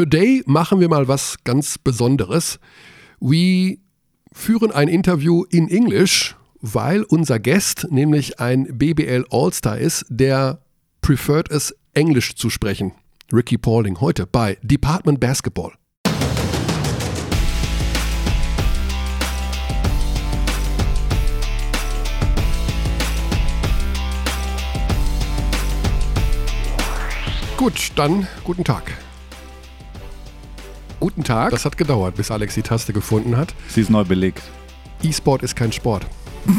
[0.00, 2.58] Today machen wir mal was ganz Besonderes.
[3.20, 3.76] We
[4.32, 10.62] führen ein Interview in English, weil unser Guest nämlich ein BBL All-Star ist, der
[11.02, 12.92] preferred es, Englisch zu sprechen.
[13.30, 15.74] Ricky Pauling heute bei Department Basketball.
[27.58, 28.96] Gut, dann guten Tag.
[31.00, 31.50] Guten Tag.
[31.50, 33.54] Das hat gedauert, bis Alex die Taste gefunden hat.
[33.68, 34.42] Sie ist neu belegt.
[35.02, 36.06] E-Sport ist kein Sport.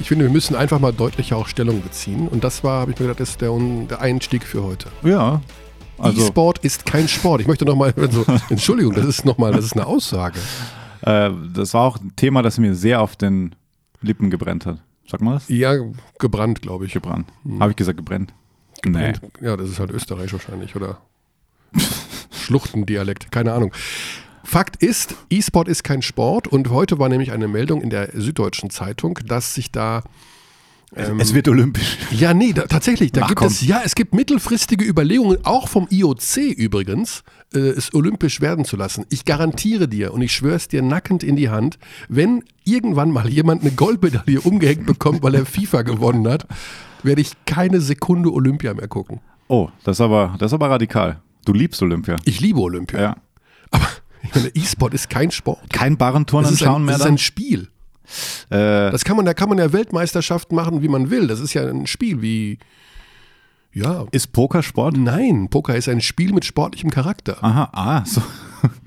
[0.00, 2.28] Ich finde, wir müssen einfach mal deutlicher auch Stellung beziehen.
[2.28, 3.50] Und das war, habe ich mir gedacht, ist der,
[3.90, 4.88] der Einstieg für heute.
[5.02, 5.40] Ja.
[5.98, 7.40] Also E-Sport ist kein Sport.
[7.40, 10.38] Ich möchte nochmal, also, Entschuldigung, das ist nochmal, das ist eine Aussage.
[11.02, 13.56] Äh, das war auch ein Thema, das mir sehr auf den
[14.00, 14.78] Lippen gebrennt hat.
[15.10, 15.48] Sag mal das?
[15.48, 15.74] Ja,
[16.20, 16.92] gebrannt, glaube ich.
[16.92, 17.26] Gebrannt.
[17.42, 17.60] Hm.
[17.60, 18.32] Habe ich gesagt, gebrennt?
[18.86, 19.14] Nee.
[19.40, 20.98] Ja, das ist halt Österreich wahrscheinlich, oder?
[22.48, 23.72] Schluchtendialekt, keine Ahnung.
[24.42, 28.70] Fakt ist, E-Sport ist kein Sport und heute war nämlich eine Meldung in der Süddeutschen
[28.70, 30.02] Zeitung, dass sich da
[30.96, 31.98] ähm, es wird olympisch.
[32.10, 33.12] Ja, nee, da, tatsächlich.
[33.12, 33.48] Da Ach, gibt komm.
[33.48, 38.76] es, ja, es gibt mittelfristige Überlegungen, auch vom IOC übrigens, äh, es olympisch werden zu
[38.76, 39.04] lassen.
[39.10, 43.28] Ich garantiere dir und ich schwöre es dir nackend in die Hand, wenn irgendwann mal
[43.28, 46.46] jemand eine Goldmedaille umgehängt bekommt, weil er FIFA gewonnen hat,
[47.02, 49.20] werde ich keine Sekunde Olympia mehr gucken.
[49.48, 51.20] Oh, das ist aber, das ist aber radikal.
[51.44, 52.16] Du liebst Olympia.
[52.24, 53.00] Ich liebe Olympia.
[53.00, 53.16] Ja.
[53.70, 53.88] Aber
[54.22, 55.70] ich meine, E-Sport ist kein Sport.
[55.70, 56.94] Kein Barrenturnen schauen mehr.
[56.94, 57.68] Das ist ein Spiel.
[58.50, 61.26] Äh, das kann man, da kann man ja Weltmeisterschaften machen, wie man will.
[61.26, 62.58] Das ist ja ein Spiel wie.
[63.72, 64.06] Ja.
[64.10, 64.96] Ist Poker Sport?
[64.96, 67.42] Nein, Poker ist ein Spiel mit sportlichem Charakter.
[67.44, 68.22] Aha, ah, so.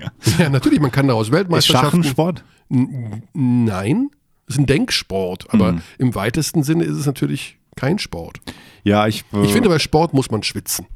[0.00, 0.12] ja.
[0.38, 2.00] ja, natürlich, man kann daraus Weltmeisterschaften.
[2.00, 2.44] Ist Schachensport?
[2.68, 4.10] Nein,
[4.46, 5.82] es ist ein Denksport, aber mhm.
[5.98, 8.40] im weitesten Sinne ist es natürlich kein Sport.
[8.82, 9.24] Ja, ich.
[9.32, 10.86] Äh, ich finde, bei Sport muss man schwitzen.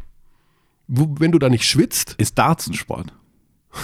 [0.88, 2.14] Wenn du da nicht schwitzt.
[2.18, 3.12] Ist Darts ein Sport?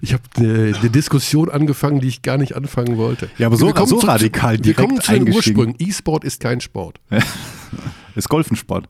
[0.00, 3.30] ich habe eine, eine, Diskussion angefangen, die ich gar nicht anfangen wollte.
[3.38, 5.74] Ja, aber so, so zu, radikal Wir kommen zu den Ursprüngen.
[5.78, 7.00] E-Sport ist kein Sport.
[8.14, 8.88] ist Golf ein Sport?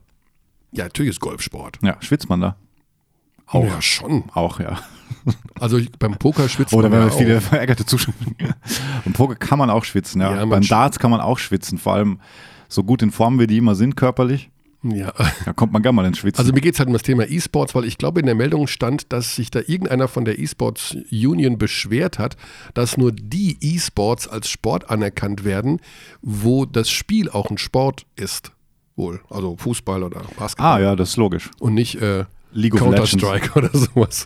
[0.71, 1.79] Ja, natürlich ist Golf Sport.
[1.81, 2.55] Ja, schwitzt man da?
[3.47, 3.65] Auch.
[3.65, 4.25] Ja, schon.
[4.33, 4.79] Auch, ja.
[5.59, 6.99] Also ich, beim Poker schwitzt Oder man.
[6.99, 8.13] Oder wenn man viele verärgerte Zuschauer.
[9.03, 10.35] Beim Poker kann man auch schwitzen, ja.
[10.35, 12.19] ja beim Darts kann man auch schwitzen, vor allem
[12.67, 14.51] so gut in Form, wie die immer sind körperlich.
[14.81, 15.13] Ja.
[15.45, 16.39] Da kommt man gar mal ins Schwitzen.
[16.39, 18.67] Also mir geht es halt um das Thema E-Sports, weil ich glaube, in der Meldung
[18.67, 22.37] stand, dass sich da irgendeiner von der E-Sports Union beschwert hat,
[22.73, 25.81] dass nur die E-Sports als Sport anerkannt werden,
[26.21, 28.51] wo das Spiel auch ein Sport ist.
[28.95, 29.19] Wohl.
[29.29, 30.77] Also Fußball oder Basketball.
[30.77, 31.49] Ah ja, das ist logisch.
[31.59, 34.25] Und nicht äh, Counter-Strike oder sowas.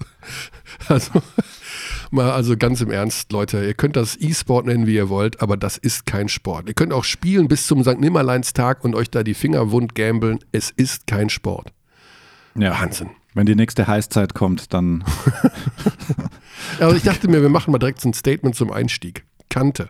[0.88, 1.22] Also
[2.14, 5.58] mal also ganz im Ernst, Leute, ihr könnt das E-Sport nennen, wie ihr wollt, aber
[5.58, 6.68] das ist kein Sport.
[6.68, 8.00] Ihr könnt auch spielen bis zum St.
[8.00, 10.40] Nimmerleinstag und euch da die Finger wund gambeln.
[10.52, 11.74] Es ist kein Sport.
[12.56, 12.80] Ja.
[12.80, 13.10] Wahnsinn.
[13.34, 15.04] Wenn die nächste Heißzeit kommt, dann.
[16.80, 19.26] also ich dachte mir, wir machen mal direkt so ein Statement zum Einstieg.
[19.50, 19.90] Kante.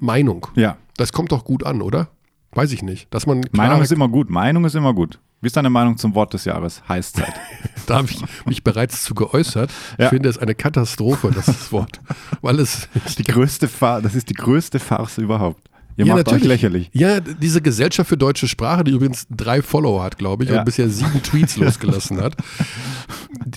[0.00, 0.46] Meinung.
[0.54, 0.76] Ja.
[0.96, 2.08] Das kommt doch gut an, oder?
[2.56, 3.12] Weiß ich nicht.
[3.12, 4.30] Dass man Meinung ist immer gut.
[4.30, 5.20] Meinung ist immer gut.
[5.42, 6.82] Wie ist deine Meinung zum Wort des Jahres?
[6.88, 7.34] Heißzeit.
[7.86, 9.70] da habe ich mich bereits zu geäußert.
[9.92, 10.08] Ich ja.
[10.08, 12.00] finde es eine Katastrophe, das Wort.
[12.40, 15.68] Weil es die größte das ist die größte Farce überhaupt.
[15.98, 16.44] Ihr ja, macht natürlich.
[16.44, 16.90] euch lächerlich.
[16.92, 20.58] Ja, diese Gesellschaft für deutsche Sprache, die übrigens drei Follower hat, glaube ich, ja.
[20.58, 22.36] und bisher sieben Tweets losgelassen hat,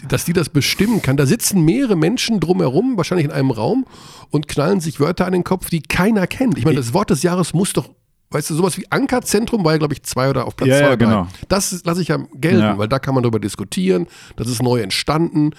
[0.08, 1.18] dass die das bestimmen kann.
[1.18, 3.86] Da sitzen mehrere Menschen drumherum, wahrscheinlich in einem Raum,
[4.30, 6.58] und knallen sich Wörter an den Kopf, die keiner kennt.
[6.58, 7.90] Ich meine, das Wort des Jahres muss doch
[8.32, 10.90] weißt du, sowas wie Ankerzentrum war ja, glaube ich, zwei oder auf Platz ja, zwei.
[10.90, 11.28] Ja, genau.
[11.48, 12.78] Das lasse ich ja gelten, ja.
[12.78, 14.08] weil da kann man darüber diskutieren.
[14.36, 15.52] Das ist neu entstanden.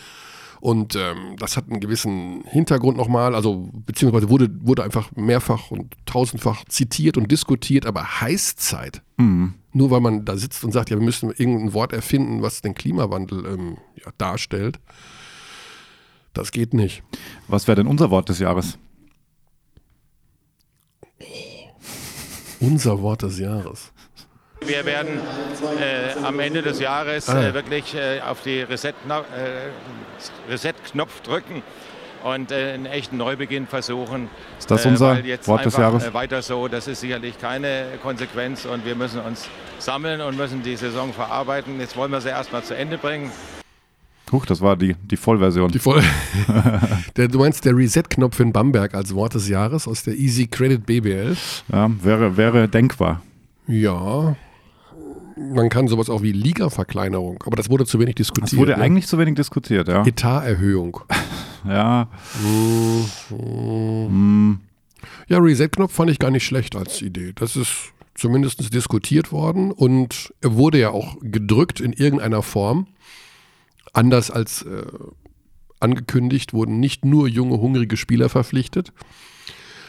[0.60, 5.94] Und ähm, das hat einen gewissen Hintergrund nochmal, also beziehungsweise wurde, wurde einfach mehrfach und
[6.04, 9.54] tausendfach zitiert und diskutiert, aber Heißzeit, mhm.
[9.72, 12.74] nur weil man da sitzt und sagt, ja, wir müssen irgendein Wort erfinden, was den
[12.74, 14.78] Klimawandel ähm, ja, darstellt,
[16.34, 17.02] das geht nicht.
[17.48, 18.76] Was wäre denn unser Wort des Jahres?
[22.60, 23.92] Unser Wort des Jahres.
[24.64, 25.18] Wir werden
[25.80, 27.42] äh, am Ende des Jahres ah.
[27.42, 30.74] äh, wirklich äh, auf die Reset-Knopf äh, Reset
[31.24, 31.62] drücken
[32.22, 34.28] und äh, einen echten Neubeginn versuchen.
[34.58, 36.04] Ist das unser Wort des Jahres?
[36.04, 39.48] Äh, weiter so, das ist sicherlich keine Konsequenz und wir müssen uns
[39.78, 41.80] sammeln und müssen die Saison verarbeiten.
[41.80, 43.32] Jetzt wollen wir sie erstmal zu Ende bringen.
[44.32, 45.70] Huch, das war die, die Vollversion.
[45.70, 46.02] Die Voll
[47.16, 50.84] der, du meinst der Reset-Knopf in Bamberg als Wort des Jahres aus der Easy Credit
[50.84, 51.36] BBL?
[51.72, 53.22] Ja, wäre, wäre denkbar.
[53.66, 54.36] Ja.
[55.36, 58.52] Man kann sowas auch wie Liga-Verkleinerung, aber das wurde zu wenig diskutiert.
[58.52, 58.78] Das wurde ne?
[58.78, 60.04] eigentlich zu wenig diskutiert, ja.
[60.04, 61.00] Etaterhöhung.
[61.66, 62.08] ja.
[63.30, 64.60] Mhm.
[65.28, 67.32] Ja, Reset-Knopf fand ich gar nicht schlecht als Idee.
[67.34, 72.86] Das ist zumindest diskutiert worden und er wurde ja auch gedrückt in irgendeiner Form.
[73.92, 74.86] Anders als äh,
[75.80, 78.92] angekündigt wurden nicht nur junge, hungrige Spieler verpflichtet.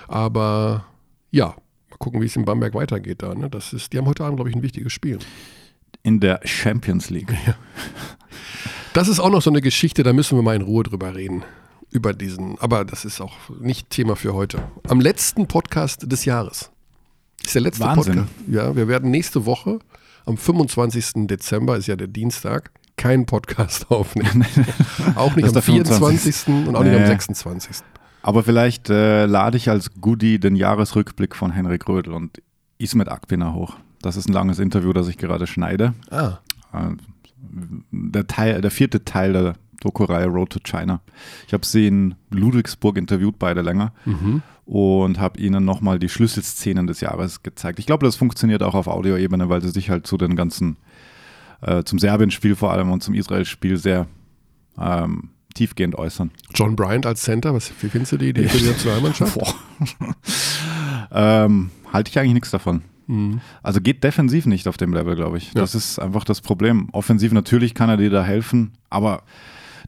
[0.08, 0.86] Aber
[1.30, 1.56] ja,
[1.90, 3.36] mal gucken, wie es in Bamberg weitergeht da.
[3.36, 3.50] Ne?
[3.50, 5.20] Das ist, die haben heute Abend, glaube ich, ein wichtiges Spiel.
[6.04, 7.32] In der Champions League.
[7.46, 7.56] Ja.
[8.94, 11.44] Das ist auch noch so eine Geschichte, da müssen wir mal in Ruhe drüber reden.
[11.92, 14.64] Über diesen, aber das ist auch nicht Thema für heute.
[14.88, 16.72] Am letzten Podcast des Jahres.
[17.44, 18.16] Ist der letzte Wahnsinn.
[18.16, 18.36] Podcast.
[18.48, 19.80] Ja, wir werden nächste Woche,
[20.26, 21.28] am 25.
[21.28, 22.72] Dezember, ist ja der Dienstag,
[23.02, 24.46] keinen Podcast aufnehmen.
[25.16, 26.48] auch nicht am 24.
[26.68, 27.78] und auch nicht am 26.
[28.22, 32.42] Aber vielleicht äh, lade ich als Goodie den Jahresrückblick von Henrik Rödel und
[32.78, 33.76] Ismet Akpina hoch.
[34.02, 35.96] Das ist ein langes Interview, das ich gerade schneide.
[36.12, 36.38] Ah.
[36.74, 36.96] Äh,
[37.92, 41.02] der, Teil, der vierte Teil der Doku-Reihe Road to China.
[41.48, 44.44] Ich habe sie in Ludwigsburg interviewt, beide länger, mhm.
[44.66, 47.80] und habe ihnen nochmal die Schlüsselszenen des Jahres gezeigt.
[47.80, 50.78] Ich glaube, das funktioniert auch auf Audioebene, weil sie sich halt zu den ganzen,
[51.62, 54.08] äh, zum Serbien-Spiel vor allem und zum Israel-Spiel sehr
[54.78, 56.32] ähm, tiefgehend äußern.
[56.54, 59.38] John Bryant als Center, was, wie findest du die Idee für die Nationalmannschaft?
[61.12, 62.84] ähm, Halte ich eigentlich nichts davon.
[63.08, 63.42] Mhm.
[63.62, 65.48] Also geht defensiv nicht auf dem Level, glaube ich.
[65.48, 65.62] Ja.
[65.62, 66.90] Das ist einfach das Problem.
[66.94, 69.24] Offensiv natürlich kann er dir da helfen, aber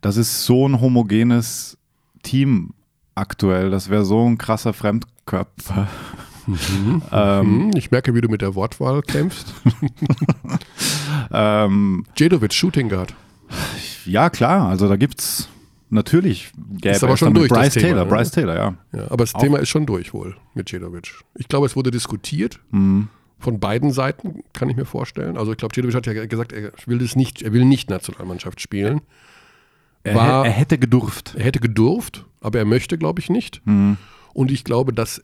[0.02, 1.78] das ist so ein homogenes
[2.24, 2.74] Team
[3.16, 3.69] aktuell.
[3.69, 5.88] Das wäre so ein krasser Fremdkörper.
[6.46, 7.02] Mhm.
[7.12, 7.72] ähm, mhm.
[7.78, 9.54] ich merke, wie du mit der Wortwahl kämpfst.
[11.31, 13.14] ähm, Jedovic, Shooting Guard.
[14.06, 14.70] Ja, klar.
[14.70, 15.50] Also da gibt es
[15.90, 18.10] natürlich gäbe ist aber schon durch, Bryce Taylor, Thema, ne?
[18.10, 18.74] Bryce Taylor, ja.
[18.94, 19.42] ja aber das Auch.
[19.42, 21.12] Thema ist schon durch wohl mit Jedovic.
[21.36, 22.60] Ich glaube, es wurde diskutiert.
[22.72, 23.10] Mhm.
[23.40, 25.38] Von beiden Seiten, kann ich mir vorstellen.
[25.38, 28.62] Also ich glaube, Jedovic hat ja gesagt, er will das nicht, er will nicht Nationalmannschaft
[28.62, 29.02] spielen.
[30.06, 31.36] War, er, hätte gedurft.
[31.38, 33.62] Er hätte gedurft, aber er möchte, glaube ich, nicht.
[33.66, 33.98] Mhm.
[34.34, 35.22] Und ich glaube, dass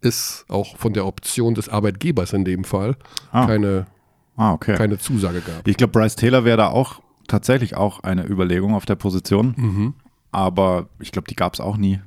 [0.00, 2.96] es auch von der Option des Arbeitgebers in dem Fall
[3.32, 3.46] ah.
[3.46, 3.86] keine,
[4.36, 4.76] ah, okay.
[4.76, 5.66] keine Zusage gab.
[5.66, 9.54] Ich glaube, Bryce Taylor wäre da auch tatsächlich auch eine Überlegung auf der Position.
[9.56, 9.94] Mhm.
[10.32, 12.00] Aber ich glaube, die gab es auch nie.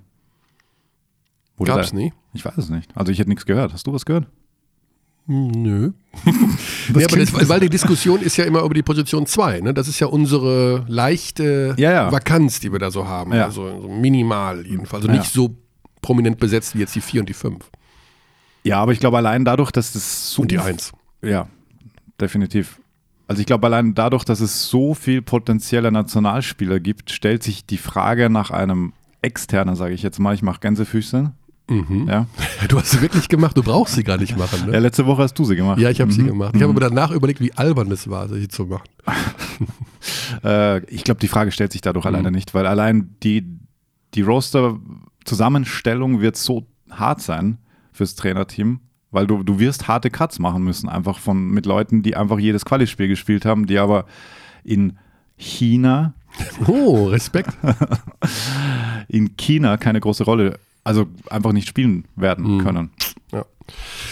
[1.63, 2.13] Gab es nie?
[2.33, 2.95] Ich weiß es nicht.
[2.95, 3.73] Also ich hätte nichts gehört.
[3.73, 4.27] Hast du was gehört?
[5.25, 5.91] Nö.
[6.25, 9.61] nee, aber das, weil die Diskussion ist ja immer über die Position 2.
[9.61, 9.73] Ne?
[9.73, 12.11] Das ist ja unsere leichte ja, ja.
[12.11, 13.33] Vakanz, die wir da so haben.
[13.33, 13.45] Ja.
[13.45, 15.05] Also so minimal jedenfalls.
[15.05, 15.55] Also nicht so
[16.01, 17.69] prominent besetzt wie jetzt die 4 und die 5.
[18.63, 20.41] Ja, aber ich glaube allein dadurch, dass das so.
[20.41, 20.93] Und die 1.
[21.21, 21.47] Ja,
[22.19, 22.81] definitiv.
[23.27, 27.77] Also ich glaube, allein dadurch, dass es so viel potenzielle Nationalspieler gibt, stellt sich die
[27.77, 31.33] Frage nach einem externen, sage ich jetzt mal, ich mache Gänsefüßchen,
[31.69, 32.07] Mhm.
[32.07, 32.27] Ja.
[32.67, 34.65] Du hast sie wirklich gemacht, du brauchst sie gar nicht machen.
[34.65, 34.73] Ne?
[34.73, 35.79] Ja, letzte Woche hast du sie gemacht.
[35.79, 36.15] Ja, ich habe mhm.
[36.15, 36.55] sie gemacht.
[36.55, 38.89] Ich habe aber danach überlegt, wie albern es war, sie zu machen.
[40.43, 42.09] äh, ich glaube, die Frage stellt sich dadurch mhm.
[42.09, 43.45] alleine nicht, weil allein die,
[44.13, 47.59] die Roster-Zusammenstellung wird so hart sein
[47.91, 48.79] fürs Trainerteam,
[49.11, 52.65] weil du, du wirst harte Cuts machen müssen, einfach von mit Leuten, die einfach jedes
[52.65, 54.05] Quali-Spiel gespielt haben, die aber
[54.63, 54.97] in
[55.37, 56.13] China.
[56.67, 57.57] Oh, Respekt.
[59.07, 62.63] in China keine große Rolle also einfach nicht spielen werden mhm.
[62.63, 62.89] können.
[63.31, 63.45] Ja.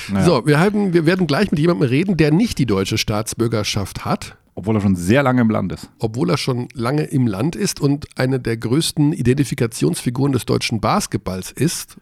[0.09, 0.25] Naja.
[0.25, 4.37] So, wir, haben, wir werden gleich mit jemandem reden, der nicht die deutsche Staatsbürgerschaft hat.
[4.53, 5.89] Obwohl er schon sehr lange im Land ist.
[5.99, 11.51] Obwohl er schon lange im Land ist und eine der größten Identifikationsfiguren des deutschen Basketballs
[11.51, 11.97] ist,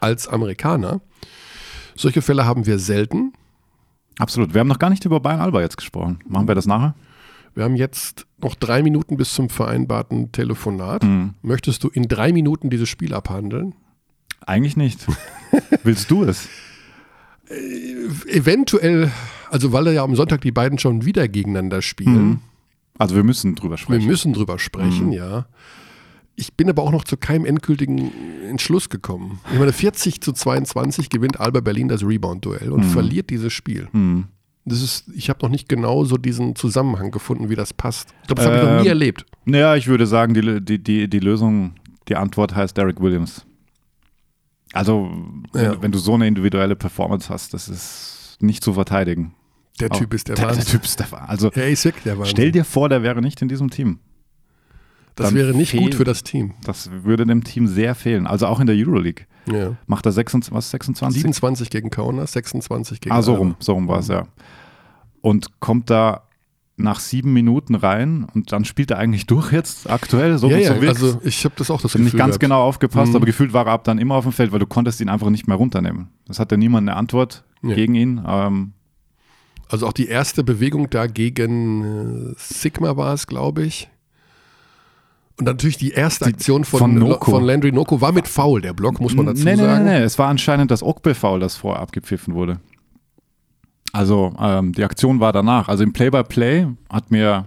[0.00, 1.00] als Amerikaner.
[2.00, 3.34] Solche Fälle haben wir selten.
[4.18, 4.54] Absolut.
[4.54, 6.18] Wir haben noch gar nicht über Bayern Alba jetzt gesprochen.
[6.26, 6.94] Machen wir das nachher?
[7.54, 11.02] Wir haben jetzt noch drei Minuten bis zum vereinbarten Telefonat.
[11.04, 11.34] Mhm.
[11.42, 13.74] Möchtest du in drei Minuten dieses Spiel abhandeln?
[14.46, 15.06] Eigentlich nicht.
[15.82, 16.48] Willst du es?
[17.50, 19.12] Äh, eventuell,
[19.50, 22.28] also weil ja am Sonntag die beiden schon wieder gegeneinander spielen.
[22.28, 22.40] Mhm.
[22.96, 24.00] Also wir müssen drüber sprechen.
[24.00, 25.12] Wir müssen drüber sprechen, mhm.
[25.12, 25.46] ja.
[26.36, 28.10] Ich bin aber auch noch zu keinem endgültigen
[28.48, 29.40] Entschluss gekommen.
[29.52, 32.90] Ich meine, 40 zu 22 gewinnt Alba Berlin das Rebound-Duell und mhm.
[32.90, 33.88] verliert dieses Spiel.
[33.92, 34.28] Mhm.
[34.64, 38.14] Das ist, ich habe noch nicht genau so diesen Zusammenhang gefunden, wie das passt.
[38.22, 39.26] Ich glaube, das habe ich noch nie ähm, erlebt.
[39.44, 41.74] Naja, ich würde sagen, die, die, die, die Lösung,
[42.08, 43.44] die Antwort heißt Derek Williams.
[44.72, 45.10] Also,
[45.54, 45.72] ja.
[45.72, 49.34] wenn, wenn, du so eine individuelle Performance hast, das ist nicht zu verteidigen.
[49.80, 50.64] Der Typ ist der, der Wahnsinn.
[50.64, 51.28] Der Typ ist der Wahnsinn.
[51.28, 52.32] Also, der ist wirklich der Wahnsinn.
[52.36, 53.98] Stell dir vor, der wäre nicht in diesem Team.
[55.22, 56.54] Das wäre nicht fehlen, gut für das Team.
[56.64, 58.26] Das würde dem Team sehr fehlen.
[58.26, 59.26] Also auch in der Euroleague.
[59.50, 59.76] Ja.
[59.86, 61.22] Macht er 26, was, 26?
[61.22, 64.26] 27 gegen Kaunas, 26 gegen Ah, so rum, so rum war es, ja
[65.20, 66.22] und kommt da
[66.76, 70.38] nach sieben Minuten rein und dann spielt er eigentlich durch jetzt aktuell.
[70.38, 72.40] So ja, ja, so also ich habe das auch das Gefühl Nicht ganz gehabt.
[72.40, 73.16] genau aufgepasst, mhm.
[73.16, 75.28] aber gefühlt war er ab dann immer auf dem Feld, weil du konntest ihn einfach
[75.28, 76.08] nicht mehr runternehmen.
[76.26, 77.74] Das hatte niemand eine Antwort ja.
[77.74, 78.22] gegen ihn.
[78.26, 78.72] Ähm,
[79.68, 83.90] also auch die erste Bewegung da gegen äh, Sigma war es, glaube ich.
[85.40, 87.30] Und natürlich die erste Aktion von, von, Noko.
[87.30, 89.84] von Landry Noko war mit Foul, der Block, muss man dazu nee, sagen.
[89.84, 92.60] Nee, nee, nee, es war anscheinend das Okbe-Foul, das vorher abgepfiffen wurde.
[93.94, 95.68] Also ähm, die Aktion war danach.
[95.68, 97.46] Also im Play-by-Play -play hat mir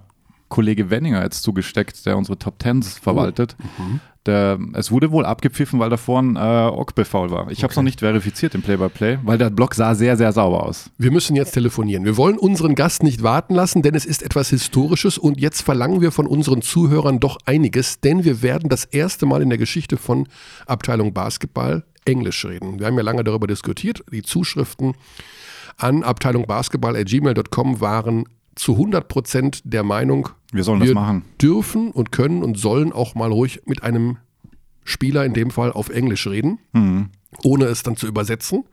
[0.49, 3.55] Kollege Wenninger jetzt zugesteckt, der unsere Top Tens verwaltet.
[3.59, 3.83] Oh.
[3.83, 3.99] Mhm.
[4.25, 7.51] Der, es wurde wohl abgepfiffen, weil davor ein äh, Ogbe-Foul war.
[7.51, 7.63] Ich okay.
[7.63, 10.63] habe es noch nicht verifiziert im Play-by-Play, -play, weil der Block sah sehr, sehr sauber
[10.63, 10.89] aus.
[10.97, 12.05] Wir müssen jetzt telefonieren.
[12.05, 15.99] Wir wollen unseren Gast nicht warten lassen, denn es ist etwas Historisches und jetzt verlangen
[15.99, 19.97] wir von unseren Zuhörern doch einiges, denn wir werden das erste Mal in der Geschichte
[19.97, 20.27] von
[20.67, 22.79] Abteilung Basketball Englisch reden.
[22.79, 24.03] Wir haben ja lange darüber diskutiert.
[24.11, 24.93] Die Zuschriften
[25.77, 28.25] an Abteilung Basketball.gmail.com waren
[28.55, 31.25] zu 100 Prozent der Meinung, wir sollen wir das machen.
[31.41, 34.17] dürfen und können und sollen auch mal ruhig mit einem
[34.85, 37.09] Spieler in dem Fall auf Englisch reden, mhm.
[37.43, 38.65] ohne es dann zu übersetzen.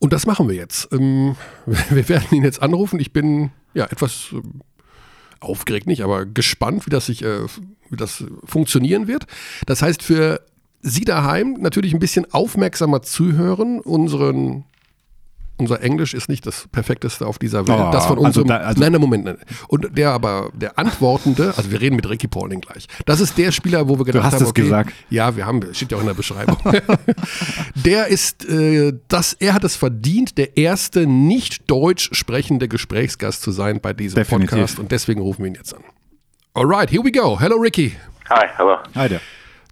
[0.00, 0.88] Und das machen wir jetzt.
[0.92, 2.98] Ähm, wir werden ihn jetzt anrufen.
[3.00, 4.62] Ich bin ja etwas ähm,
[5.40, 7.46] aufgeregt nicht, aber gespannt, wie das sich, äh,
[7.90, 9.26] wie das funktionieren wird.
[9.66, 10.40] Das heißt für
[10.86, 14.64] Sie daheim natürlich ein bisschen aufmerksamer zuhören, unseren
[15.56, 17.78] unser Englisch ist nicht das perfekteste auf dieser Welt.
[17.80, 18.50] Oh, das von unserem.
[18.50, 19.24] Also da, also nein, nein, Moment.
[19.24, 19.36] Nein.
[19.68, 22.86] Und der aber, der Antwortende, also wir reden mit Ricky Pauling gleich.
[23.06, 24.92] Das ist der Spieler, wo wir gedacht du hast haben, okay, es gesagt.
[25.10, 26.58] ja, wir haben, steht ja auch in der Beschreibung.
[27.76, 33.52] der ist, äh, das, er hat es verdient, der erste nicht deutsch sprechende Gesprächsgast zu
[33.52, 34.50] sein bei diesem Definitiv.
[34.50, 34.78] Podcast.
[34.78, 35.84] Und deswegen rufen wir ihn jetzt an.
[36.54, 37.38] Alright, here we go.
[37.38, 37.96] Hello, Ricky.
[38.30, 38.78] Hi, hello.
[38.94, 39.20] Hi there.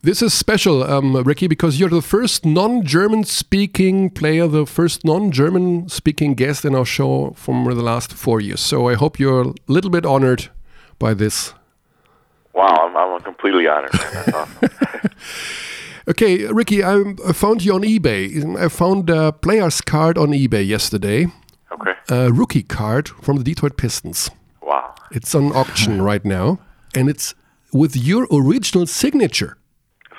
[0.05, 5.05] This is special, um, Ricky, because you're the first non German speaking player, the first
[5.05, 8.59] non German speaking guest in our show from the last four years.
[8.59, 10.51] So I hope you're a little bit honored
[10.99, 11.55] by this.
[12.53, 13.93] Wow, I'm, I'm completely honored.
[14.35, 14.71] Awesome.
[16.09, 18.57] okay, Ricky, I, I, found you on eBay.
[18.59, 21.29] I found a player's card on eBay yesterday.
[21.71, 21.93] Okay.
[22.09, 24.31] A rookie card from the Detroit Pistons.
[24.63, 24.97] Wow.
[25.13, 26.59] It's on auction right now,
[26.93, 27.37] and it's
[27.73, 29.59] with your original signature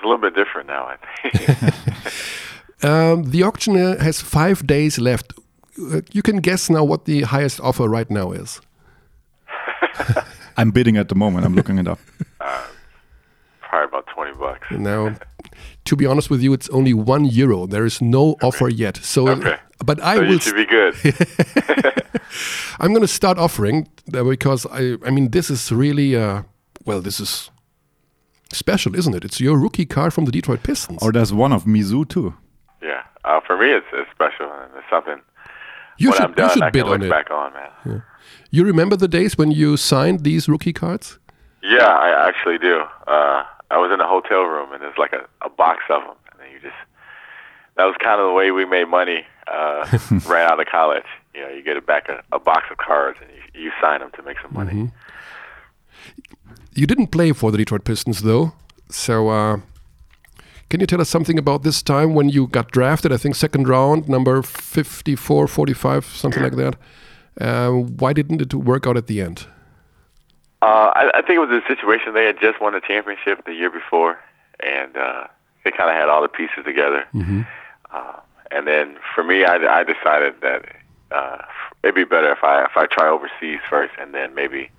[0.03, 0.97] a little bit different now, I
[1.29, 2.83] think.
[2.83, 5.33] um, the auction has five days left.
[5.79, 8.61] Uh, you can guess now what the highest offer right now is.
[10.57, 11.45] I'm bidding at the moment.
[11.45, 11.99] I'm looking it up.
[12.39, 12.63] Uh,
[13.61, 14.67] probably about 20 bucks.
[14.71, 15.15] Now,
[15.85, 17.65] to be honest with you, it's only one euro.
[17.65, 18.47] There is no okay.
[18.47, 18.97] offer yet.
[18.97, 19.57] So, okay.
[19.83, 20.33] but I so will.
[20.33, 20.95] You should be good.
[22.79, 26.43] I'm going to start offering uh, because I, I mean, this is really, uh,
[26.85, 27.49] well, this is
[28.53, 29.25] special, isn't it?
[29.25, 30.99] It's your rookie card from the Detroit Pistons.
[31.01, 32.33] Or there's one of Mizzou too.
[32.81, 35.19] Yeah, uh, for me it's, it's special and it's something.
[35.97, 37.09] You when should, I'm done, you should I bid on it.
[37.09, 37.69] back on, man.
[37.85, 37.99] Yeah.
[38.51, 41.19] You remember the days when you signed these rookie cards?
[41.61, 42.81] Yeah, I actually do.
[43.07, 46.15] Uh, I was in a hotel room and there's like a, a box of them,
[46.31, 46.75] and then you just
[47.75, 49.87] that was kind of the way we made money uh,
[50.27, 51.05] right out of college.
[51.33, 53.99] You know, you get a back a, a box of cards and you, you sign
[54.01, 54.73] them to make some money.
[54.73, 54.95] Mm-hmm.
[56.75, 58.53] You didn't play for the Detroit Pistons, though.
[58.89, 59.57] So, uh,
[60.69, 63.11] can you tell us something about this time when you got drafted?
[63.11, 66.75] I think second round, number 54, 45, something like that.
[67.39, 69.47] Uh, why didn't it work out at the end?
[70.61, 73.53] Uh, I, I, think it was a situation they had just won a championship the
[73.53, 74.17] year before,
[74.61, 75.27] and uh,
[75.63, 77.05] they kind of had all the pieces together.
[77.13, 77.41] Mm-hmm.
[77.91, 80.65] Uh, and then for me, I, I decided that
[81.11, 81.39] uh,
[81.83, 84.69] it'd be better if I if I try overseas first, and then maybe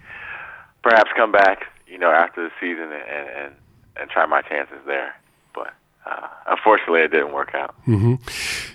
[0.83, 3.55] perhaps come back, you know, after the season and, and
[3.97, 5.15] and try my chances there.
[5.55, 5.73] But
[6.05, 7.73] uh, unfortunately, it didn't work out.
[7.87, 8.15] Mm-hmm.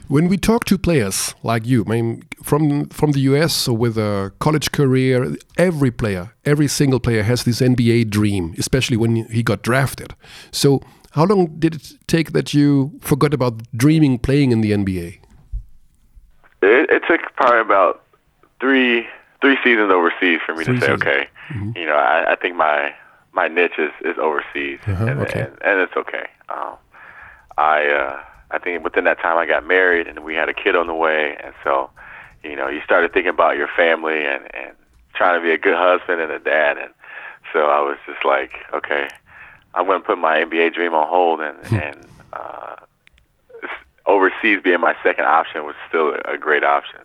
[0.08, 3.98] When we talk to players like you, I mean, from from the US or with
[3.98, 9.44] a college career, every player, every single player has this NBA dream, especially when he
[9.44, 10.16] got drafted.
[10.52, 10.80] So,
[11.12, 15.20] how long did it take that you forgot about dreaming playing in the NBA?
[16.62, 18.02] It, it took probably about
[18.62, 19.06] three
[19.42, 21.02] three seasons overseas for me three to say, seasons.
[21.02, 21.72] okay, mm-hmm.
[21.76, 22.94] you know, I, I think my
[23.40, 25.40] my niche is, is overseas, uh-huh, and, okay.
[25.42, 26.28] and, and it's okay.
[26.50, 26.76] Um,
[27.58, 30.76] I uh, I think within that time I got married and we had a kid
[30.76, 31.90] on the way, and so
[32.44, 34.74] you know you started thinking about your family and and
[35.14, 36.92] trying to be a good husband and a dad, and
[37.54, 39.08] so I was just like, okay,
[39.74, 41.76] I'm going to put my NBA dream on hold, and hmm.
[41.76, 42.76] and uh,
[44.06, 47.00] overseas being my second option was still a, a great option.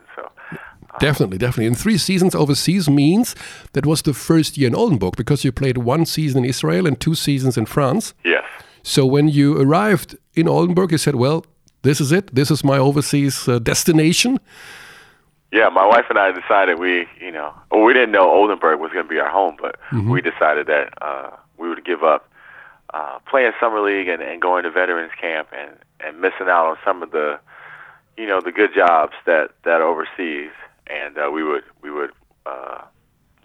[1.00, 1.66] Definitely, definitely.
[1.66, 3.34] And three seasons overseas means
[3.72, 6.98] that was the first year in Oldenburg because you played one season in Israel and
[6.98, 8.14] two seasons in France.
[8.24, 8.44] Yes.
[8.82, 11.44] So when you arrived in Oldenburg, you said, well,
[11.82, 12.34] this is it.
[12.34, 14.38] This is my overseas uh, destination.
[15.52, 18.90] Yeah, my wife and I decided we, you know, well, we didn't know Oldenburg was
[18.92, 20.10] going to be our home, but mm-hmm.
[20.10, 22.28] we decided that uh, we would give up
[22.92, 26.76] uh, playing summer league and, and going to veterans camp and, and missing out on
[26.84, 27.38] some of the,
[28.16, 30.50] you know, the good jobs that that overseas
[30.86, 32.10] and uh, we would we would
[32.46, 32.82] uh,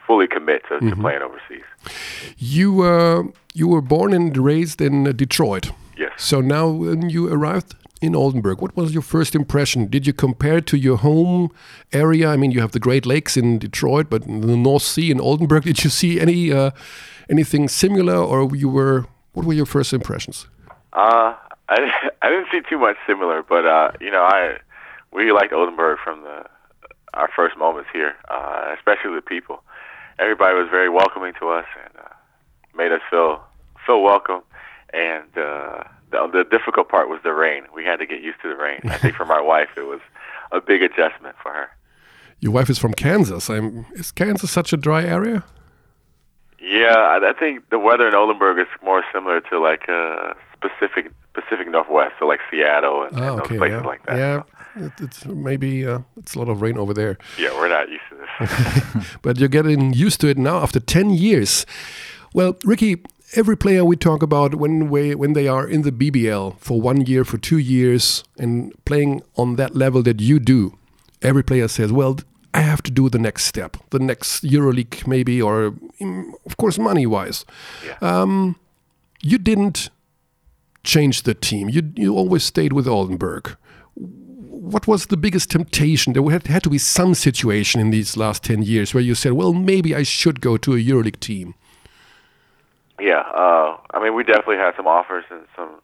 [0.06, 0.90] fully commit to, mm-hmm.
[0.90, 1.64] to, playing overseas.
[2.38, 5.72] You uh, you were born and raised in Detroit.
[5.98, 6.12] Yes.
[6.18, 8.62] So now when you arrived in Oldenburg.
[8.62, 9.88] What was your first impression?
[9.88, 11.52] Did you compare to your home
[11.92, 12.30] area?
[12.30, 15.20] I mean, you have the Great Lakes in Detroit, but in the North Sea in
[15.20, 16.72] Oldenburg, did you see any uh,
[17.30, 19.06] anything similar, or you were?
[19.34, 20.48] What were your first impressions?
[20.94, 21.36] Uh,
[21.68, 24.58] I I didn't see too much similar, but uh, you know, I
[25.12, 26.46] we liked Oldenburg from the
[27.14, 29.64] our first moments here, uh, especially the people.
[30.20, 32.10] Everybody was very welcoming to us and uh,
[32.76, 33.44] made us feel
[33.86, 34.42] feel welcome.
[34.94, 37.64] And uh, the, the difficult part was the rain.
[37.74, 38.82] We had to get used to the rain.
[38.86, 40.02] I think for my wife, it was
[40.52, 41.70] a big adjustment for her.
[42.40, 43.50] Your wife is from Kansas.
[43.50, 45.44] I'm, is Kansas such a dry area?
[46.62, 51.12] Yeah, I, I think the weather in Oldenburg is more similar to like a specific
[51.34, 53.88] Pacific Northwest, so like Seattle and, oh, and those places yeah.
[53.88, 54.18] like that.
[54.18, 54.44] Yeah,
[54.76, 57.18] it, it's maybe uh, it's a lot of rain over there.
[57.38, 59.18] Yeah, we're not used to this.
[59.22, 61.66] but you're getting used to it now after 10 years.
[62.34, 63.02] Well, Ricky,
[63.36, 67.06] every player we talk about when we, when they are in the BBL for one
[67.06, 70.78] year, for two years, and playing on that level that you do,
[71.22, 72.18] every player says, "Well,
[72.54, 76.78] I have to do the next step, the next EuroLeague maybe, or mm, of course
[76.78, 77.46] money wise."
[77.86, 77.98] Yeah.
[78.02, 78.56] Um,
[79.22, 79.90] you didn't
[80.84, 81.70] change the team.
[81.70, 83.56] You you always stayed with Oldenburg.
[83.96, 86.14] What was the biggest temptation?
[86.14, 89.34] There had, had to be some situation in these last ten years where you said,
[89.34, 91.56] "Well, maybe I should go to a EuroLeague team."
[93.00, 95.82] Yeah, uh, I mean, we definitely had some offers and some.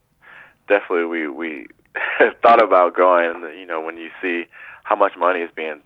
[0.68, 1.68] Definitely, we we
[2.42, 3.42] thought about going.
[3.58, 4.46] You know, when you see
[4.84, 5.82] how much money is being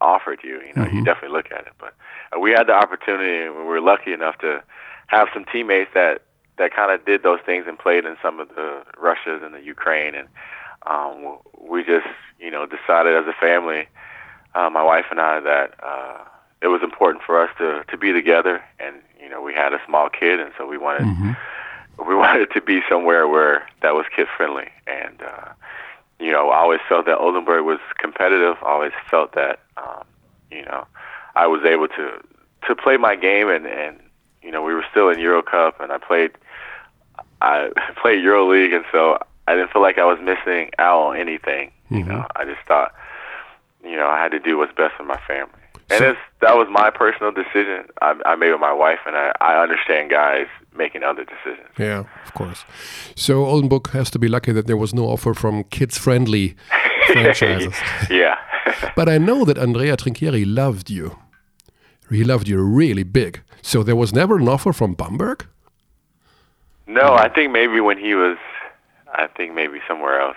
[0.00, 0.98] offered you, you know, mm-hmm.
[0.98, 1.72] you definitely look at it.
[1.78, 1.94] But
[2.34, 4.62] uh, we had the opportunity, and we were lucky enough to
[5.08, 6.22] have some teammates that
[6.58, 9.62] that kind of did those things and played in some of the Russias and the
[9.62, 10.28] Ukraine, and
[10.86, 12.06] um, we just,
[12.38, 13.88] you know, decided as a family,
[14.54, 16.24] uh, my wife and I, that uh,
[16.62, 18.96] it was important for us to to be together and
[19.28, 21.32] you know, we had a small kid, and so we wanted mm-hmm.
[22.08, 24.68] we wanted to be somewhere where that was kid friendly.
[24.86, 25.52] And uh,
[26.18, 28.56] you know, I always felt that Oldenburg was competitive.
[28.62, 30.04] I always felt that um,
[30.50, 30.86] you know
[31.34, 32.22] I was able to
[32.66, 34.00] to play my game, and and
[34.42, 36.32] you know we were still in Euro Cup, and I played
[37.40, 37.70] I
[38.00, 41.72] played Euro League, and so I didn't feel like I was missing out on anything.
[41.90, 41.96] Mm-hmm.
[41.96, 42.92] You know, I just thought
[43.84, 45.52] you know I had to do what's best for my family.
[45.90, 49.16] And so, it's, that was my personal decision I, I made with my wife, and
[49.16, 51.68] I, I understand guys making other decisions.
[51.78, 52.64] Yeah, of course.
[53.16, 56.56] So Oldenburg has to be lucky that there was no offer from kids-friendly
[57.06, 57.74] franchises.
[58.10, 58.36] yeah.
[58.96, 61.18] but I know that Andrea Trinchieri loved you.
[62.10, 63.42] He loved you really big.
[63.62, 65.46] So there was never an offer from Bamberg?
[66.88, 68.38] No, I think maybe when he was,
[69.12, 70.36] I think maybe somewhere else.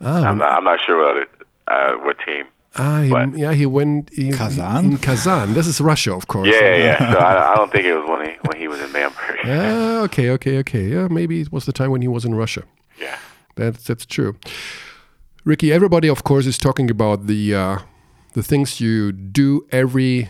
[0.00, 1.30] Ah, I'm, not, I'm not sure what, it,
[1.66, 2.44] uh, what team.
[2.76, 4.84] Ah, he, yeah, he went in Kazan.
[4.84, 6.48] In Kazan, this is Russia, of course.
[6.48, 7.12] Yeah, yeah.
[7.12, 9.38] so I, I, don't think it was when he when he was in Bamberg.
[9.44, 10.86] Ah, okay, okay, okay.
[10.86, 12.62] Yeah, maybe it was the time when he was in Russia.
[13.00, 13.18] Yeah,
[13.56, 14.36] that's that's true.
[15.44, 17.78] Ricky, everybody, of course, is talking about the uh,
[18.34, 20.28] the things you do every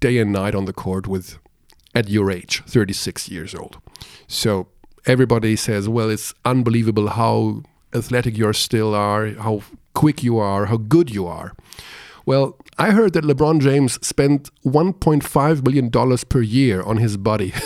[0.00, 1.38] day and night on the court with
[1.94, 3.78] at your age, 36 years old.
[4.26, 4.68] So
[5.06, 7.62] everybody says, well, it's unbelievable how
[7.94, 9.62] athletic you still are, how
[9.94, 11.54] quick you are, how good you are.
[12.26, 17.52] Well, I heard that LeBron James spent $1.5 million per year on his body.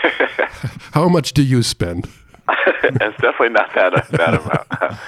[0.92, 2.08] how much do you spend?
[2.48, 4.98] it's definitely not that, that amount.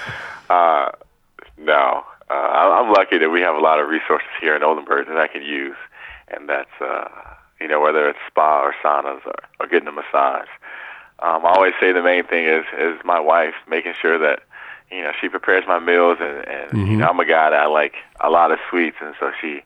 [0.49, 0.91] Uh,
[1.57, 2.03] no.
[2.29, 5.27] Uh, I'm lucky that we have a lot of resources here in Oldenburg that I
[5.27, 5.75] can use.
[6.29, 7.07] And that's, uh,
[7.63, 10.49] you know, whether it's spa or saunas or, or getting a massage.
[11.19, 14.41] Um, I always say the main thing is, is my wife making sure that
[14.91, 16.91] you know, she prepares my meals, and, and mm-hmm.
[16.91, 19.61] you know, I'm a guy that I like a lot of sweets, and so she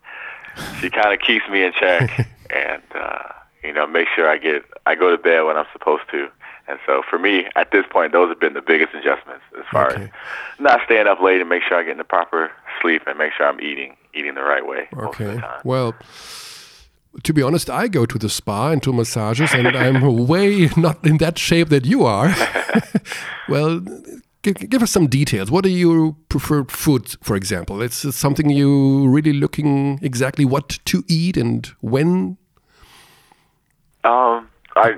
[0.79, 3.23] she kind of keeps me in check, and uh,
[3.63, 6.29] you know, make sure I get I go to bed when I'm supposed to.
[6.69, 9.91] And so for me, at this point, those have been the biggest adjustments as far
[9.91, 10.03] okay.
[10.03, 10.09] as
[10.59, 13.31] not staying up late and make sure I get in the proper sleep and make
[13.33, 14.87] sure I'm eating eating the right way.
[14.93, 15.41] Okay.
[15.63, 15.95] Well
[17.23, 21.05] to be honest, I go to the spa and to massages, and I'm way not
[21.05, 22.33] in that shape that you are.
[23.49, 23.81] well,
[24.41, 25.51] give, give us some details.
[25.51, 27.81] What are your preferred foods, for example?
[27.81, 32.37] It's something you really looking exactly what to eat and when.
[34.03, 34.95] Um, I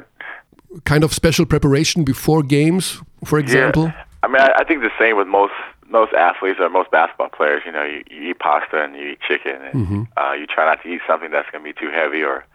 [0.85, 3.85] kind of special preparation before games, for example.
[3.85, 4.03] Yeah.
[4.23, 5.53] I mean, I, I think the same with most
[5.89, 7.63] most athletes or most basketball players.
[7.65, 10.03] You know, you, you eat pasta and you eat chicken, and mm-hmm.
[10.17, 12.45] uh, you try not to eat something that's going to be too heavy or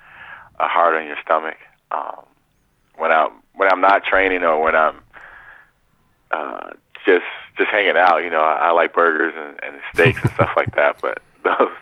[0.59, 1.57] uh, hard on your stomach.
[1.91, 2.25] Um,
[2.97, 5.01] when I'm when I'm not training or when I'm
[6.31, 6.71] uh,
[7.05, 7.25] just
[7.57, 8.19] just hanging out.
[8.19, 11.73] You know, I, I like burgers and, and steaks and stuff like that, but those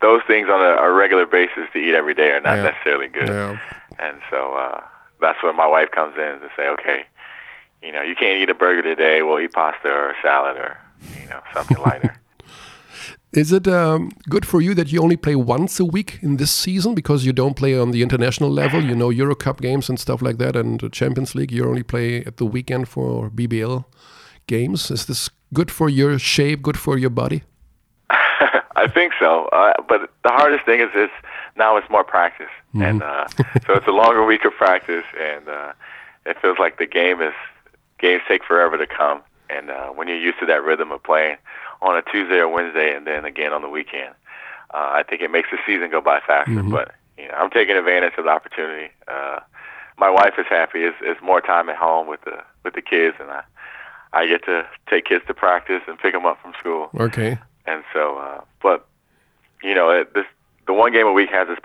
[0.00, 2.62] those things on a, a regular basis to eat every day are not yeah.
[2.64, 3.28] necessarily good.
[3.28, 3.58] Yeah.
[3.98, 4.80] And so uh,
[5.20, 7.04] that's where my wife comes in to say, okay,
[7.82, 9.22] you know, you can't eat a burger today.
[9.22, 10.78] We'll eat pasta or salad or
[11.20, 12.16] you know something lighter.
[13.32, 16.50] Is it um, good for you that you only play once a week in this
[16.50, 18.82] season because you don't play on the international level?
[18.82, 21.50] You know, Euro Cup games and stuff like that, and the Champions League.
[21.50, 23.86] You only play at the weekend for BBL
[24.46, 24.90] games.
[24.90, 26.60] Is this good for your shape?
[26.60, 27.42] Good for your body?
[28.10, 29.46] I think so.
[29.46, 31.10] Uh, but the hardest thing is this:
[31.56, 32.88] now it's more practice, mm -hmm.
[32.88, 33.26] and uh,
[33.66, 35.72] so it's a longer week of practice, and uh,
[36.30, 37.34] it feels like the game is
[38.02, 39.22] games take forever to come.
[39.48, 41.36] And uh, when you're used to that rhythm of playing
[41.80, 44.14] on a Tuesday or Wednesday, and then again on the weekend.
[44.72, 46.52] Uh, I think it makes the season go by faster.
[46.52, 46.70] Mm-hmm.
[46.70, 48.90] But you know, I'm taking advantage of the opportunity.
[49.06, 49.40] Uh,
[49.98, 50.84] my wife is happy.
[50.84, 53.42] It's, it's more time at home with the with the kids, and I
[54.12, 56.90] I get to take kids to practice and pick them up from school.
[56.98, 57.38] Okay.
[57.66, 58.86] And so, uh, but
[59.62, 60.26] you know, it, this
[60.72, 61.60] the one game a week has its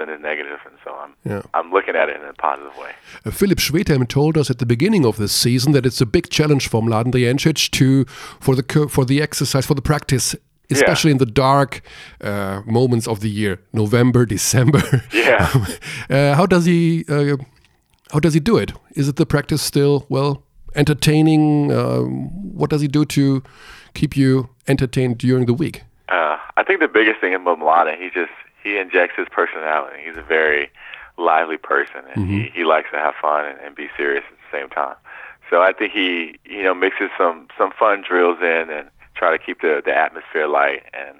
[0.00, 1.42] and its negatives, and so I'm yeah.
[1.54, 2.92] I'm looking at it in a positive way.
[3.24, 6.28] Uh, Philipp Schwedhelm told us at the beginning of this season that it's a big
[6.28, 8.04] challenge for Mladen Drijancic to
[8.40, 10.34] for the for the exercise for the practice.
[10.70, 11.12] Especially yeah.
[11.12, 11.80] in the dark
[12.20, 14.82] uh, moments of the year, November, December.
[15.14, 15.48] Yeah.
[16.10, 17.06] uh, how does he?
[17.08, 17.38] Uh,
[18.12, 18.72] how does he do it?
[18.94, 20.42] Is it the practice still well
[20.74, 21.72] entertaining?
[21.72, 22.28] Um,
[22.60, 23.42] what does he do to
[23.94, 25.84] keep you entertained during the week?
[26.10, 28.32] Uh, I think the biggest thing about Mladen, he just
[28.68, 29.98] he injects his personality.
[30.04, 30.70] He's a very
[31.16, 32.38] lively person, and mm-hmm.
[32.38, 34.96] he, he likes to have fun and, and be serious at the same time.
[35.50, 39.42] So I think he you know mixes some some fun drills in and try to
[39.42, 41.16] keep the the atmosphere light and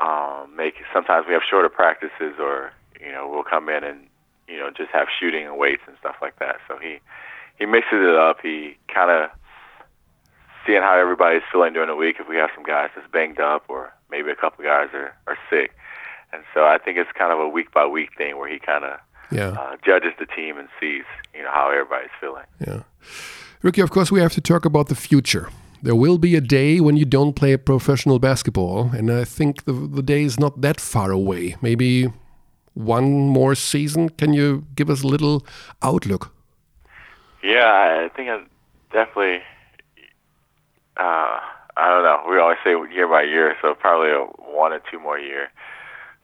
[0.00, 0.74] um, make.
[0.92, 4.06] Sometimes we have shorter practices, or you know we'll come in and
[4.48, 6.56] you know just have shooting and weights and stuff like that.
[6.66, 6.98] So he
[7.58, 8.38] he mixes it up.
[8.42, 9.30] He kind of
[10.66, 12.16] seeing how everybody's feeling during the week.
[12.18, 15.38] If we have some guys that's banged up, or maybe a couple guys are are
[15.50, 15.72] sick,
[16.32, 18.84] and so I think it's kind of a week by week thing where he kind
[18.84, 18.98] of
[19.30, 19.50] yeah.
[19.50, 22.44] uh, judges the team and sees you know how everybody's feeling.
[22.66, 22.82] Yeah,
[23.62, 23.80] Ricky.
[23.80, 25.48] Of course, we have to talk about the future.
[25.82, 29.72] There will be a day when you don't play professional basketball, and I think the
[29.72, 31.56] the day is not that far away.
[31.62, 32.12] Maybe
[32.74, 34.08] one more season.
[34.10, 35.46] Can you give us a little
[35.82, 36.32] outlook?
[37.42, 38.42] Yeah, I think I
[38.92, 39.42] definitely.
[40.96, 41.38] Uh,
[41.76, 42.24] I don't know.
[42.28, 45.48] We always say year by year, so probably a one or two more year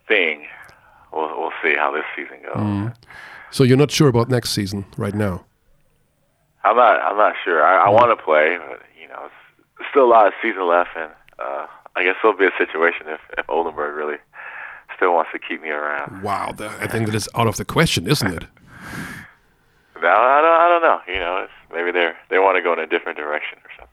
[0.09, 0.47] thing.
[1.12, 2.57] We'll we'll see how this season goes.
[2.57, 2.95] Mm.
[3.51, 5.45] So you're not sure about next season right now.
[6.64, 7.01] I'm not.
[7.01, 7.62] I'm not sure.
[7.62, 7.95] I, I mm.
[7.95, 9.29] want to play, but you know,
[9.79, 13.07] it's still a lot of season left, and uh, I guess there'll be a situation
[13.07, 14.17] if if Oldenburg really
[14.97, 16.23] still wants to keep me around.
[16.23, 18.45] Wow, the, I think that is out of the question, isn't it?
[20.03, 20.61] no, I don't.
[20.61, 21.01] I don't know.
[21.07, 23.84] You know, maybe they they want to go in a different direction or something.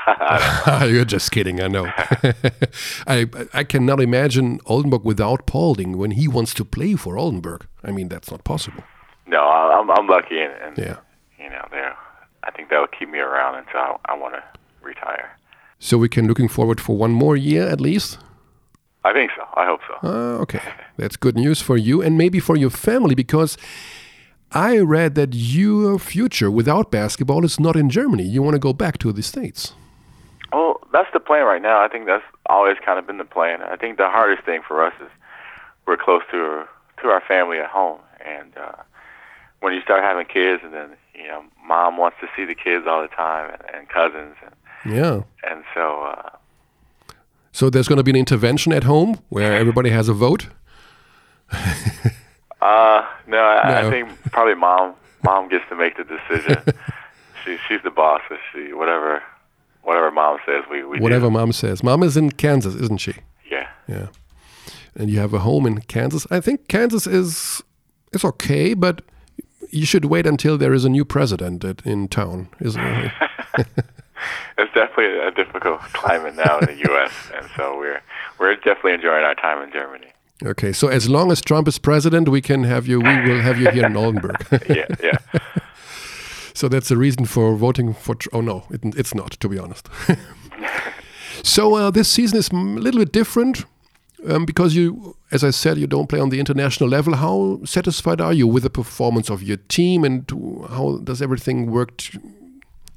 [0.86, 1.86] You're just kidding, I know.
[3.06, 7.66] I I cannot imagine Oldenburg without Paulding when he wants to play for Oldenburg.
[7.82, 8.82] I mean, that's not possible.
[9.26, 10.96] No, I'm I'm lucky, and, and yeah,
[11.38, 11.96] you know, there.
[12.44, 14.42] I think that will keep me around until I, I want to
[14.82, 15.38] retire.
[15.78, 18.18] So we can looking forward for one more year at least.
[19.04, 19.42] I think so.
[19.56, 20.08] I hope so.
[20.08, 20.62] Uh, okay,
[20.96, 23.58] that's good news for you and maybe for your family because
[24.52, 28.24] I read that your future without basketball is not in Germany.
[28.24, 29.72] You want to go back to the States.
[30.52, 31.82] Well, that's the plan right now.
[31.82, 33.62] I think that's always kind of been the plan.
[33.62, 35.08] I think the hardest thing for us is
[35.86, 36.64] we're close to
[37.02, 38.82] to our family at home, and uh,
[39.60, 42.86] when you start having kids, and then you know, mom wants to see the kids
[42.86, 46.02] all the time, and, and cousins, and yeah, and so.
[46.02, 46.28] Uh,
[47.54, 50.48] so there's going to be an intervention at home where everybody has a vote.
[51.52, 51.56] uh,
[52.60, 53.88] no, I, no.
[53.88, 54.94] I think probably mom.
[55.24, 56.62] Mom gets to make the decision.
[57.44, 58.20] she she's the boss.
[58.28, 59.22] So she whatever
[59.82, 61.30] whatever mom says, we, we whatever do.
[61.30, 61.82] mom says.
[61.82, 63.14] Mom is in Kansas, isn't she?
[63.50, 63.68] Yeah.
[63.88, 64.08] Yeah.
[64.94, 66.26] And you have a home in Kansas.
[66.30, 67.62] I think Kansas is
[68.12, 69.02] is okay, but
[69.70, 73.12] you should wait until there is a new president in town, isn't it?
[74.58, 78.02] it's definitely a difficult climate now in the U.S., and so we're
[78.38, 80.08] we're definitely enjoying our time in Germany.
[80.44, 82.98] Okay, so as long as Trump is president, we can have you.
[82.98, 84.44] We will have you here in Oldenburg.
[84.68, 85.18] yeah, yeah.
[86.54, 88.16] So that's the reason for voting for.
[88.32, 89.88] Oh no, it, it's not, to be honest.
[91.42, 93.64] so uh, this season is a little bit different
[94.28, 97.14] um, because you, as I said, you don't play on the international level.
[97.14, 100.30] How satisfied are you with the performance of your team, and
[100.70, 102.02] how does everything work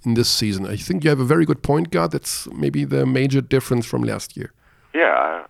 [0.04, 0.66] in this season?
[0.66, 2.12] I think you have a very good point guard.
[2.12, 4.52] That's maybe the major difference from last year.
[4.94, 5.46] Yeah,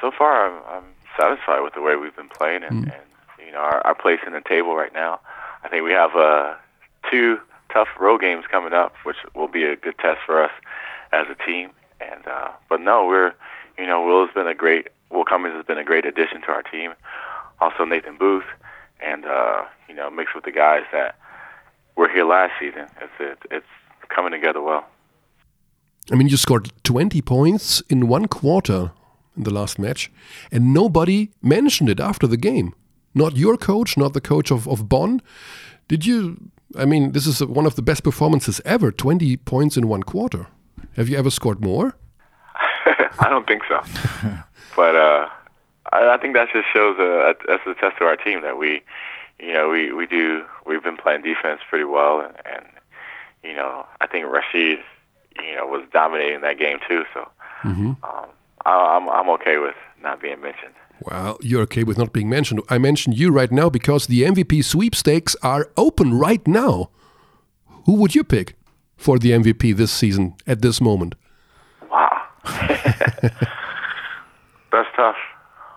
[0.00, 0.84] so far I'm, I'm
[1.18, 2.92] satisfied with the way we've been playing, and, mm.
[2.92, 3.02] and
[3.44, 5.20] you know our, our place in the table right now.
[5.64, 6.56] I think we have a
[7.10, 7.38] two
[7.72, 10.52] tough road games coming up, which will be a good test for us
[11.12, 11.70] as a team.
[12.00, 13.34] And uh, but no, we're
[13.78, 16.48] you know Will has been a great Will Cummings has been a great addition to
[16.48, 16.94] our team.
[17.60, 18.44] Also Nathan Booth,
[19.00, 21.16] and uh, you know mixed with the guys that
[21.96, 22.86] were here last season.
[23.00, 23.66] It's it, it's
[24.08, 24.86] coming together well.
[26.10, 28.92] I mean, you scored 20 points in one quarter
[29.36, 30.10] in the last match,
[30.52, 32.74] and nobody mentioned it after the game.
[33.12, 35.20] Not your coach, not the coach of, of Bonn.
[35.88, 36.50] Did you?
[36.78, 40.46] I mean, this is one of the best performances ever 20 points in one quarter.
[40.96, 41.96] Have you ever scored more?
[43.18, 43.80] I don't think so.
[44.76, 45.28] but uh,
[45.92, 48.58] I, I think that just shows a, a, that's a test of our team that
[48.58, 48.82] we,
[49.38, 52.20] you know, we, we do, we've been playing defense pretty well.
[52.20, 52.66] And, and
[53.42, 54.78] you know, I think Rashid,
[55.42, 57.04] you know, was dominating that game too.
[57.12, 57.28] So
[57.62, 57.88] mm-hmm.
[57.88, 58.26] um,
[58.64, 60.74] I, I'm, I'm okay with not being mentioned.
[61.00, 62.62] Well, you're okay with not being mentioned.
[62.68, 66.90] I mentioned you right now because the MVP sweepstakes are open right now.
[67.84, 68.54] Who would you pick
[68.96, 71.14] for the MVP this season at this moment?
[71.90, 72.22] Wow.
[74.72, 75.16] That's tough.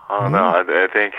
[0.08, 0.38] I don't know.
[0.44, 1.14] I, I think,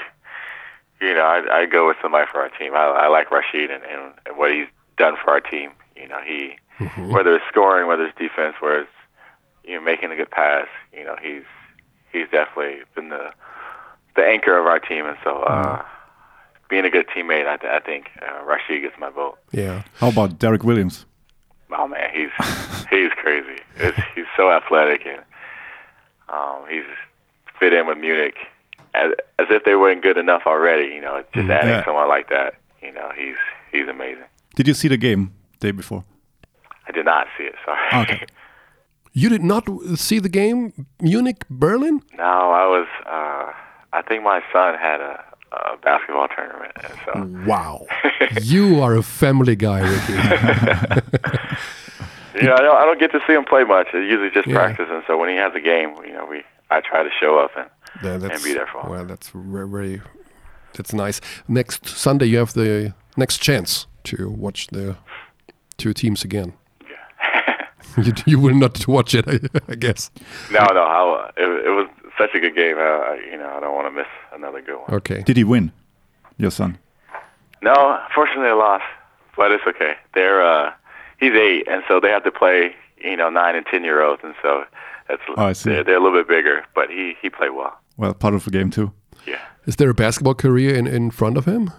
[1.00, 2.74] you know, I, I go with somebody for our team.
[2.74, 5.72] I, I like Rashid and, and, and what he's done for our team.
[5.96, 7.12] You know, he, mm-hmm.
[7.12, 8.90] whether it's scoring, whether it's defense, whether it's,
[9.64, 11.44] you know, making a good pass, you know, he's,
[12.12, 13.32] he's definitely been the,
[14.16, 15.06] the anchor of our team.
[15.06, 15.88] And so, uh, mm-hmm.
[16.70, 19.38] being a good teammate, I, th- I think uh, Rashid gets my vote.
[19.52, 19.84] Yeah.
[19.96, 21.06] How about Derek Williams?
[21.74, 22.32] Oh man, he's
[22.90, 23.62] he's crazy.
[23.78, 25.22] It's, he's so athletic and
[26.30, 26.84] um, he's
[27.60, 28.36] fit in with Munich
[28.94, 30.94] as as if they weren't good enough already.
[30.94, 31.52] You know, just mm-hmm.
[31.52, 31.86] adding yeah.
[31.86, 32.56] someone like that.
[32.82, 33.36] You know, he's
[33.72, 34.26] he's amazing.
[34.56, 36.04] Did you see the game day before?
[36.88, 37.56] I did not see it.
[37.64, 38.04] Sorry.
[38.04, 38.26] Okay.
[39.14, 42.02] You did not see the game, Munich, Berlin?
[42.18, 42.88] No, I was.
[43.06, 43.52] Uh,
[43.94, 46.72] I think my son had a, a basketball tournament.
[47.06, 47.30] So.
[47.46, 47.86] Wow,
[48.42, 50.14] you are a family guy, Ricky.
[52.36, 53.88] you know, I don't, I don't get to see him play much.
[53.94, 54.56] It's usually just yeah.
[54.56, 57.40] practice, and so when he has a game, you know, we I try to show
[57.40, 57.70] up and
[58.04, 58.90] yeah, and be there for him.
[58.90, 60.02] Well, that's very, very
[60.74, 61.20] that's nice.
[61.48, 64.96] Next Sunday, you have the next chance to watch the
[65.78, 66.54] two teams again.
[66.82, 67.66] Yeah.
[68.04, 70.10] you, you will not watch it, I, I guess.
[70.52, 70.82] No, no.
[70.82, 71.90] I'll, it, it was
[72.22, 72.78] such a good game.
[72.78, 74.92] Uh, you know, I don't want to miss another good one.
[74.92, 75.22] Okay.
[75.24, 75.72] Did he win,
[76.38, 76.78] your son?
[77.62, 78.84] No, fortunately, I lost,
[79.36, 79.96] but it's okay.
[80.14, 80.74] They're uh,
[81.20, 82.76] he's eight, and so they have to play.
[83.04, 84.64] You know, nine and ten year olds, and so
[85.08, 85.72] that's oh, I see.
[85.72, 87.80] They're, they're, a little bit bigger, but he he played well.
[87.98, 88.94] Well, part of the game too.
[89.26, 89.40] Yeah.
[89.66, 91.72] Is there a basketball career in, in front of him?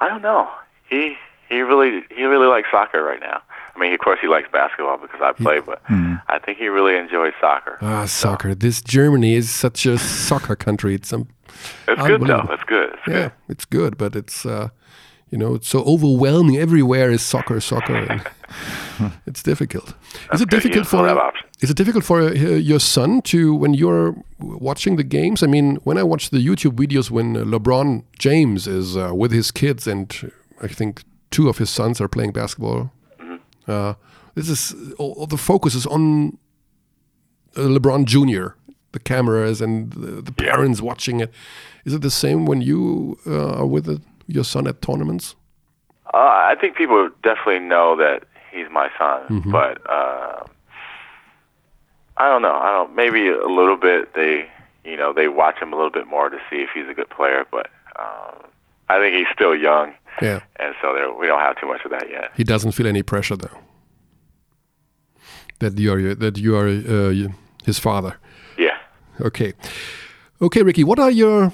[0.00, 0.50] I don't know.
[0.88, 1.16] He
[1.48, 3.42] he really he really likes soccer right now.
[3.74, 6.22] I mean, of course, he likes basketball because I play, but mm.
[6.28, 7.78] I think he really enjoys soccer.
[7.80, 8.28] Ah, so.
[8.28, 8.54] soccer.
[8.54, 10.94] This Germany is such a soccer country.
[10.94, 11.28] It's um,
[11.88, 12.46] it's good though.
[12.50, 12.90] It's good.
[12.92, 13.32] It's yeah, good.
[13.48, 14.68] it's good, but it's uh,
[15.32, 16.58] you know, it's so overwhelming.
[16.58, 18.22] Everywhere is soccer, soccer.
[19.26, 19.94] it's difficult.
[20.30, 24.14] That's is it difficult for is it difficult for uh, your son to when you're
[24.38, 25.42] watching the games?
[25.42, 29.50] I mean, when I watch the YouTube videos when LeBron James is uh, with his
[29.50, 30.30] kids and
[30.60, 32.92] I think two of his sons are playing basketball.
[33.66, 33.94] Uh,
[34.34, 36.38] this is all, all, the focus is on
[37.56, 38.54] uh, LeBron Jr.
[38.92, 40.86] The cameras and the, the parents yeah.
[40.86, 41.32] watching it.
[41.84, 45.34] Is it the same when you uh, are with your son at tournaments?
[46.12, 49.50] Uh, I think people definitely know that he's my son, mm -hmm.
[49.50, 50.44] but uh,
[52.16, 52.54] I don't know.
[52.54, 52.94] I don't.
[52.94, 54.14] Maybe a little bit.
[54.14, 54.48] They,
[54.84, 57.08] you know, they watch him a little bit more to see if he's a good
[57.08, 57.46] player.
[57.50, 58.34] But um,
[58.88, 59.94] I think he's still young.
[60.20, 60.40] Yeah.
[60.56, 62.30] And so we don't have too much of that yet.
[62.36, 63.58] He doesn't feel any pressure though.
[65.60, 67.32] That you are that you are uh,
[67.64, 68.16] his father.
[68.58, 68.76] Yeah.
[69.20, 69.54] Okay.
[70.40, 70.84] Okay, Ricky.
[70.84, 71.52] What are your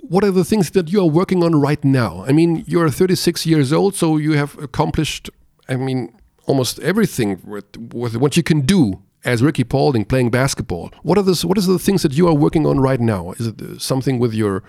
[0.00, 2.24] what are the things that you are working on right now?
[2.26, 5.30] I mean, you're 36 years old, so you have accomplished.
[5.68, 6.12] I mean,
[6.46, 10.90] almost everything with, with what you can do as Ricky Paulding playing basketball.
[11.02, 13.32] What are the what is the things that you are working on right now?
[13.32, 14.62] Is it uh, something with your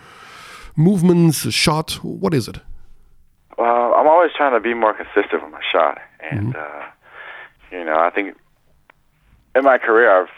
[0.75, 1.93] movements, shot?
[2.03, 2.59] What is it?
[4.01, 6.63] I'm always trying to be more consistent with my shot, and mm -hmm.
[6.63, 6.85] uh,
[7.71, 8.35] you know, I think
[9.55, 10.33] in my career I've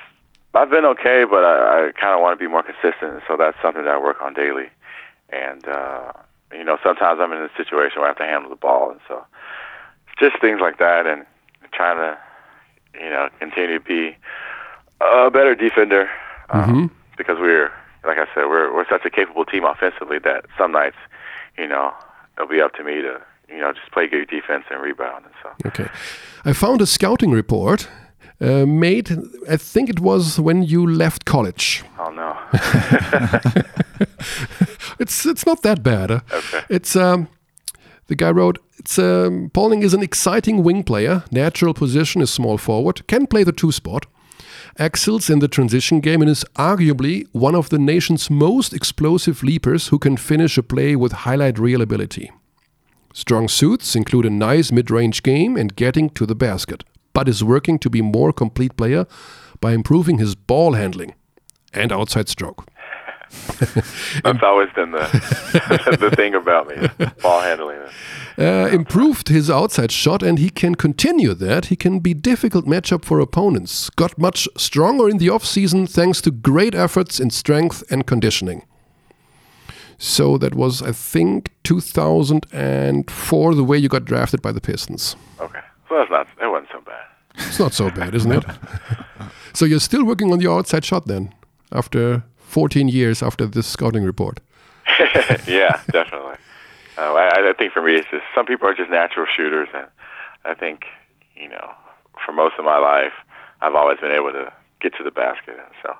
[0.60, 3.60] I've been okay, but I, I kind of want to be more consistent, so that's
[3.62, 4.70] something that I work on daily.
[5.46, 6.12] And uh,
[6.58, 9.02] you know, sometimes I'm in a situation where I have to handle the ball, and
[9.08, 9.16] so
[10.22, 11.20] just things like that, and
[11.80, 12.12] trying to
[12.94, 14.16] you know, continue to be
[15.02, 16.10] a better defender
[16.50, 16.86] um, mm-hmm.
[17.18, 17.72] because we're,
[18.06, 20.98] like I said, we're we're such a capable team offensively that some nights,
[21.58, 21.94] you know,
[22.38, 25.34] it'll be up to me to, you know, just play good defense and rebound and
[25.42, 25.50] so.
[25.68, 25.90] Okay,
[26.46, 27.88] I found a scouting report.
[28.42, 29.12] Uh, made,
[29.50, 31.84] I think it was when you left college.
[31.98, 32.36] Oh no!
[35.00, 36.12] it's it's not that bad.
[36.12, 36.62] Okay.
[36.70, 37.28] It's um,
[38.08, 41.24] the guy wrote, it's, um, Pauling is an exciting wing player.
[41.32, 43.06] Natural position is small forward.
[43.08, 44.06] Can play the two spot.
[44.78, 49.90] Excels in the transition game and is arguably one of the nation's most explosive leapers
[49.90, 52.32] who can finish a play with highlight reel ability.
[53.14, 57.44] Strong suits include a nice mid range game and getting to the basket, but is
[57.44, 59.06] working to be more complete player
[59.62, 61.14] by improving his ball handling
[61.74, 62.66] and outside stroke.
[64.24, 66.88] That's always been the the thing about me,
[67.22, 67.80] ball handling.
[68.38, 71.66] Uh, improved his outside shot, and he can continue that.
[71.66, 73.90] He can be difficult matchup for opponents.
[73.92, 78.66] Got much stronger in the off season thanks to great efforts in strength and conditioning.
[79.98, 85.16] So that was, I think, 2004, the way you got drafted by the Pistons.
[85.40, 86.28] Okay, so that's not.
[86.42, 87.06] It wasn't so bad.
[87.36, 88.46] It's not so bad, isn't it?
[89.54, 91.34] so you're still working on your outside shot then,
[91.72, 94.40] after 14 years after this scouting report.
[95.48, 96.36] yeah, definitely.
[96.98, 99.88] Uh, I, I think for me, it's just some people are just natural shooters, and
[100.46, 100.86] I think
[101.36, 101.72] you know,
[102.26, 103.14] for most of my life,
[103.62, 104.52] I've always been able to
[104.82, 105.96] get to the basket, and so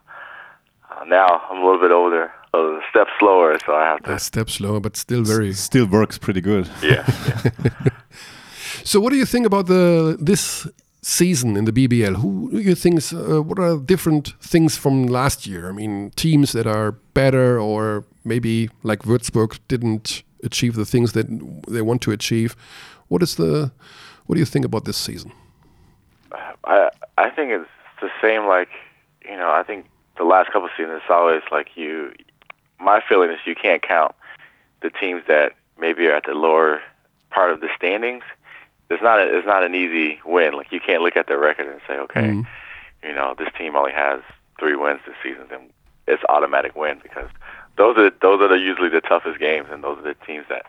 [0.92, 4.14] uh, now I'm a little bit older, a step slower, so I have to.
[4.14, 5.50] A step slower, but still very.
[5.50, 6.70] S still works pretty good.
[6.82, 7.06] Yeah.
[7.28, 7.90] yeah.
[8.84, 10.68] so, what do you think about the this
[11.02, 12.16] season in the BBL?
[12.16, 13.02] Who do you think?
[13.14, 15.70] Uh, what are different things from last year?
[15.70, 21.28] I mean, teams that are better, or maybe like Würzburg didn't achieve the things that
[21.68, 22.56] they want to achieve.
[23.08, 23.72] What is the?
[24.26, 25.32] What do you think about this season?
[26.66, 27.70] I I think it's
[28.02, 28.46] the same.
[28.48, 28.70] Like
[29.26, 29.86] you know, I think
[30.18, 32.14] the last couple of seasons, it's always like you.
[32.84, 34.16] My feeling is you can't count
[34.82, 36.82] the teams that maybe are at the lower
[37.30, 38.24] part of the standings.
[38.90, 40.54] It's not a, it's not an easy win.
[40.54, 43.08] Like you can't look at their record and say, okay, mm-hmm.
[43.08, 44.22] you know, this team only has
[44.60, 45.70] three wins this season, then
[46.08, 47.30] it's automatic win because
[47.78, 50.66] those are those are the, usually the toughest games, and those are the teams that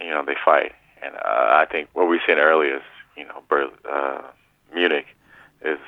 [0.00, 0.72] you know they fight.
[1.02, 2.82] And uh, I think what we said earlier is,
[3.16, 4.22] you know, Ber- uh,
[4.72, 5.06] Munich
[5.64, 5.78] is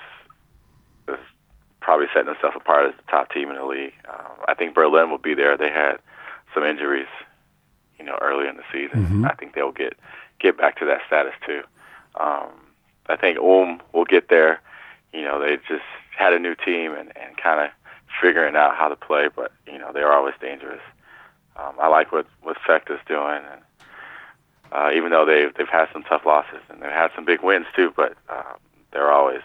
[1.85, 3.93] probably setting themselves apart as the top team in the league.
[4.09, 5.55] Um, I think Berlin will be there.
[5.57, 5.97] They had
[6.55, 7.13] some injuries,
[7.99, 9.05] you know, early in the season.
[9.05, 9.25] Mm-hmm.
[9.27, 9.95] I think they'll get
[10.41, 11.63] get back to that status too.
[12.19, 12.49] Um,
[13.07, 14.63] I think Ulm will get there.
[15.13, 15.85] You know, they just
[16.17, 17.71] had a new team and, and kind of
[18.21, 20.81] figuring out how to play, but you know they're always dangerous.
[21.57, 22.57] Um, I like what what
[22.89, 23.61] is doing, and
[24.73, 27.67] uh, even though they've they've had some tough losses and they've had some big wins
[27.77, 28.57] too, but um,
[28.91, 29.43] they're always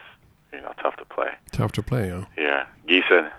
[0.53, 1.29] you know tough to play.
[1.51, 2.25] Tough to play, yeah.
[2.37, 3.31] Yeah, Gießen,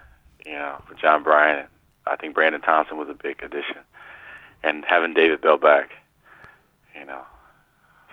[0.47, 1.67] you know, for John Bryan,
[2.07, 3.79] I think Brandon Thompson was a big addition,
[4.63, 5.91] and having David Bell back,
[6.99, 7.23] you know.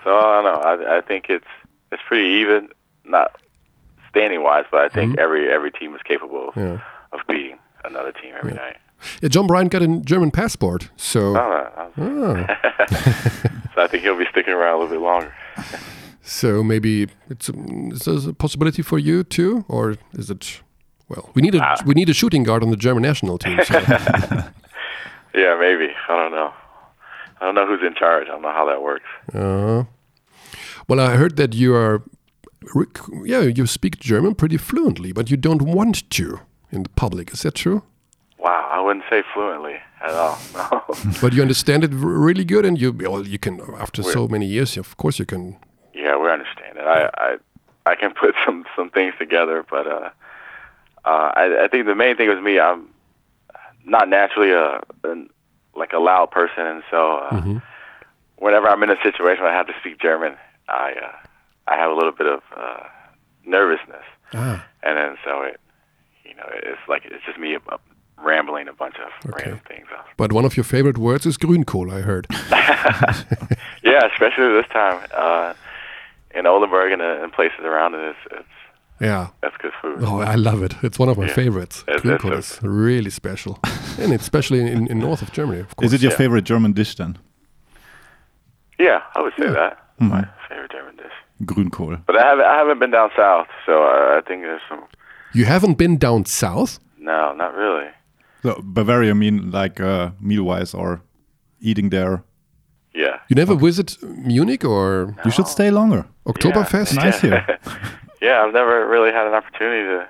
[0.04, 0.62] So I don't know.
[0.62, 1.46] I, I think it's
[1.92, 2.70] it's pretty even,
[3.06, 3.40] not
[4.10, 5.20] standing wise, but I think mm-hmm.
[5.20, 6.82] every every team is capable of, yeah.
[7.12, 8.58] of beating another team every yeah.
[8.58, 8.78] night.
[9.22, 11.38] Yeah, John Bryan got a German passport, so.
[11.38, 12.34] Oh, oh.
[13.76, 15.34] so I think he'll be sticking around a little bit longer.
[16.28, 20.62] so maybe it's a, a possibility for you too, or is it?
[21.10, 23.60] Well, we need a uh, we need a shooting guard on the German national team.
[23.64, 23.80] So.
[25.34, 25.90] yeah, maybe.
[26.10, 26.54] I don't know.
[27.40, 28.28] I don't know who's in charge.
[28.28, 29.06] I don't know how that works.
[29.34, 29.84] Uh,
[30.88, 32.02] well, I heard that you are,
[33.24, 36.40] yeah, you speak German pretty fluently, but you don't want to
[36.72, 37.34] in the public.
[37.34, 37.84] Is that true?
[38.40, 40.38] Wow, I wouldn't say fluently at all.
[40.54, 40.84] No.
[41.22, 44.46] but you understand it really good, and you well, you can after We're, so many
[44.46, 45.58] years, of course, you can.
[45.98, 46.86] Yeah, we understand it.
[46.86, 47.38] I I,
[47.92, 50.10] I can put some some things together, but uh,
[51.06, 52.88] uh, I, I think the main thing with me, I'm
[53.86, 55.26] not naturally a, a
[55.76, 57.58] like a loud person, and so uh, mm-hmm.
[58.38, 60.36] whenever I'm in a situation where I have to speak German,
[60.68, 61.28] I uh,
[61.68, 62.84] I have a little bit of uh,
[63.46, 64.66] nervousness, ah.
[64.84, 65.60] and then so it
[66.24, 67.58] you know it's like it's just me
[68.20, 69.44] rambling a bunch of okay.
[69.44, 69.88] random things.
[69.98, 70.06] Off.
[70.18, 72.28] But one of your favorite words is grünkohl, I heard.
[73.84, 75.54] yeah, especially this time uh,
[76.38, 78.02] in Oldenburg and, uh, and places around it.
[78.02, 78.58] It's, it's
[79.00, 80.00] yeah, that's good food.
[80.02, 80.74] Oh, I love it.
[80.82, 81.34] It's one of my yeah.
[81.34, 81.84] favorites.
[81.88, 83.60] grünkohl is really special,
[84.00, 85.60] and especially in, in north of Germany.
[85.60, 85.88] Of course.
[85.88, 86.18] Is it your yeah.
[86.18, 87.18] favorite German dish then?
[88.80, 89.52] Yeah, I would say yeah.
[89.52, 89.74] that.
[90.00, 90.10] Mm-hmm.
[90.10, 91.12] My favorite German dish.
[91.44, 92.02] Grünkohl.
[92.08, 94.84] But I haven't I haven't been down south, so I, I think there's some.
[95.34, 96.80] You haven't been down south?
[96.98, 97.90] No, not really.
[98.42, 101.02] So Bavaria, I mean, like uh, meal-wise or
[101.60, 102.24] eating there.
[102.98, 103.20] Yeah.
[103.30, 103.66] You never okay.
[103.66, 105.24] visit Munich, or no.
[105.24, 106.06] you should stay longer.
[106.26, 107.04] Oktoberfest, yeah.
[107.04, 107.60] nice here.
[108.22, 110.08] yeah, I've never really had an opportunity to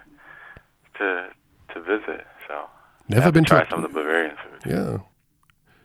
[0.99, 1.29] to
[1.73, 2.25] to visit.
[2.47, 2.55] So
[3.09, 4.71] never been to try to some of the Bavarian food.
[4.71, 4.97] Yeah.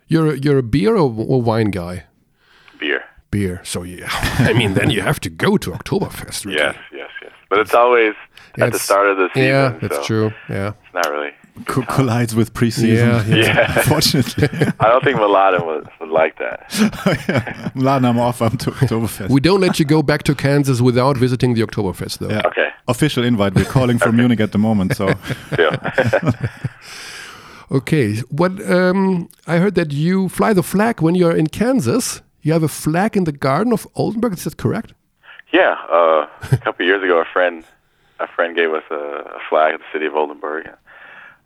[0.06, 2.04] You're a, you're a beer or, or wine guy?
[2.78, 3.02] Beer.
[3.30, 3.60] Beer.
[3.64, 4.08] So yeah,
[4.50, 6.44] I mean, then you have to go to Oktoberfest.
[6.44, 6.58] Really.
[6.58, 7.32] Yes, yes, yes.
[7.48, 8.14] But it's always
[8.56, 9.48] yeah, at the start of the season.
[9.48, 10.32] Yeah, that's so true.
[10.48, 11.32] Yeah, it's not really
[11.66, 12.96] Co- collides with preseason.
[12.96, 13.36] Yeah, yeah.
[13.44, 13.78] yeah.
[13.78, 14.48] Unfortunately,
[14.80, 16.70] I don't think Mladen would, would like that.
[17.74, 18.40] Mladen, I'm off.
[18.40, 19.28] I'm to Oktoberfest.
[19.28, 22.30] We don't let you go back to Kansas without visiting the Oktoberfest, though.
[22.30, 22.42] Yeah.
[22.46, 22.70] Okay.
[22.88, 23.54] Official invite.
[23.54, 25.14] We're calling from Munich at the moment, so.
[27.70, 28.16] okay.
[28.30, 32.22] What um, I heard that you fly the flag when you're in Kansas.
[32.40, 34.32] You have a flag in the garden of Oldenburg.
[34.32, 34.94] Is that correct?
[35.52, 35.76] Yeah.
[35.90, 37.62] Uh, a couple years ago, a friend
[38.22, 40.68] a friend gave us a, a flag of the city of Oldenburg.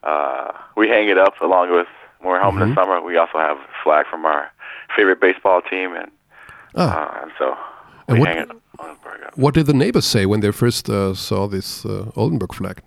[0.06, 1.88] Uh, we hang it up along with
[2.20, 2.62] when we're home mm-hmm.
[2.62, 2.92] in the mm-hmm.
[2.92, 3.04] summer.
[3.04, 4.50] We also have a flag from our
[4.94, 6.10] favorite baseball team, and
[6.76, 6.86] oh.
[6.86, 7.56] uh, and so
[8.08, 9.36] we and what, hang it Oldenburg up.
[9.36, 12.82] What did the neighbors say when they first uh, saw this uh, Oldenburg flag?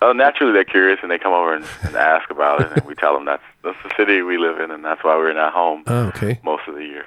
[0.00, 2.94] Oh, naturally they're curious and they come over and, and ask about it, and we
[2.94, 5.82] tell them that's that's the city we live in, and that's why we're not home.
[5.88, 6.40] Oh, okay.
[6.44, 7.04] Most of the year.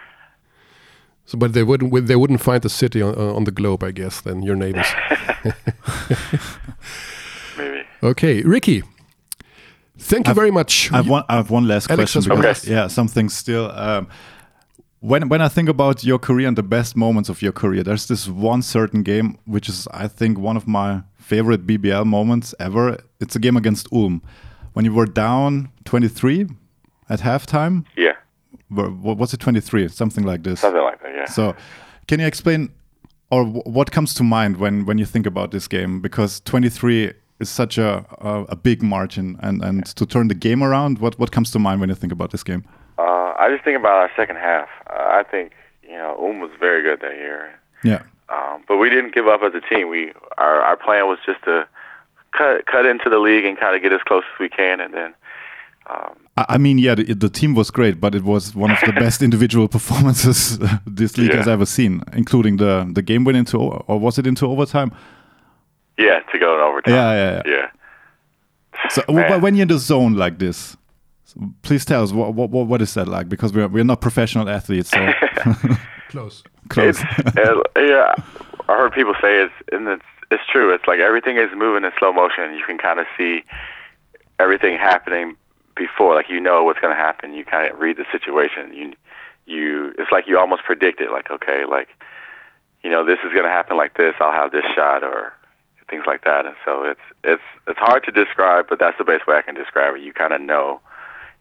[1.26, 4.20] So, but they wouldn't they wouldn't find the city on, on the globe, I guess.
[4.20, 4.88] Then your neighbors.
[7.58, 7.84] Maybe.
[8.04, 8.84] Okay, Ricky.
[10.08, 10.92] Thank you I've, very much.
[10.94, 11.24] I have one.
[11.28, 12.36] I have one last Alex question.
[12.36, 12.74] Because, okay.
[12.74, 13.70] Yeah, something still.
[13.72, 14.08] Um,
[15.02, 18.08] when when I think about your career and the best moments of your career, there's
[18.08, 22.98] this one certain game which is, I think, one of my favorite BBL moments ever.
[23.20, 24.22] It's a game against Ulm,
[24.74, 26.48] when you were down 23
[27.10, 27.86] at halftime.
[27.98, 28.14] Yeah.
[28.70, 29.40] What was it?
[29.40, 30.62] 23, something like this.
[30.62, 31.14] Something like that.
[31.16, 31.26] Yeah.
[31.26, 31.56] So,
[32.08, 32.70] can you explain,
[33.30, 36.02] or what comes to mind when when you think about this game?
[36.02, 40.64] Because 23 is such a a, a big margin, and and to turn the game
[40.64, 42.64] around, what what comes to mind when you think about this game?
[42.98, 44.70] Uh, I just think about our second half.
[44.90, 47.54] Uh, I think you know Ulm was very good that year.
[47.84, 48.04] Yeah.
[48.30, 49.90] Um, but we didn't give up as a team.
[49.90, 51.68] We our our plan was just to
[52.38, 54.94] cut cut into the league and kind of get as close as we can, and
[54.94, 55.14] then.
[55.90, 58.92] Um, I mean, yeah, the, the, team was great, but it was one of the
[59.00, 61.38] best individual performances this league yeah.
[61.38, 64.92] has ever seen, including the the game went into or was it into overtime?
[65.98, 66.94] Yeah, to go in overtime.
[66.94, 67.52] Yeah, yeah, yeah.
[67.56, 68.90] yeah.
[68.90, 69.42] So Man.
[69.42, 70.78] when you're in the zone like this,
[71.64, 73.30] please tell us what what what is that like?
[73.30, 74.90] Because we're we're not professional athletes.
[74.90, 75.14] So.
[76.10, 76.44] Close.
[76.70, 77.00] Close.
[77.36, 78.14] yeah,
[78.70, 80.74] I heard people say it's and it's it's true.
[80.74, 82.54] It's like everything is moving in slow motion.
[82.54, 83.44] You can kind of see
[84.40, 85.36] everything happening
[85.76, 87.34] before, like you know what's going to happen.
[87.34, 88.74] You kind of read the situation.
[88.74, 88.94] You
[89.46, 91.12] you it's like you almost predict it.
[91.12, 91.90] Like okay, like
[92.84, 94.16] you know this is going to happen like this.
[94.20, 95.34] I'll have this shot or
[95.90, 96.46] things like that.
[96.46, 99.56] And so it's it's it's hard to describe, but that's the best way I can
[99.56, 100.02] describe it.
[100.02, 100.80] You kind of know,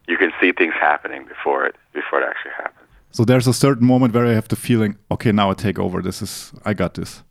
[0.07, 2.87] you can see things happening before it before it actually happens.
[3.11, 6.01] So there's a certain moment where I have the feeling, okay, now I take over.
[6.01, 7.23] This is I got this.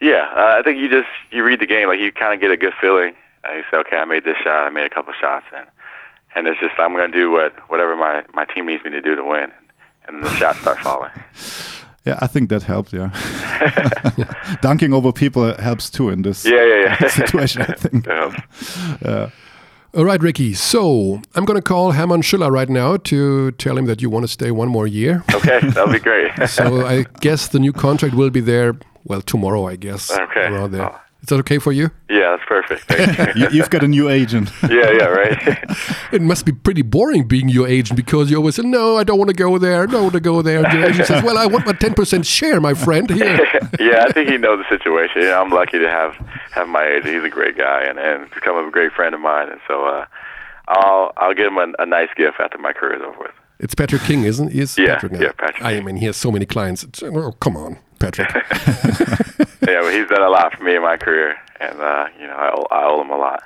[0.00, 2.50] Yeah, uh, I think you just you read the game like you kind of get
[2.50, 3.14] a good feeling.
[3.46, 5.66] Uh, you say, okay, I made this shot, I made a couple shots, and
[6.34, 9.00] and it's just I'm going to do what whatever my my team needs me to
[9.00, 9.52] do to win,
[10.06, 11.10] and the shots start falling.
[12.04, 12.92] Yeah, I think that helped.
[12.92, 13.10] Yeah,
[14.62, 16.44] dunking over people helps too in this.
[16.44, 17.08] Yeah, yeah, yeah.
[17.08, 17.62] situation.
[17.62, 18.06] I think.
[18.06, 19.30] Yeah.
[19.96, 20.54] All right, Ricky.
[20.54, 24.24] So I'm going to call Hermann Schüller right now to tell him that you want
[24.24, 25.22] to stay one more year.
[25.32, 26.32] Okay, that'll be great.
[26.48, 28.74] so I guess the new contract will be there,
[29.04, 30.10] well, tomorrow, I guess.
[30.10, 30.46] Okay.
[30.46, 30.90] Around there.
[30.92, 31.00] Oh.
[31.24, 31.90] Is that okay for you?
[32.10, 33.34] Yeah, that's perfect.
[33.34, 33.48] you.
[33.62, 34.50] have got a new agent.
[34.64, 35.64] yeah, yeah, right.
[36.12, 39.16] it must be pretty boring being your agent because you always say, "No, I don't
[39.16, 39.86] want to go there.
[39.86, 42.26] No, want to go there." And the agent says, "Well, I want my ten percent
[42.26, 43.40] share, my friend." Here.
[43.80, 45.22] yeah, I think he knows the situation.
[45.22, 46.12] Yeah, I'm lucky to have
[46.50, 47.14] have my agent.
[47.14, 49.48] He's a great guy and and become a great friend of mine.
[49.48, 50.04] And so, uh,
[50.68, 53.34] I'll I'll give him a, a nice gift after my career is over with.
[53.60, 54.60] It's Patrick King, isn't he?
[54.60, 55.64] Is yeah, Patrick yeah, Patrick.
[55.64, 56.84] I mean, he has so many clients.
[57.02, 58.28] Oh, come on, Patrick.
[58.34, 62.34] yeah, but he's done a lot for me in my career, and uh, you know,
[62.34, 63.42] I owe, I owe him a lot.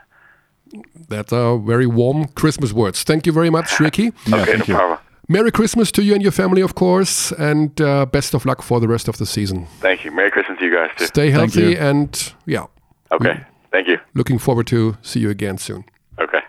[1.09, 3.03] That's a very warm Christmas words.
[3.03, 4.09] Thank you very much, Ricky.
[4.33, 4.75] okay, no you.
[4.75, 4.99] problem.
[5.31, 8.81] Merry Christmas to you and your family, of course, and uh, best of luck for
[8.81, 9.67] the rest of the season.
[9.81, 10.11] Thank you.
[10.11, 11.07] Merry Christmas to you guys too.
[11.07, 12.67] Stay healthy and yeah.
[13.13, 13.45] Okay.
[13.71, 13.99] Thank you.
[14.15, 15.85] Looking forward to see you again soon.
[16.19, 16.41] Okay.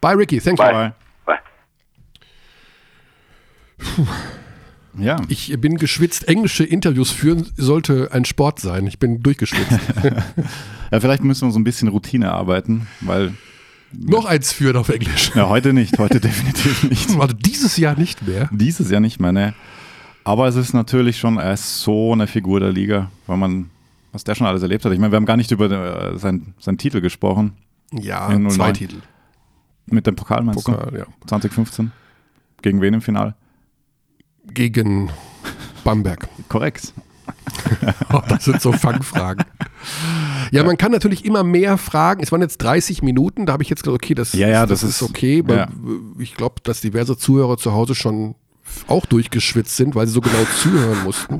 [0.00, 0.40] Bye, Ricky.
[0.40, 0.86] Thank Bye.
[0.86, 0.92] you.
[1.26, 1.40] Bye.
[3.78, 4.28] Bye.
[4.98, 5.16] Ja.
[5.28, 6.28] Ich bin geschwitzt.
[6.28, 8.86] Englische Interviews führen sollte ein Sport sein.
[8.86, 9.78] Ich bin durchgeschwitzt.
[10.90, 13.34] ja, vielleicht müssen wir so ein bisschen Routine arbeiten, weil.
[13.92, 15.32] Noch eins führen auf Englisch.
[15.34, 15.98] Ja, heute nicht.
[15.98, 17.10] Heute definitiv nicht.
[17.18, 18.50] Also dieses Jahr nicht mehr.
[18.52, 19.54] Dieses Jahr nicht mehr, ne.
[20.24, 23.70] Aber es ist natürlich schon, er ist so eine Figur der Liga, weil man,
[24.12, 24.92] was der schon alles erlebt hat.
[24.92, 27.52] Ich meine, wir haben gar nicht über äh, seinen, seinen Titel gesprochen.
[27.92, 28.96] Ja, zwei Titel.
[29.86, 30.98] Mit dem Pokal meinst Pokal, du?
[30.98, 31.06] Ja.
[31.26, 31.92] 2015.
[32.60, 33.34] Gegen wen im Finale?
[34.54, 35.10] Gegen
[35.84, 36.28] Bamberg.
[36.48, 36.92] Korrekt.
[38.12, 39.44] oh, das sind so Fangfragen.
[40.50, 42.22] Ja, man kann natürlich immer mehr fragen.
[42.22, 44.80] Es waren jetzt 30 Minuten, da habe ich jetzt gesagt, okay, das, ja, ja, das,
[44.80, 45.44] das ist, ist okay.
[45.46, 45.68] Ja.
[46.18, 48.34] Ich glaube, dass diverse Zuhörer zu Hause schon
[48.86, 51.38] auch durchgeschwitzt sind, weil sie so genau zuhören mussten.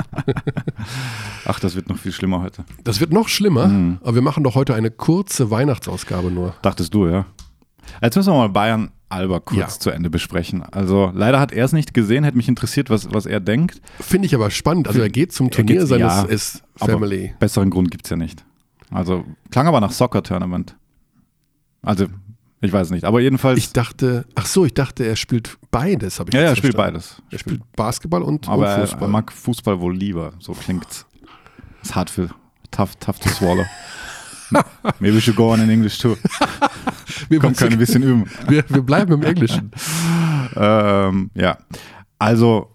[1.44, 2.64] Ach, das wird noch viel schlimmer heute.
[2.84, 3.98] Das wird noch schlimmer, mhm.
[4.02, 6.54] aber wir machen doch heute eine kurze Weihnachtsausgabe nur.
[6.62, 7.26] Dachtest du, ja.
[8.02, 9.68] Jetzt müssen wir mal Bayern Alba kurz ja.
[9.68, 10.62] zu Ende besprechen.
[10.62, 13.80] Also leider hat er es nicht gesehen, hätte mich interessiert, was, was er denkt.
[14.00, 14.88] Finde ich aber spannend.
[14.88, 17.34] Also er geht zum Turnier seines ja, Family.
[17.38, 18.44] besseren Grund gibt es ja nicht.
[18.90, 20.76] Also klang aber nach Soccer-Tournament.
[21.82, 22.06] Also
[22.60, 23.58] Ich weiß nicht, aber jedenfalls.
[23.58, 26.76] Ich dachte, ach so, ich dachte, er spielt beides, habe ich Ja, ja, er spielt
[26.76, 27.22] beides.
[27.30, 29.00] Er spielt Basketball und, aber und Fußball.
[29.00, 31.06] Er, er mag Fußball wohl lieber, so klingt's.
[31.82, 32.30] Ist hart für
[32.70, 33.64] tough, tough to swallow.
[35.00, 36.16] Maybe we should go on in English too.
[37.28, 38.30] wir können ein bisschen üben.
[38.48, 39.70] Wir, wir bleiben im Englischen.
[40.56, 41.58] ähm, ja,
[42.18, 42.70] also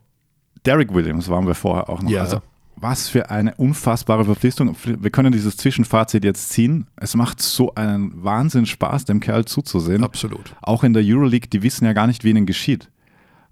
[0.66, 2.10] Derek Williams waren wir vorher auch noch.
[2.10, 2.22] Ja.
[2.22, 2.42] Also,
[2.76, 4.76] was für eine unfassbare Verpflichtung.
[4.84, 6.88] Wir können dieses Zwischenfazit jetzt ziehen.
[6.98, 10.04] Es macht so einen Wahnsinn Spaß, dem Kerl zuzusehen.
[10.04, 10.54] Absolut.
[10.62, 12.90] Auch in der Euroleague, die wissen ja gar nicht, wie ihnen geschieht.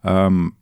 [0.04, 0.54] Ähm,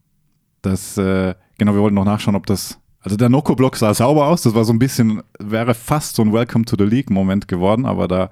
[0.62, 4.42] das, äh, genau, wir wollten noch nachschauen, ob das also der Noko-Block sah sauber aus,
[4.42, 8.08] das war so ein bisschen, wäre fast so ein Welcome to the League-Moment geworden, aber
[8.08, 8.30] da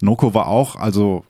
[0.00, 1.24] Noko war auch, also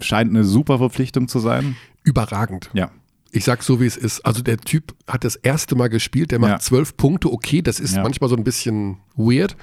[0.00, 1.76] scheint eine super Verpflichtung zu sein.
[2.04, 2.70] Überragend.
[2.72, 2.90] Ja.
[3.32, 4.24] Ich sag so, wie es ist.
[4.26, 6.94] Also der Typ hat das erste Mal gespielt, der macht zwölf ja.
[6.96, 8.02] Punkte, okay, das ist ja.
[8.02, 9.56] manchmal so ein bisschen weird.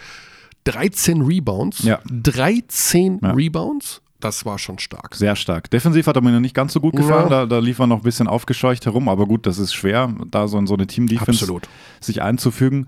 [0.63, 1.84] 13 Rebounds.
[1.84, 1.99] Ja.
[2.09, 5.15] 13 Rebounds das war schon stark.
[5.15, 5.70] Sehr stark.
[5.70, 7.30] Defensiv hat er mir nicht ganz so gut gefallen.
[7.30, 7.41] Ja.
[7.41, 9.09] Da, da lief er noch ein bisschen aufgescheucht herum.
[9.09, 11.61] Aber gut, das ist schwer, da so in so eine Team-Defense
[12.01, 12.88] sich einzufügen.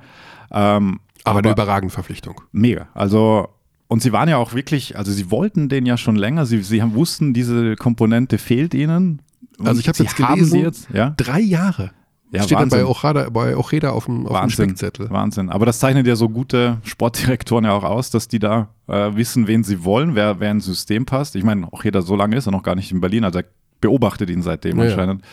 [0.52, 2.42] Ähm, aber, aber, eine überragende Verpflichtung.
[2.52, 2.88] Mega.
[2.94, 3.50] Also,
[3.88, 6.46] und sie waren ja auch wirklich, also sie wollten den ja schon länger.
[6.46, 9.22] Sie, sie haben, wussten, diese Komponente fehlt ihnen.
[9.64, 11.14] also ich habe jetzt gelesen, jetzt, ja?
[11.18, 11.92] drei Jahre.
[12.32, 12.80] Ja, Steht Wahnsinn.
[12.80, 15.10] dann bei Ojeda, bei Ojeda auf dem, auf Wahnsinn, dem Spickzettel.
[15.10, 15.50] Wahnsinn.
[15.50, 19.48] Aber das zeichnet ja so gute Sportdirektoren ja auch aus, dass die da äh, wissen,
[19.48, 21.36] wen sie wollen, wer, wer ins System passt.
[21.36, 23.46] Ich meine, Ojeda so lange ist er noch gar nicht in Berlin, also er
[23.82, 25.24] beobachtet ihn seitdem ja, anscheinend.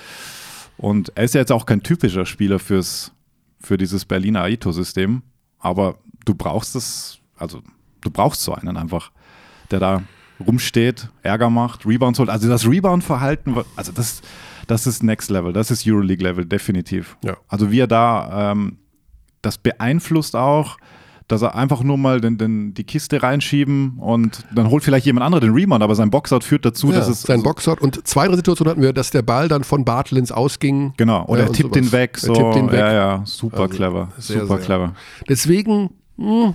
[0.78, 3.12] Und er ist ja jetzt auch kein typischer Spieler fürs,
[3.60, 5.22] für dieses Berliner Aito-System,
[5.58, 7.60] aber du brauchst es, also
[8.00, 9.10] du brauchst so einen einfach,
[9.70, 10.02] der da
[10.46, 12.28] rumsteht, Ärger macht, Rebounds holt.
[12.30, 14.22] Also das Rebound-Verhalten, also das
[14.66, 17.16] das ist Next Level, das ist Euroleague-Level, definitiv.
[17.24, 17.36] Ja.
[17.48, 18.78] Also wie er da, ähm,
[19.42, 20.76] das beeinflusst auch,
[21.28, 25.24] dass er einfach nur mal den, den, die Kiste reinschieben und dann holt vielleicht jemand
[25.24, 27.22] anderer den Rebound, aber sein Boxout führt dazu, ja, dass es.
[27.22, 30.94] Sein Boxout und zwei, drei Situationen hatten wir, dass der Ball dann von Bartlins ausging.
[30.96, 32.16] Genau, oder ja, er tippt den weg.
[32.18, 32.32] So.
[32.32, 32.78] Er tippt den weg.
[32.78, 34.08] Ja, ja, super Also, clever.
[34.18, 34.66] sehr, super sehr.
[34.66, 34.94] clever.
[35.28, 36.54] Deswegen, hm,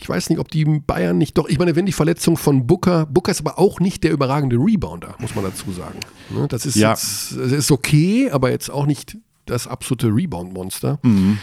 [0.00, 3.04] ich weiß nicht, ob die Bayern nicht doch, ich meine, wenn die Verletzung von Booker,
[3.06, 5.98] Booker ist aber auch nicht der überragende Rebounder, muss man dazu sagen.
[6.30, 6.90] Ne, Das ist, Ja.
[6.90, 11.00] jetzt, das ist okay, aber jetzt auch nicht das absolute Rebound-Monster.
[11.02, 11.38] Mhm.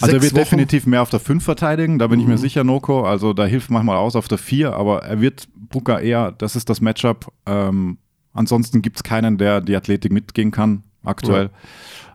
[0.00, 2.38] Also er wird Wochen- definitiv mehr auf der 5 verteidigen, da bin ich mir Mhm.
[2.38, 3.04] sicher, Noko.
[3.04, 6.68] Also da hilft manchmal aus auf der 4, aber er wird Booker eher, das ist
[6.70, 7.32] das Matchup.
[7.46, 7.98] Ähm,
[8.32, 11.50] ansonsten gibt es keinen, der die Athletik mitgehen kann, aktuell.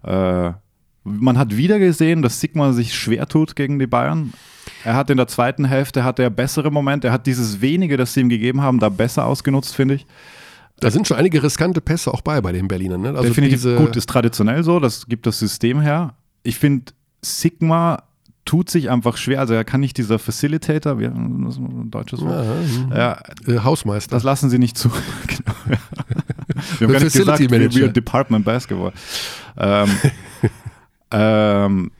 [0.03, 0.51] Äh,
[1.03, 4.33] man hat wieder gesehen, dass Sigma sich schwer tut gegen die Bayern.
[4.83, 7.07] Er hat in der zweiten Hälfte hatte er bessere Momente.
[7.07, 10.05] Er hat dieses wenige, das sie ihm gegeben haben, da besser ausgenutzt, finde ich.
[10.79, 13.01] Da sind schon einige riskante Pässe auch bei, bei den Berlinern.
[13.01, 13.09] Ne?
[13.09, 16.15] Also Definitiv gut, ist traditionell so, das gibt das System her.
[16.43, 18.03] Ich finde, Sigma
[18.45, 21.13] tut sich einfach schwer, also er kann nicht dieser Facilitator, wie das
[21.55, 22.45] ist ein deutsches Wort.
[22.89, 22.97] Ja,
[23.47, 24.15] Ja, äh, Hausmeister.
[24.15, 24.89] das lassen sie nicht zu.
[25.27, 25.53] genau.
[25.65, 25.77] Wir
[26.87, 27.79] haben gar nicht Facility gesagt, wir, Manager.
[27.81, 28.91] wir Department Basketball.
[29.57, 29.89] Ähm,
[31.11, 31.91] ähm,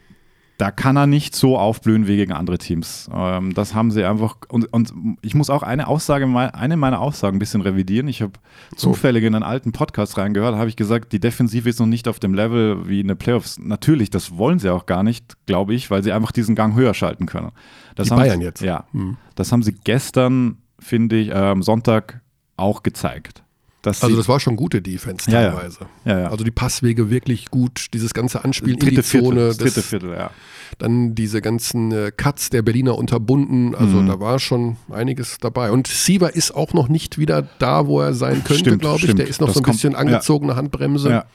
[0.61, 3.09] da kann er nicht so aufblühen wie gegen andere Teams.
[3.11, 4.37] Ähm, das haben sie einfach.
[4.47, 4.93] Und, und
[5.23, 8.07] ich muss auch eine Aussage, eine meiner Aussagen ein bisschen revidieren.
[8.07, 8.33] Ich habe
[8.75, 12.19] zufällig in einen alten Podcast reingehört, habe ich gesagt, die Defensive ist noch nicht auf
[12.19, 13.57] dem Level wie in den Playoffs.
[13.57, 16.93] Natürlich, das wollen sie auch gar nicht, glaube ich, weil sie einfach diesen Gang höher
[16.93, 17.51] schalten können.
[17.95, 18.61] Das Die haben Bayern sie, jetzt.
[18.61, 18.85] Ja.
[18.91, 19.17] Mhm.
[19.33, 22.21] Das haben sie gestern, finde ich, äh, am Sonntag
[22.55, 23.43] auch gezeigt.
[23.83, 25.51] Also das war schon gute Defense Ja, ja.
[25.51, 25.79] teilweise.
[26.05, 26.27] ja, ja.
[26.29, 29.81] Also die Passwege wirklich gut, dieses ganze Anspielen in dritte die Zone, Viertel, das dritte
[29.81, 30.29] Viertel, ja.
[30.77, 34.07] dann diese ganzen äh, Cuts der Berliner unterbunden, also Mhm.
[34.07, 35.71] da war schon einiges dabei.
[35.71, 39.03] Und Siever ist auch noch nicht wieder da, wo er sein könnte, glaube ich.
[39.03, 39.19] stimmt.
[39.19, 41.09] Der ist noch Das so ein kommt- bisschen angezogene Handbremse.
[41.09, 41.25] ja.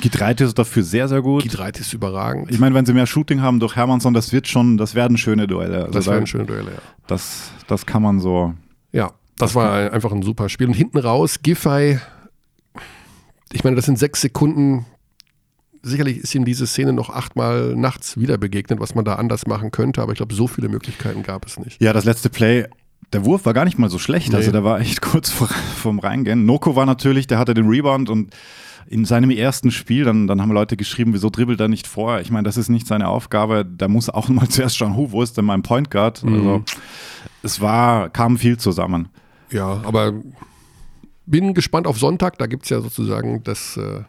[0.00, 1.42] Gitreite ist dafür sehr, sehr gut.
[1.44, 2.50] Giedraith ist überragend.
[2.50, 5.46] Ich meine, wenn sie mehr Shooting haben durch Hermannsson, das wird schon, das werden schöne
[5.46, 5.82] Duelle.
[5.84, 6.78] Also das da- wären schöne Duelle, ja.
[7.06, 8.52] das, das kann man so.
[8.92, 10.68] Ja, das war ein- einfach ein super Spiel.
[10.68, 11.98] Und hinten raus, Giffey,
[13.52, 14.86] ich meine, das sind sechs Sekunden.
[15.82, 19.70] Sicherlich ist ihm diese Szene noch achtmal nachts wieder begegnet, was man da anders machen
[19.70, 21.80] könnte, aber ich glaube, so viele Möglichkeiten gab es nicht.
[21.80, 22.66] Ja, das letzte Play,
[23.12, 24.30] der Wurf war gar nicht mal so schlecht.
[24.30, 24.36] Nee.
[24.36, 26.44] Also der war echt kurz vor, vorm Reingehen.
[26.44, 28.34] Noko war natürlich, der hatte den Rebound und
[28.88, 32.20] in seinem ersten Spiel, dann, dann haben Leute geschrieben, wieso dribbelt er nicht vor?
[32.20, 33.64] Ich meine, das ist nicht seine Aufgabe.
[33.64, 36.24] Da muss auch mal zuerst schauen, hu, wo ist denn mein Point Guard?
[36.24, 36.34] Mhm.
[36.34, 36.64] Also,
[37.44, 39.08] es war, kam viel zusammen.
[39.50, 40.12] Ja, aber
[41.26, 42.38] bin gespannt auf Sonntag.
[42.38, 44.02] Da gibt es ja sozusagen das äh,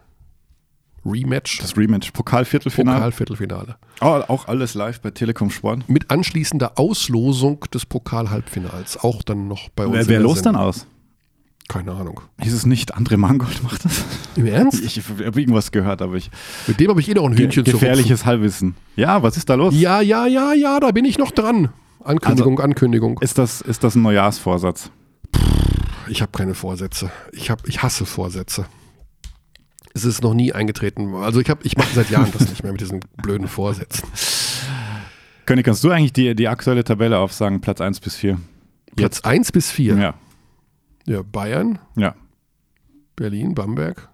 [1.05, 2.97] Rematch, Das Rematch, Pokalviertelfinale.
[2.97, 3.75] Pokalviertelfinale.
[4.01, 5.87] Oh, auch alles live bei Telekom Sport.
[5.89, 9.03] Mit anschließender Auslosung des Pokal-Halbfinals.
[9.03, 9.93] Auch dann noch bei uns.
[9.95, 10.85] Wer, wer der los dann aus?
[11.67, 12.21] Keine Ahnung.
[12.41, 14.05] Ist es nicht André Mangold macht das?
[14.35, 14.81] Im Ernst?
[14.83, 16.31] Ich, ich habe irgendwas gehört, aber ich.
[16.65, 18.75] Mit dem habe ich eh noch ein Hühnchen zu gefährliches Halbwissen.
[18.95, 19.73] Ja, was ist da los?
[19.77, 21.69] Ja, ja, ja, ja, da bin ich noch dran.
[22.05, 23.19] Ankündigung, Ankündigung.
[23.19, 24.91] Ist das, ist das ein Neujahrsvorsatz?
[26.09, 27.11] Ich habe keine Vorsätze.
[27.31, 28.65] Ich, hab, ich hasse Vorsätze.
[29.93, 31.15] Es ist noch nie eingetreten.
[31.15, 34.07] Also ich, ich mache seit Jahren das nicht mehr mit diesen blöden Vorsätzen.
[35.45, 38.37] König, kannst du eigentlich die, die aktuelle Tabelle aufsagen, Platz 1 bis 4?
[38.95, 39.97] Platz 1 bis 4?
[39.97, 40.13] Ja.
[41.05, 41.79] Ja, Bayern.
[41.95, 42.15] Ja.
[43.15, 44.09] Berlin, Bamberg.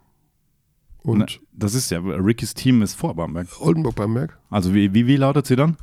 [1.02, 3.48] Und Na, das ist ja, Rickys Team ist vor Bamberg.
[3.60, 4.38] Oldenburg, Bamberg.
[4.50, 5.76] Also wie, wie, wie lautet sie dann?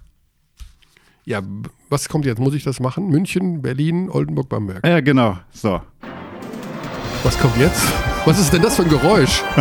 [1.24, 1.40] Ja,
[1.88, 2.38] was kommt jetzt?
[2.38, 3.08] Muss ich das machen?
[3.08, 4.86] München, Berlin, Oldenburg, Bamberg.
[4.86, 5.36] Ja, genau.
[5.52, 5.80] So.
[7.22, 7.86] Was kommt jetzt?
[8.24, 9.42] Was ist denn das für ein Geräusch?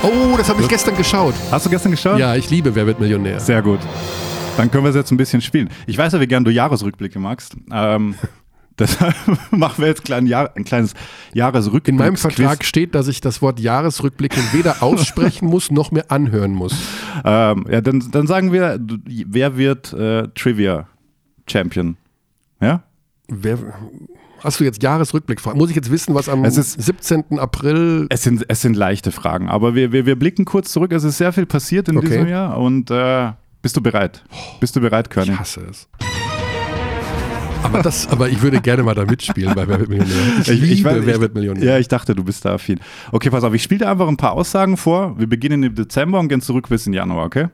[0.00, 1.34] Oh, das habe ich gestern geschaut.
[1.50, 2.18] Hast du gestern geschaut?
[2.20, 3.40] Ja, ich liebe Wer wird Millionär.
[3.40, 3.80] Sehr gut.
[4.56, 5.70] Dann können wir es jetzt ein bisschen spielen.
[5.88, 7.56] Ich weiß ja, wie gern du Jahresrückblicke magst.
[7.72, 8.14] Ähm,
[8.78, 9.14] Deshalb
[9.50, 10.94] machen wir jetzt klein Jahr, ein kleines
[11.34, 11.88] Jahresrückblick.
[11.88, 16.52] In meinem Vertrag steht, dass ich das Wort Jahresrückblick weder aussprechen muss noch mehr anhören
[16.52, 16.74] muss.
[17.24, 20.86] Ähm, ja, dann, dann sagen wir, wer wird äh, Trivia
[21.48, 21.96] Champion?
[22.60, 22.82] Ja?
[23.28, 23.58] Wer,
[24.40, 25.44] hast du jetzt Jahresrückblick?
[25.54, 27.38] Muss ich jetzt wissen, was am ist, 17.
[27.38, 28.06] April.
[28.10, 30.92] Es sind, es sind leichte Fragen, aber wir, wir, wir blicken kurz zurück.
[30.92, 32.08] Es ist sehr viel passiert in okay.
[32.08, 34.24] diesem Jahr und äh, bist du bereit?
[34.60, 35.32] Bist du bereit, Körny?
[35.32, 35.88] Ich hasse es.
[37.62, 40.16] Aber, das, aber ich würde gerne mal da mitspielen bei Wer wird Millionär.
[40.40, 41.64] Ich, ich ich weiß, Wer wird Millionär.
[41.64, 42.80] Ja, ich dachte, du bist da affin.
[43.12, 45.18] Okay, pass auf, ich spiele dir einfach ein paar Aussagen vor.
[45.18, 47.48] Wir beginnen im Dezember und gehen zurück bis in Januar, okay?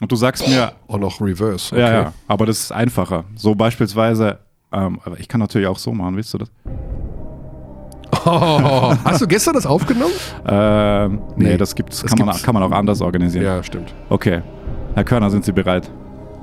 [0.00, 0.72] Und du sagst mir.
[0.88, 1.72] Oh, noch Reverse.
[1.72, 1.80] Okay.
[1.80, 3.24] Ja, ja, aber das ist einfacher.
[3.36, 4.38] So beispielsweise,
[4.72, 6.50] ähm, aber ich kann natürlich auch so machen, willst du das?
[8.24, 10.12] Oh, hast du gestern das aufgenommen?
[10.46, 12.38] Ähm, nee, nee, das gibt's, das kann, gibt's.
[12.38, 13.44] Man, kann man auch anders organisieren.
[13.44, 13.94] Ja, stimmt.
[14.08, 14.42] Okay.
[14.94, 15.90] Herr Körner, sind Sie bereit?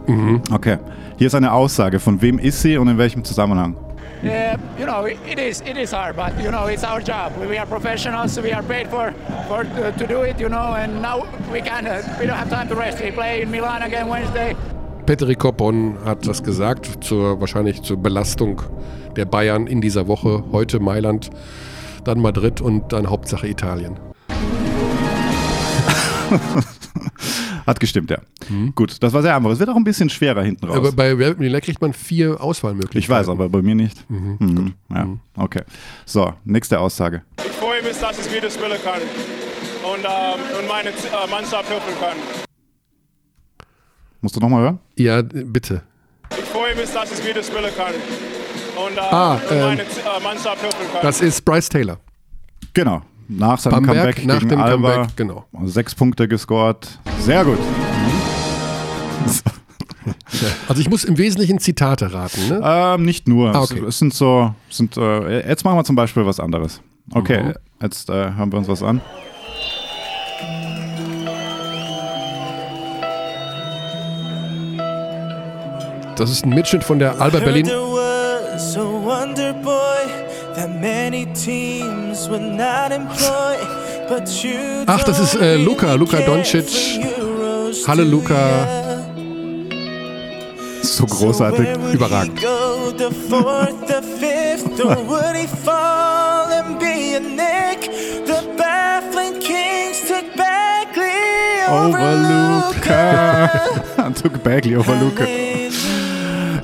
[0.10, 0.42] Mhm.
[0.52, 0.78] Okay.
[1.18, 2.00] Hier ist eine Aussage.
[2.00, 3.76] Von wem ist sie und in welchem Zusammenhang?
[4.22, 7.32] Yeah, you know, it is it is hard, but you know, it's our job.
[7.50, 8.38] We are professionals.
[8.42, 9.14] We are paid for
[9.48, 12.50] for uh, to do it, you know, and now we can uh, we don't have
[12.50, 13.00] time to rest.
[13.02, 14.56] We play in Milan again Wednesday.
[15.06, 18.62] Petri Koppon hat das gesagt, zur, wahrscheinlich zur Belastung
[19.16, 20.44] der Bayern in dieser Woche.
[20.52, 21.30] Heute Mailand,
[22.04, 23.98] dann Madrid und dann Hauptsache Italien.
[27.70, 28.18] Hat gestimmt, ja.
[28.50, 28.74] Mhm.
[28.74, 29.52] Gut, das war sehr einfach.
[29.52, 30.78] Es wird auch ein bisschen schwerer hinten raus.
[30.78, 33.00] Aber bei Wer Millionär kriegt man vier Auswahlmöglichkeiten.
[33.00, 34.10] Ich weiß, aber bei mir nicht.
[34.10, 34.38] Mhm.
[34.40, 34.74] Mhm.
[34.90, 35.20] Ja, mhm.
[35.38, 35.62] okay.
[36.04, 37.22] So, nächste Aussage.
[37.46, 41.94] Ich freue mich, dass ich wieder spielen kann und, ähm, und meine äh, Mannschaft helfen
[42.00, 42.18] kann.
[44.20, 44.80] Musst du nochmal hören?
[44.96, 45.84] Ja, bitte.
[46.32, 47.94] Ich freue mich, dass ich wieder spielen kann
[48.84, 51.02] und, äh, ah, und ähm, meine äh, Mannschaft helfen kann.
[51.04, 52.00] Das ist Bryce Taylor.
[52.74, 54.94] Genau, nach seinem Bamberg, Comeback nach gegen dem Alba.
[54.94, 55.46] Comeback, genau.
[55.64, 57.00] Sechs Punkte gescored.
[57.22, 57.60] Sehr gut.
[60.68, 62.62] Also ich muss im Wesentlichen Zitate raten, ne?
[62.64, 63.54] Ähm, nicht nur.
[63.54, 63.80] Ah, okay.
[63.80, 66.82] es, es, sind so, sind, äh, jetzt machen wir zum Beispiel was anderes.
[67.14, 67.54] Okay, mhm.
[67.82, 69.02] jetzt äh, hören wir uns was an.
[76.16, 77.70] Das ist ein Mitschnitt von der Alba Berlin.
[84.88, 87.00] Ach, das ist äh, Luka, Luka Doncic.
[87.88, 88.68] Hallo Luka.
[90.82, 91.68] So großartig.
[91.94, 92.42] Überragend.
[101.70, 103.50] over Luca.
[104.22, 105.26] Took Bagley over Luca.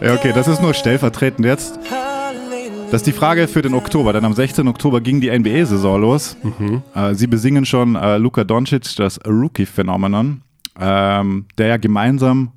[0.01, 1.79] Ja, okay, das ist nur stellvertretend jetzt.
[2.91, 4.67] Das ist die Frage für den Oktober, denn am 16.
[4.67, 6.37] Oktober ging die NBA-Saison los.
[6.43, 6.81] Mhm.
[6.93, 10.41] Äh, sie besingen schon äh, Luka Doncic, das Rookie-Phänomenon,
[10.79, 12.51] ähm, der ja gemeinsam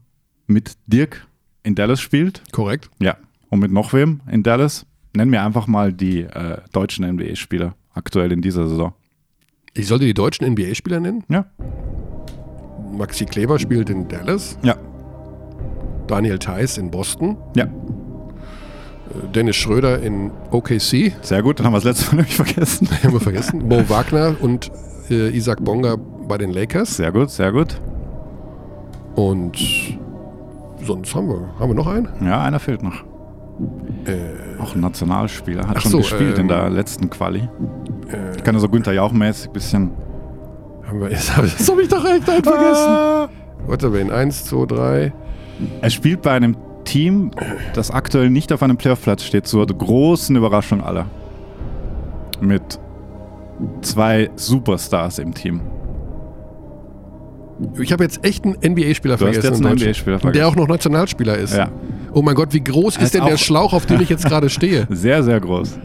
[0.46, 1.26] mit Dirk
[1.62, 2.42] in Dallas spielt.
[2.52, 2.90] Korrekt.
[3.00, 3.16] Ja.
[3.48, 4.86] Und mit noch wem in Dallas?
[5.14, 8.92] Nennen wir einfach mal die äh, deutschen NBA-Spieler aktuell in dieser Saison.
[9.74, 11.24] Ich sollte die deutschen NBA-Spieler nennen?
[11.28, 11.46] Ja.
[12.92, 14.58] Maxi Kleber spielt in Dallas.
[14.62, 14.76] Ja.
[16.06, 17.36] Daniel Theiss in Boston.
[17.56, 17.66] Ja.
[19.34, 21.12] Dennis Schröder in OKC.
[21.22, 22.88] Sehr gut, dann haben wir das letzte Mal nämlich vergessen.
[23.02, 23.68] haben wir vergessen.
[23.68, 24.70] Mo Wagner und
[25.10, 26.96] äh, Isaac Bonga bei den Lakers.
[26.96, 27.80] Sehr gut, sehr gut.
[29.14, 29.56] Und
[30.84, 32.08] sonst haben wir, haben wir noch einen?
[32.24, 33.04] Ja, einer fehlt noch.
[34.04, 37.48] Äh, Auch ein Nationalspieler, hat schon so, gespielt ähm, in der letzten Quali.
[38.12, 39.90] Äh, ich kann ja so Günther Jauch-mäßig ein bisschen.
[40.86, 42.88] Haben wir, das habe ich, hab ich doch echt vergessen.
[42.88, 43.28] Ah.
[43.66, 44.10] Warte, wen?
[44.12, 45.12] Eins, zwei, drei.
[45.80, 46.56] Er spielt bei einem
[46.88, 47.30] Team,
[47.74, 51.06] das aktuell nicht auf einem Playoff-Platz steht, zur großen Überraschung aller.
[52.40, 52.78] Mit
[53.82, 55.60] zwei Superstars im Team.
[57.80, 59.42] Ich habe jetzt echt einen NBA-Spieler vergessen.
[59.42, 60.38] jetzt einen NBA-Spieler vergessen.
[60.40, 61.56] Der auch noch Nationalspieler ist.
[61.56, 61.68] Ja.
[62.12, 64.24] Oh mein Gott, wie groß ist ist denn der auch- Schlauch, auf dem ich jetzt
[64.26, 64.86] gerade stehe?
[64.90, 65.76] Sehr, sehr groß.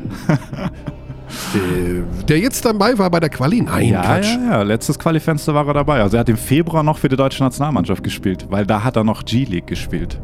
[2.28, 3.62] Der jetzt dabei war bei der Quali?
[3.62, 4.36] Nein, ja, Quatsch.
[4.36, 4.62] ja, ja.
[4.62, 6.01] Letztes Qualifenster war er dabei.
[6.01, 9.04] Also er hat im Februar noch für die deutsche Nationalmannschaft gespielt, weil da hat er
[9.04, 10.20] noch G-League gespielt.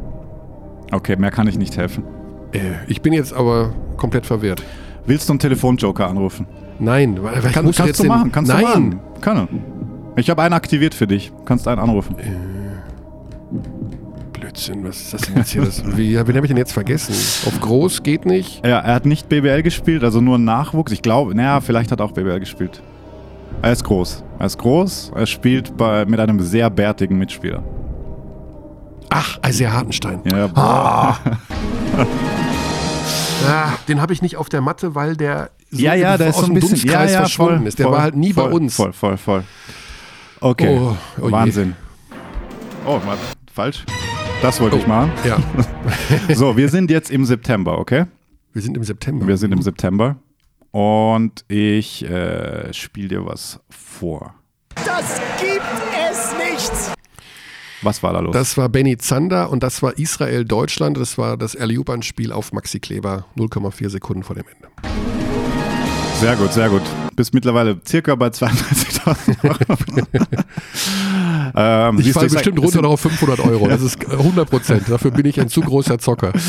[0.90, 2.04] Okay, mehr kann ich nicht helfen.
[2.52, 4.62] Äh, ich bin jetzt aber komplett verwirrt.
[5.06, 6.46] Willst du einen Telefonjoker anrufen?
[6.78, 7.18] Nein,
[7.52, 8.62] Kann, kannst du machen, kannst Nein.
[8.62, 9.00] du machen.
[9.20, 9.48] Kann.
[10.16, 11.30] Ich habe einen aktiviert für dich.
[11.44, 12.16] Kannst einen anrufen.
[14.32, 15.62] Blödsinn, was ist das denn jetzt hier?
[15.62, 17.12] Das, wie, wen habe ich denn jetzt vergessen?
[17.46, 18.64] Auf groß geht nicht.
[18.64, 20.92] Ja, er hat nicht BBL gespielt, also nur Nachwuchs.
[20.92, 22.82] Ich glaube, naja, vielleicht hat er auch BBL gespielt.
[23.62, 24.24] Er ist groß.
[24.38, 25.12] Er ist groß.
[25.14, 27.62] Er spielt bei, mit einem sehr bärtigen Mitspieler.
[29.10, 30.20] Ach, Isaiah Hartenstein.
[30.24, 31.16] Ja, Ah,
[33.88, 36.40] den habe ich nicht auf der Matte, weil der so ja, ja, der ist aus
[36.42, 37.78] so ein dem bisschen Dunstkreis ja, ja, verschwunden voll, ist.
[37.78, 38.74] Der voll, war halt nie voll, bei uns.
[38.74, 39.44] Voll, voll, voll.
[40.40, 40.78] Okay.
[40.78, 41.32] Oh, oh je.
[41.32, 41.76] Wahnsinn.
[42.86, 43.20] Oh, warte,
[43.52, 43.84] falsch.
[44.42, 45.12] Das wollte ich machen.
[45.24, 45.38] Ja,
[46.34, 48.06] So, wir sind jetzt im September, okay?
[48.52, 49.26] wir sind im September.
[49.26, 50.16] Wir sind im September.
[50.72, 54.34] Und ich äh, spiele dir was vor.
[54.84, 55.89] Das gibt es!
[57.82, 58.32] Was war da los?
[58.32, 60.96] Das war Benny Zander und das war Israel-Deutschland.
[60.98, 64.68] Das war das Erliuban-Spiel auf Maxi Kleber, 0,4 Sekunden vor dem Ende.
[66.20, 66.82] Sehr gut, sehr gut.
[67.16, 69.78] Bist mittlerweile circa bei 32.000 Euro.
[71.56, 73.68] ähm, Ich falle bestimmt es runter noch auf 500 Euro.
[73.68, 74.82] Das ist 100 Prozent.
[74.88, 76.32] Dafür bin ich ein zu großer Zocker.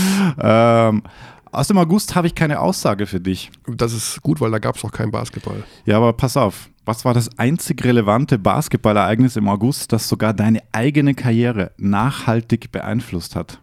[0.44, 1.04] Ähm,
[1.52, 3.52] aus dem August habe ich keine Aussage für dich.
[3.68, 5.64] Das ist gut, weil da gab es auch keinen Basketball.
[5.86, 6.70] Ja, aber pass auf.
[6.86, 13.36] Was war das einzig relevante Basketballereignis im August, das sogar deine eigene Karriere nachhaltig beeinflusst
[13.36, 13.62] hat?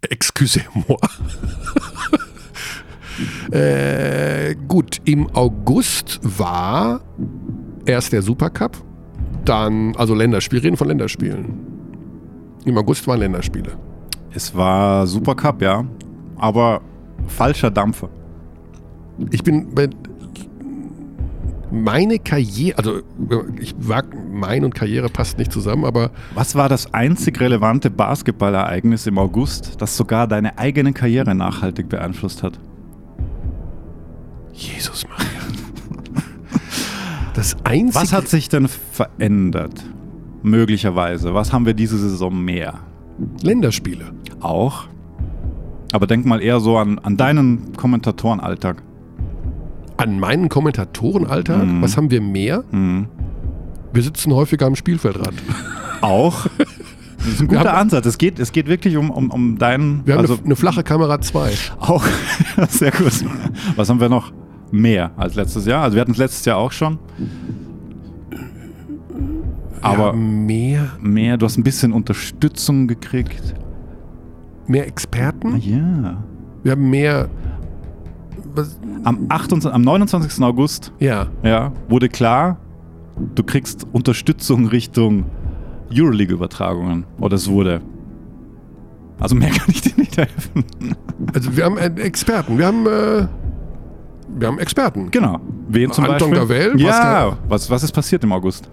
[0.00, 0.98] Excusez-moi.
[3.56, 7.00] äh, gut, im August war
[7.84, 8.82] erst der Supercup,
[9.44, 11.66] dann, also Länderspiel, reden von Länderspielen.
[12.64, 13.78] Im August waren Länderspiele.
[14.32, 15.84] Es war Supercup, ja,
[16.38, 16.80] aber
[17.26, 18.08] falscher Dampfer.
[19.30, 19.88] Ich bin bei
[21.70, 23.00] meine Karriere, also
[23.60, 29.06] ich wag, mein und Karriere passt nicht zusammen, aber Was war das einzig relevante Basketballereignis
[29.06, 32.58] im August, das sogar deine eigene Karriere nachhaltig beeinflusst hat?
[34.52, 35.26] Jesus Maria.
[37.34, 37.94] Das einzige.
[37.96, 39.84] Was hat sich denn verändert?
[40.42, 41.34] Möglicherweise.
[41.34, 42.74] Was haben wir diese Saison mehr?
[43.42, 44.12] Länderspiele?
[44.40, 44.88] Auch.
[45.92, 48.82] Aber denk mal eher so an, an deinen Kommentatorenalltag.
[49.96, 51.64] An meinen Kommentatorenalltag?
[51.64, 51.82] Mhm.
[51.82, 52.64] Was haben wir mehr?
[52.70, 53.06] Mhm.
[53.92, 55.34] Wir sitzen häufiger am Spielfeldrand.
[56.02, 56.46] Auch.
[57.18, 58.04] Das ist ein guter haben- Ansatz.
[58.06, 60.06] Es geht, es geht wirklich um, um, um deinen.
[60.06, 61.50] Wir haben also eine, eine flache Kamera 2.
[61.80, 62.04] auch.
[62.68, 63.24] Sehr gut.
[63.74, 64.32] Was haben wir noch?
[64.70, 65.82] Mehr als letztes Jahr.
[65.82, 66.98] Also wir hatten es letztes Jahr auch schon.
[69.80, 73.54] Aber mehr, mehr, du hast ein bisschen Unterstützung gekriegt.
[74.68, 75.56] Mehr Ah, Experten?
[75.58, 76.22] ja.
[76.62, 77.28] Wir haben mehr.
[78.54, 80.42] Was, Am, 28, am 29.
[80.42, 81.26] August ja.
[81.42, 82.56] ja, wurde klar,
[83.34, 85.26] du kriegst Unterstützung Richtung
[85.92, 87.04] Euroleague-Übertragungen.
[87.20, 87.80] Oder es wurde.
[89.20, 90.64] Also mehr kann ich dir nicht helfen.
[91.34, 92.58] Also wir haben Experten.
[92.58, 92.86] Wir haben.
[92.86, 93.26] Äh,
[94.38, 95.10] wir haben Experten.
[95.10, 95.38] Genau.
[95.68, 96.70] Wen zum Anton Beispiel?
[96.72, 97.36] Gavel, Ja.
[97.48, 98.68] Was, was ist passiert im August?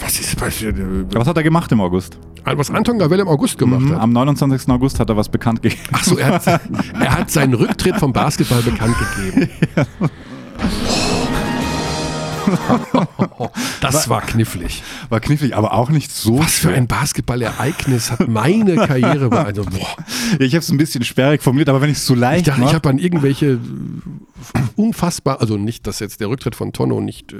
[0.00, 0.76] Was ist passiert?
[1.14, 2.18] Was hat er gemacht im August?
[2.44, 4.00] Was Anton Gavell im August gemacht Mhm, hat.
[4.00, 4.68] Am 29.
[4.70, 5.82] August hat er was bekannt gegeben.
[5.92, 6.46] Achso, er hat,
[7.00, 9.48] er hat seinen Rücktritt vom Basketball bekannt gegeben.
[13.80, 14.82] Das war knifflig.
[15.08, 16.38] War knifflig, aber auch nicht so.
[16.38, 19.70] Was für ein Basketballereignis hat meine Karriere beeinflusst.
[19.70, 19.96] Boah.
[20.38, 22.46] Ja, ich habe es ein bisschen sperrig formuliert, aber wenn ich es so Ich leicht
[22.48, 22.74] dachte, ich mache.
[22.76, 23.58] habe an irgendwelche äh,
[24.76, 27.32] unfassbar, also nicht, dass jetzt der Rücktritt von Tonno nicht.
[27.32, 27.38] Äh,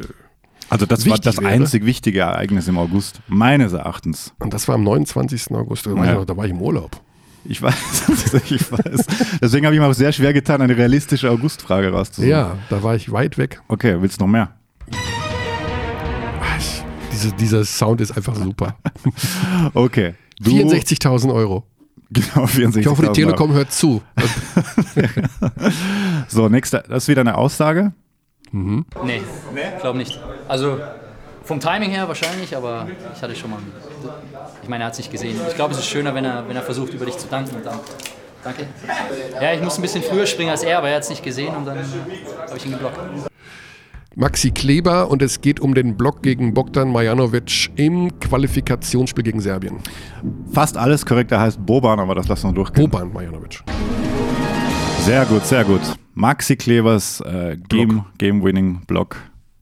[0.69, 1.47] Also das war das wäre.
[1.49, 4.33] einzig wichtige Ereignis im August, meines Erachtens.
[4.41, 5.53] und das war am 29.
[5.53, 5.87] August.
[5.87, 6.21] Da war, Ja.
[6.21, 7.01] ich, da war ich im Urlaub.
[7.45, 9.07] Ich weiß, ich weiß.
[9.41, 12.29] Deswegen habe ich mir auch sehr schwer getan, eine realistische Augustfrage rauszusuchen.
[12.29, 13.63] Ja, da war ich weit weg.
[13.69, 14.51] Okay, willst du noch mehr?
[17.13, 18.77] Diese, dieser Sound ist einfach super.
[19.75, 20.15] Okay.
[20.41, 21.65] Du, 64.000 Euro.
[22.11, 22.81] Genau, 64.
[22.83, 24.03] Ich hoffe, die Telekom hört zu.
[26.29, 27.93] So, nächste, das ist wieder eine Aussage.
[28.53, 29.23] Nee,
[29.81, 30.21] glaube nicht.
[30.49, 30.79] Also
[31.43, 33.61] vom Timing her wahrscheinlich, aber ich hatte schon mal.
[34.63, 35.39] Ich meine, er hat es nicht gesehen.
[35.49, 37.55] Ich glaube, es ist schöner, wenn er, wenn er versucht, über dich zu danken.
[37.57, 37.79] Und dann,
[38.43, 38.67] danke.
[39.41, 41.55] Ja, ich muss ein bisschen früher springen als er, aber er hat es nicht gesehen
[41.55, 42.99] und dann habe ich ihn geblockt.
[44.19, 49.79] Maxi Kleber und es geht um den Block gegen Bogdan Marjanovic im Qualifikationsspiel gegen Serbien.
[50.51, 52.89] Fast alles korrekt, er heißt Boban, aber das lassen wir durchgehen.
[52.89, 53.63] Boban Marjanovic.
[55.07, 55.81] Sehr gut, sehr gut.
[56.15, 59.17] Maxi Klevers äh, Game, Game-Winning Block,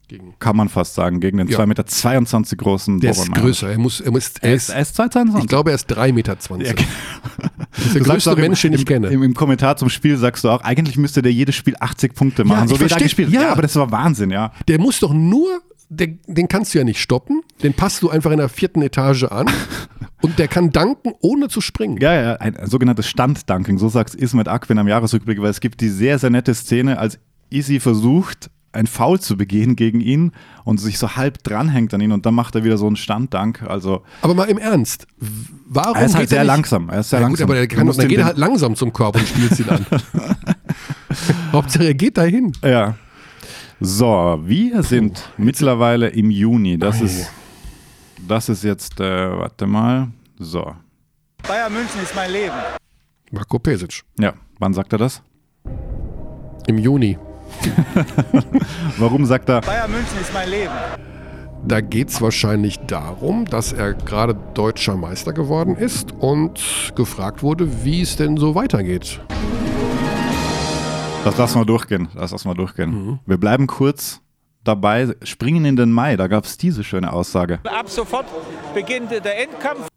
[0.08, 1.58] Gegen kann man fast sagen, gegen den Ja.
[1.58, 3.70] 2,22 Meter großen der ist größer.
[3.70, 6.36] Er, muss, er, muss, er ist, er ist 2,22 ich glaube, er ist 3,20 Meter.
[6.64, 6.72] Ja,
[7.76, 9.08] Das ist der Du größte Mensch, den ich im, kenne.
[9.08, 12.44] Im, Im Kommentar zum Spiel sagst du auch, eigentlich müsste der jedes Spiel 80 Punkte
[12.44, 13.42] machen, Ja, so wie er gespielt ja.
[13.42, 14.50] ja, aber das war Wahnsinn, ja.
[14.66, 17.42] Der muss doch nur den, den kannst du ja nicht stoppen.
[17.62, 19.46] Den passt du einfach in der vierten Etage an.
[20.22, 21.98] Und der kann danken, ohne zu springen.
[22.00, 25.90] Ja, ja, ein, sogenanntes Standdanking, so sagt Ismet Akwen am Jahresrückblick, weil es gibt die
[25.90, 27.18] sehr, sehr nette Szene, als
[27.50, 30.32] Isi versucht, ein Foul zu begehen gegen ihn
[30.64, 33.62] und sich so halb dranhängt an ihn und dann macht er wieder so einen Standdank.
[33.62, 35.06] Also aber mal im Ernst,
[35.66, 36.88] warum er ist halt sehr er langsam.
[36.88, 37.46] Er ist sehr ja, langsam.
[37.46, 39.86] Gut, aber der kann, dann geht er halt langsam zum Korb und spielt ihn an.
[41.52, 42.52] Hauptsache er geht dahin.
[42.62, 42.96] Ja.
[43.80, 45.42] So, wir sind Puh.
[45.42, 46.78] mittlerweile im Juni.
[46.78, 47.04] Das oh.
[47.04, 47.30] ist
[48.26, 50.08] das ist jetzt, äh, warte mal,
[50.38, 50.74] so.
[51.46, 52.54] Bayern München ist mein Leben.
[53.30, 54.02] Marco Pesic.
[54.18, 55.22] Ja, wann sagt er das?
[56.66, 57.18] Im Juni.
[58.98, 59.60] Warum sagt er?
[59.60, 60.72] Bayern München ist mein Leben.
[61.66, 67.84] Da geht es wahrscheinlich darum, dass er gerade deutscher Meister geworden ist und gefragt wurde,
[67.84, 69.20] wie es denn so weitergeht.
[71.24, 72.08] Das lassen wir durchgehen.
[72.14, 72.90] Das lassen wir durchgehen.
[72.90, 73.18] Mhm.
[73.24, 74.20] Wir bleiben kurz
[74.64, 76.16] dabei, springen in den Mai.
[76.16, 77.60] Da gab es diese schöne Aussage.
[77.64, 78.26] Ab sofort
[78.74, 79.88] beginnt der Endkampf.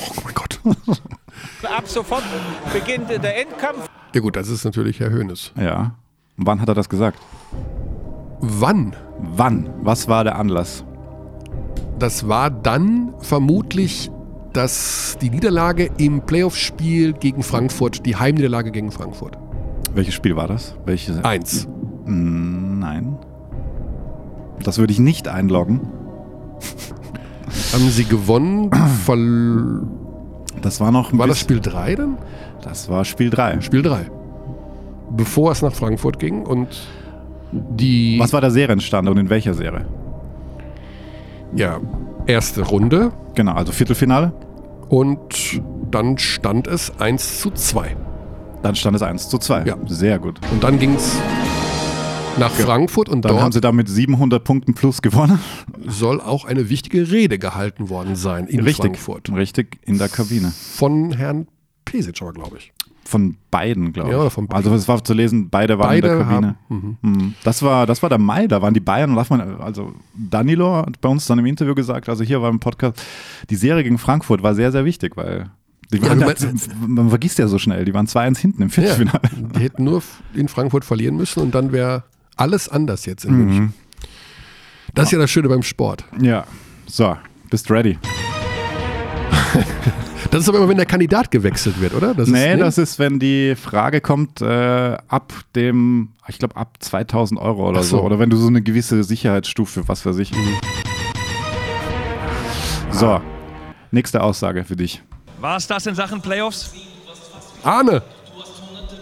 [0.00, 0.60] Oh mein Gott.
[1.62, 2.24] Ab sofort
[2.72, 3.88] beginnt der Endkampf.
[4.14, 5.52] Ja gut, das ist natürlich Herr Höhnes.
[5.60, 5.94] Ja.
[6.36, 7.18] Wann hat er das gesagt?
[8.40, 8.94] Wann?
[9.18, 9.70] Wann?
[9.82, 10.84] Was war der Anlass?
[11.98, 14.10] Das war dann vermutlich
[14.54, 19.36] dass die Niederlage im Playoff-Spiel gegen Frankfurt, die Heimniederlage gegen Frankfurt.
[19.92, 20.76] Welches Spiel war das?
[20.84, 21.22] Welches?
[21.24, 21.68] Eins.
[22.06, 23.18] Nein.
[24.62, 25.80] Das würde ich nicht einloggen.
[27.72, 28.70] Haben sie gewonnen?
[30.62, 31.16] das war noch.
[31.16, 32.18] War das Spiel 3 dann?
[32.62, 33.60] Das war Spiel 3.
[33.60, 34.10] Spiel 3.
[35.10, 36.68] Bevor es nach Frankfurt ging und
[37.52, 38.18] die.
[38.18, 39.86] Was war der Serienstand und in welcher Serie?
[41.54, 41.80] Ja,
[42.26, 43.12] erste Runde.
[43.34, 44.32] Genau, also Viertelfinale.
[44.88, 47.96] Und dann stand es 1 zu 2.
[48.62, 49.64] Dann stand es 1 zu 2.
[49.64, 49.76] Ja.
[49.86, 50.40] Sehr gut.
[50.50, 51.18] Und dann ging es
[52.38, 55.38] nach Frankfurt und dann dort haben sie damit 700 Punkten plus gewonnen.
[55.86, 59.32] Soll auch eine wichtige Rede gehalten worden sein in richtig, Frankfurt.
[59.32, 60.52] Richtig, in der Kabine.
[60.52, 61.46] Von Herrn
[61.84, 62.72] Pesic aber, glaube ich.
[63.04, 64.16] Von beiden, glaube ich.
[64.16, 64.64] Ja, von beiden.
[64.64, 66.56] Also es war zu lesen, beide waren beide in der Kabine.
[66.70, 67.10] Haben, mhm.
[67.10, 67.34] mhm.
[67.44, 71.00] Das, war, das war der Mai, da waren die Bayern und man, also Danilo hat
[71.00, 73.02] bei uns dann im Interview gesagt, also hier war im Podcast,
[73.50, 75.50] die Serie gegen Frankfurt war sehr, sehr wichtig, weil
[75.92, 76.34] ja, da,
[76.86, 79.20] man vergisst ja so schnell, die waren 2-1 hinten im Viertelfinale.
[79.22, 80.02] Ja, die hätten nur
[80.34, 82.04] in Frankfurt verlieren müssen und dann wäre
[82.36, 83.44] alles anders jetzt in mhm.
[83.44, 83.74] München.
[84.94, 86.04] Das ist ja das Schöne beim Sport.
[86.20, 86.44] Ja.
[86.86, 87.16] So,
[87.50, 87.98] bist ready.
[90.30, 92.12] Das ist aber immer, wenn der Kandidat gewechselt wird, oder?
[92.12, 96.56] Das nee, ist, nee, das ist, wenn die Frage kommt, äh, ab dem, ich glaube,
[96.56, 97.98] ab 2000 Euro oder so.
[97.98, 98.02] so.
[98.02, 100.32] Oder wenn du so eine gewisse Sicherheitsstufe, was weiß ich.
[100.32, 100.58] Mhm.
[102.90, 103.22] So, ah.
[103.92, 105.04] nächste Aussage für dich.
[105.40, 106.72] War es das in Sachen Playoffs?
[107.62, 108.02] Arne.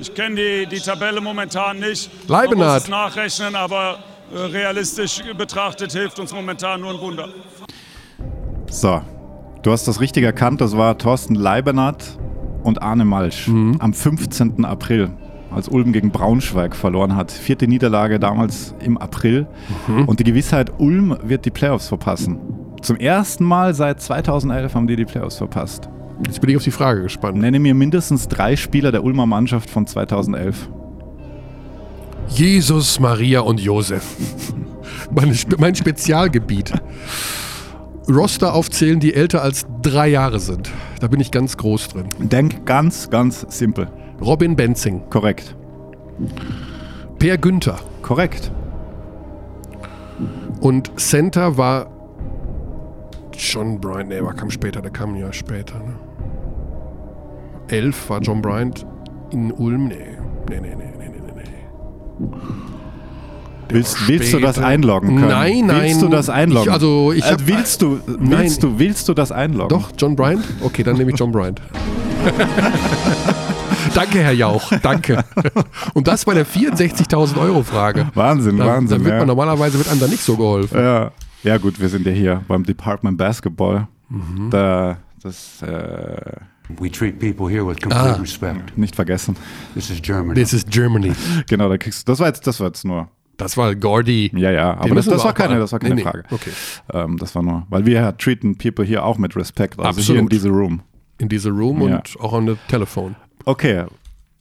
[0.03, 2.11] Ich kenne die, die Tabelle momentan nicht.
[2.27, 2.59] Leibenhardt.
[2.59, 4.01] Man muss es nachrechnen, aber
[4.35, 7.29] äh, realistisch betrachtet hilft uns momentan nur ein Wunder.
[8.69, 9.01] So,
[9.63, 10.61] du hast das richtig erkannt.
[10.61, 12.19] Das war Thorsten Leibenhardt
[12.65, 13.77] und Arne Malsch mhm.
[13.79, 14.65] am 15.
[14.65, 15.13] April,
[15.55, 17.31] als Ulm gegen Braunschweig verloren hat.
[17.31, 19.47] Vierte Niederlage damals im April.
[19.87, 20.09] Mhm.
[20.09, 22.41] Und die Gewissheit, Ulm wird die Playoffs verpassen.
[22.81, 25.89] Zum ersten Mal seit 2011 haben die die Playoffs verpasst.
[26.25, 27.39] Jetzt bin ich auf die Frage gespannt.
[27.39, 30.69] Nenne mir mindestens drei Spieler der Ulmer Mannschaft von 2011.
[32.29, 34.05] Jesus, Maria und Josef.
[35.11, 36.73] mein, mein Spezialgebiet.
[38.09, 40.71] Roster aufzählen, die älter als drei Jahre sind.
[41.01, 42.07] Da bin ich ganz groß drin.
[42.19, 43.89] Denk ganz, ganz simpel.
[44.21, 45.09] Robin Benzing.
[45.11, 45.57] Korrekt.
[47.19, 47.79] Per Günther.
[48.03, 48.51] Korrekt.
[50.61, 51.91] Und Center war
[53.33, 54.09] John Bryant.
[54.09, 55.79] Nee, der kam später, der kam ein Jahr später.
[55.79, 55.95] Ne?
[57.73, 58.87] 11 war John Bryant
[59.33, 59.89] in Ulm.
[59.89, 59.97] Nee,
[60.51, 61.43] nee, nee, nee, nee, nee.
[62.21, 62.29] nee.
[63.71, 65.29] Willst, willst, du das einloggen können?
[65.29, 65.85] Nein, nein.
[65.85, 66.69] Willst du das einloggen?
[66.69, 69.71] Ich, also ich äh, hab, willst du, willst du, willst du das einloggen?
[69.71, 70.45] Doch, John Bryant?
[70.61, 71.63] Okay, dann nehme ich John Bryant.
[73.95, 75.25] danke, Herr Jauch, danke.
[75.95, 78.09] Und das bei der 64.000 Euro Frage.
[78.15, 78.99] Wahnsinn, da, Wahnsinn.
[78.99, 79.27] Da wird man ja.
[79.27, 80.79] normalerweise wird einem da nicht so geholfen.
[80.79, 81.11] Ja.
[81.43, 83.89] ja, gut, wir sind ja hier beim Department Basketball.
[84.11, 84.51] Mhm.
[84.51, 86.37] Da, das, äh,
[86.81, 88.77] We treat people here with complete ah, respect.
[88.77, 89.37] Nicht vergessen.
[89.75, 90.35] This is Germany.
[90.35, 91.13] This is Germany.
[91.49, 93.09] Genau, da kriegst das war jetzt, das war jetzt nur.
[93.37, 94.31] Das war Gordy.
[94.35, 96.25] Ja, ja, aber das, das war keine, das war keine nee, Frage.
[96.31, 96.35] Nee.
[96.35, 96.51] Okay.
[96.93, 99.79] Ähm, das war nur, weil wir ja treaten people hier auch mit Respekt.
[99.79, 100.07] Also Absolut.
[100.09, 100.83] hier in diese Room.
[101.19, 101.97] In diese Room ja.
[101.97, 103.17] und auch an der Telefon.
[103.45, 103.85] Okay,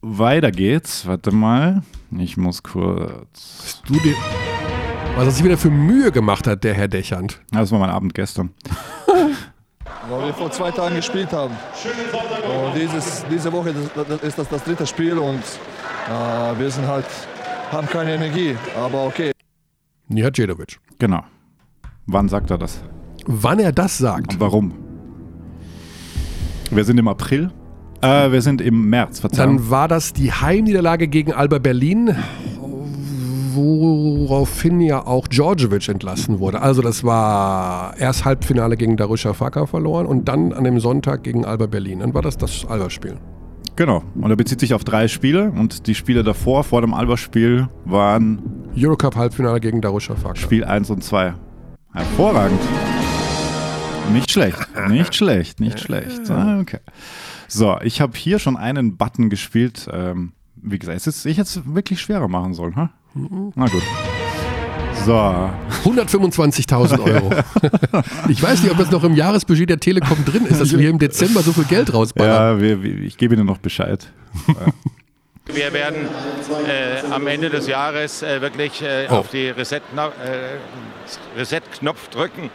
[0.02, 1.06] weiter geht's.
[1.06, 1.82] Warte mal.
[2.18, 3.82] Ich muss kurz.
[3.86, 4.16] Du dir,
[5.16, 7.40] was er sich wieder für Mühe gemacht hat, der Herr Dächernd.
[7.52, 8.52] Das war mein Abend gestern.
[10.10, 11.54] weil wir vor zwei Tagen gespielt haben.
[11.54, 13.74] Und dieses, diese Woche
[14.22, 17.06] ist das das dritte Spiel und äh, wir sind halt,
[17.72, 19.32] haben keine Energie, aber okay.
[20.08, 20.80] Nihat Jedovic.
[21.00, 21.24] Genau.
[22.06, 22.82] Wann sagt er das?
[23.26, 24.34] Wann er das sagt?
[24.34, 24.74] Und warum?
[26.72, 27.52] Wir sind im April.
[28.02, 29.58] Äh, wir sind im März, Verzeihung.
[29.58, 32.16] Dann war das die Heimniederlage gegen Alba Berlin,
[33.56, 36.62] woraufhin ja auch Djordjevic entlassen wurde.
[36.62, 41.46] Also das war erst Halbfinale gegen Darusha Faka verloren und dann an dem Sonntag gegen
[41.46, 42.00] Alba Berlin.
[42.00, 43.18] Dann war das das Alba-Spiel.
[43.76, 44.04] Genau.
[44.16, 48.42] Und er bezieht sich auf drei Spiele und die Spiele davor, vor dem Alba-Spiel, waren
[48.78, 50.36] Eurocup-Halbfinale gegen Darusha Faka.
[50.36, 51.34] Spiel 1 und 2.
[51.94, 52.60] Hervorragend.
[54.14, 56.30] Nicht schlecht, nicht schlecht, nicht schlecht.
[56.30, 56.80] Ah, okay.
[57.48, 59.88] So, ich habe hier schon einen Button gespielt.
[59.92, 62.76] Ähm, wie gesagt, ist, ich hätte es wirklich schwerer machen sollen.
[62.76, 62.92] Ha?
[63.14, 63.84] Na gut.
[65.06, 65.14] So.
[65.84, 67.32] 125.000 Euro.
[68.30, 71.00] ich weiß nicht, ob das noch im Jahresbudget der Telekom drin ist, dass wir im
[71.00, 72.58] Dezember so viel Geld rausballern.
[72.58, 74.08] Ja, wir, wir, ich gebe Ihnen noch Bescheid.
[75.54, 76.08] Wir werden
[76.68, 79.16] äh, am Ende des Jahres äh, wirklich äh, oh.
[79.16, 80.14] auf die äh, Reset-Knopf
[81.36, 81.62] Reset
[82.14, 82.50] drücken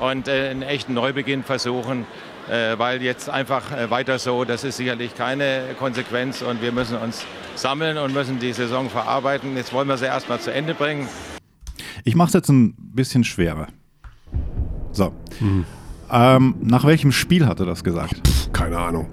[0.00, 2.06] und äh, einen echten Neubeginn versuchen,
[2.50, 7.24] weil jetzt einfach weiter so, das ist sicherlich keine Konsequenz und wir müssen uns
[7.54, 9.56] sammeln und müssen die Saison verarbeiten.
[9.56, 11.06] Jetzt wollen wir sie erstmal zu Ende bringen.
[12.04, 13.68] Ich mache es jetzt ein bisschen schwerer.
[14.92, 15.12] So.
[15.38, 15.64] Mhm.
[16.10, 18.26] Ähm, nach welchem Spiel hat er das gesagt?
[18.26, 19.08] Pff, keine Ahnung.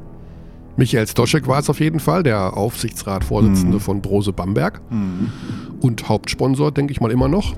[0.78, 3.82] Michael Stoschek war es auf jeden Fall, der Aufsichtsratsvorsitzende mhm.
[3.82, 5.32] von Brose Bamberg mhm.
[5.80, 7.56] und Hauptsponsor, denke ich mal immer noch.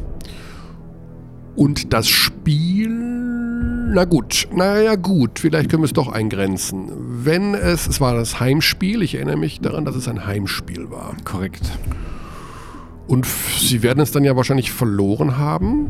[1.56, 3.09] Und das Spiel,
[3.92, 6.92] na gut, naja gut, vielleicht können wir es doch eingrenzen.
[7.24, 11.16] Wenn es, es war das Heimspiel, ich erinnere mich daran, dass es ein Heimspiel war.
[11.24, 11.72] Korrekt.
[13.08, 15.88] Und sie werden es dann ja wahrscheinlich verloren haben.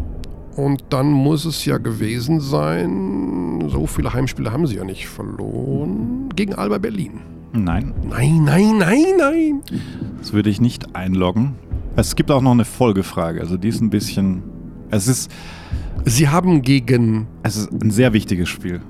[0.56, 6.30] Und dann muss es ja gewesen sein, so viele Heimspiele haben sie ja nicht verloren,
[6.36, 7.22] gegen Alba Berlin.
[7.54, 7.94] Nein.
[8.10, 9.62] Nein, nein, nein, nein.
[10.20, 11.56] Das würde ich nicht einloggen.
[11.96, 14.44] Es gibt auch noch eine Folgefrage, also die ist ein bisschen.
[14.90, 15.32] Es ist.
[16.06, 17.28] Sie haben gegen.
[17.44, 18.82] Es ist ein sehr wichtiges Spiel.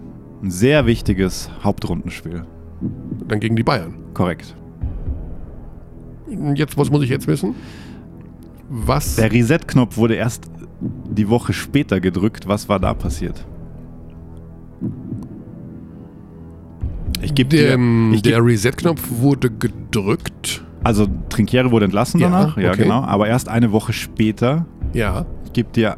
[0.41, 2.43] Ein sehr wichtiges Hauptrundenspiel.
[3.27, 3.95] Dann gegen die Bayern.
[4.13, 4.55] Korrekt.
[6.55, 7.55] Jetzt, was muss ich jetzt wissen?
[8.69, 9.15] Was?
[9.15, 10.45] Der Reset-Knopf wurde erst
[10.81, 12.47] die Woche später gedrückt.
[12.47, 13.45] Was war da passiert?
[17.21, 17.77] Ich gebe dir.
[18.13, 20.63] Ich der Reset-Knopf wurde gedrückt.
[20.83, 22.83] Also Trinkiere wurde entlassen ja, danach, ja okay.
[22.83, 23.01] genau.
[23.01, 24.65] Aber erst eine Woche später.
[24.93, 25.25] Ja.
[25.45, 25.97] Ich gebe dir.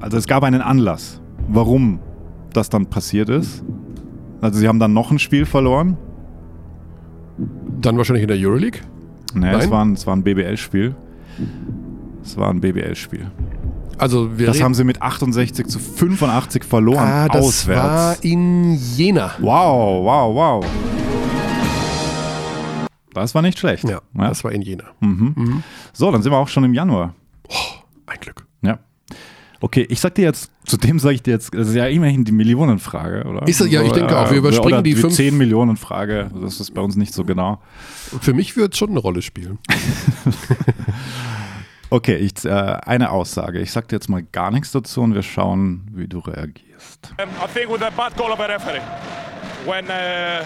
[0.00, 2.00] Also es gab einen Anlass, warum
[2.52, 3.64] das dann passiert ist.
[4.40, 5.96] Also sie haben dann noch ein Spiel verloren.
[7.80, 8.80] Dann wahrscheinlich in der Euroleague?
[9.34, 10.94] Nee, Nein, es war ein, es war ein BBL-Spiel.
[12.22, 13.30] Es war ein BBL-Spiel.
[13.98, 16.98] Also das haben sie mit 68 zu 85 verloren.
[16.98, 17.82] Ah, das auswärts.
[17.82, 19.32] war in Jena.
[19.38, 20.66] Wow, wow, wow.
[23.14, 23.84] Das war nicht schlecht.
[23.84, 24.28] Ja, ja.
[24.28, 24.84] das war in Jena.
[25.00, 25.32] Mhm.
[25.34, 25.62] Mhm.
[25.94, 27.14] So, dann sind wir auch schon im Januar.
[27.48, 27.54] Oh,
[28.06, 28.45] ein Glück.
[29.66, 32.24] Okay, ich sag dir jetzt, zu dem sage ich dir jetzt, das ist ja immerhin
[32.24, 33.48] die Millionenfrage, oder?
[33.48, 36.60] Ist das, ja, ich denke auch, wir überspringen oder die, die 10 Millionen Frage, das
[36.60, 37.60] ist bei uns nicht so genau.
[38.20, 39.58] Für mich wird es schon eine Rolle spielen.
[41.90, 43.58] okay, ich, äh, eine Aussage.
[43.58, 47.12] Ich sag dir jetzt mal gar nichts dazu und wir schauen, wie du reagierst.
[47.20, 48.82] Um, I think with a bad call of a referee.
[49.66, 50.44] When uh,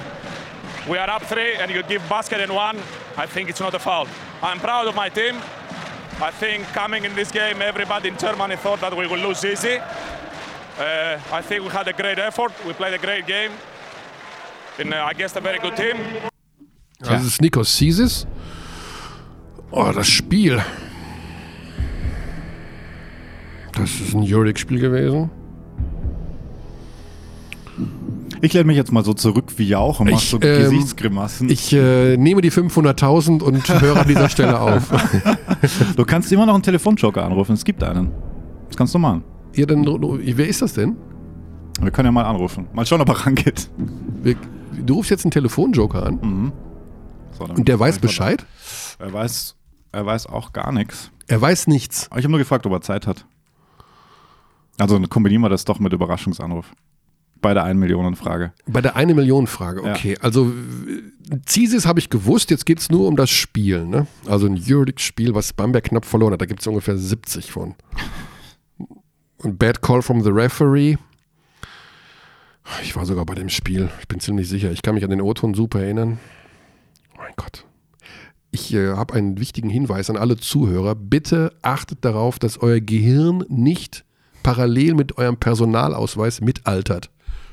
[0.90, 2.78] we are up three and you give basket in one,
[3.18, 4.06] I think it's not a foul.
[4.42, 5.34] I'm proud of my team.
[6.22, 9.78] I think coming in this game, everybody in Germany thought that we would lose easy.
[9.78, 12.52] Uh, I think we had a great effort.
[12.66, 13.52] We played a great game
[14.78, 15.96] in, uh, guess a very good team.
[16.98, 18.26] Das ist Nikos Sisis.
[19.70, 20.62] Oh, das Spiel.
[23.72, 25.30] Das ist ein Euroleague-Spiel gewesen.
[28.42, 31.50] Ich lehne mich jetzt mal so zurück wie Jauch und mache so ähm, Gesichtsgrimassen.
[31.50, 34.90] Ich äh, nehme die 500.000 und höre an dieser Stelle auf.
[35.96, 37.52] du kannst immer noch einen Telefonjoker anrufen.
[37.52, 38.10] Es gibt einen.
[38.68, 39.24] Das kannst du machen.
[39.54, 40.96] Ja, dann, wer ist das denn?
[41.80, 42.66] Wir können ja mal anrufen.
[42.72, 43.68] Mal schauen, ob er rangeht.
[44.84, 46.18] Du rufst jetzt einen Telefonjoker an?
[46.22, 46.52] Mhm.
[47.38, 48.44] So, und der weiß Bescheid?
[48.98, 49.56] Er weiß,
[49.92, 51.10] er weiß auch gar nichts.
[51.26, 52.08] Er weiß nichts.
[52.16, 53.24] Ich habe nur gefragt, ob er Zeit hat.
[54.78, 56.72] Also kombinieren wir das doch mit Überraschungsanruf.
[57.40, 58.52] Bei der 1 Millionen Frage.
[58.66, 60.12] Bei der 1 Millionen Frage, okay.
[60.12, 60.20] Ja.
[60.20, 60.52] Also
[61.46, 63.86] Zisis habe ich gewusst, jetzt geht es nur um das Spiel.
[63.86, 64.06] Ne?
[64.26, 67.74] Also ein Euroleague-Spiel, was Bamberg knapp verloren hat, da gibt es ungefähr 70 von.
[69.38, 70.96] Und Bad Call from the Referee.
[72.82, 74.70] Ich war sogar bei dem Spiel, ich bin ziemlich sicher.
[74.70, 76.20] Ich kann mich an den O-Ton super erinnern.
[77.14, 77.64] Oh mein Gott.
[78.52, 80.94] Ich äh, habe einen wichtigen Hinweis an alle Zuhörer.
[80.94, 84.04] Bitte achtet darauf, dass euer Gehirn nicht
[84.42, 87.10] parallel mit eurem Personalausweis mitaltert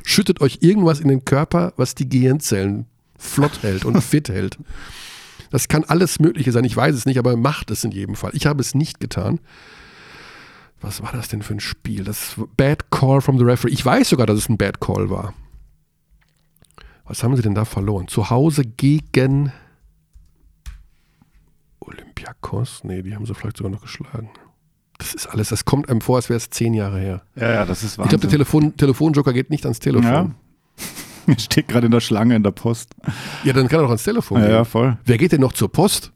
[0.08, 2.86] schüttet euch irgendwas in den Körper, was die Gehirnzellen
[3.18, 4.58] flott hält und fit hält.
[5.50, 8.32] Das kann alles Mögliche sein, ich weiß es nicht, aber macht es in jedem Fall.
[8.34, 9.40] Ich habe es nicht getan.
[10.80, 12.04] Was war das denn für ein Spiel?
[12.04, 13.74] Das Bad Call from the Referee.
[13.74, 15.34] Ich weiß sogar, dass es ein Bad Call war.
[17.06, 18.08] Was haben sie denn da verloren?
[18.08, 19.52] Zu Hause gegen
[21.80, 22.84] Olympiakos?
[22.84, 24.30] Nee, die haben sie vielleicht sogar noch geschlagen.
[24.98, 27.22] Das ist alles, das kommt einem vor, als wäre es zehn Jahre her.
[27.36, 28.06] Ja, ja, das ist Wahnsinn.
[28.06, 30.12] Ich glaube, der Telefon, Telefonjoker geht nicht ans Telefon.
[30.12, 30.32] Ja.
[31.28, 32.96] Er steht gerade in der Schlange in der Post.
[33.44, 34.56] Ja, dann kann er doch ans Telefon ja, gehen.
[34.56, 34.98] Ja, voll.
[35.04, 36.14] Wer geht denn noch zur Post?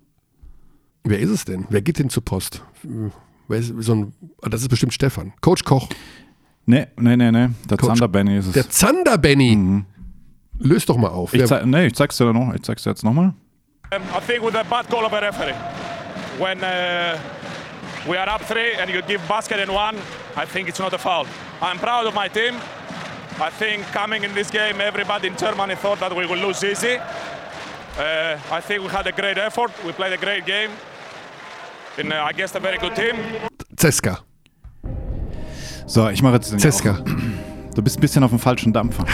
[1.03, 1.65] Wer ist es denn?
[1.69, 2.63] Wer geht denn zur Post?
[3.79, 5.33] so ein, das ist bestimmt Stefan.
[5.41, 5.89] Coach Koch.
[6.65, 7.49] Nee, nee, nee, nee.
[7.69, 8.53] Der Zander Benny ist es.
[8.53, 9.55] Der Zander Benny.
[9.55, 9.85] Mhm.
[10.59, 11.33] Löst doch mal auf.
[11.33, 12.53] Ich, zeig, nee, ich zeig's dir noch.
[12.53, 13.33] Ich zeig's dir jetzt nochmal.
[13.93, 15.53] Um, I think with a bad call of a referee.
[16.39, 17.17] When uh,
[18.07, 19.97] we are up three and you give basket and one,
[20.35, 21.25] I think it's not a foul.
[21.61, 22.55] I'm proud of my team.
[23.39, 26.97] I think coming in this game, everybody in Germany thought that we would lose easy.
[27.97, 29.71] Uh, I think we had a great effort.
[29.85, 30.71] We played a great game.
[31.97, 33.15] In, uh, I guess, a very good team.
[33.75, 34.19] Zeska.
[35.85, 36.93] So, ich mache jetzt den Zeska.
[37.75, 39.05] Du bist ein bisschen auf dem falschen Dampfer.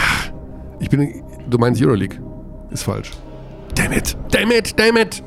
[0.78, 1.24] Ich bin.
[1.48, 2.20] Du meinst Euroleague.
[2.70, 3.10] Ist falsch.
[3.74, 5.22] Damn it, damn it, damn it.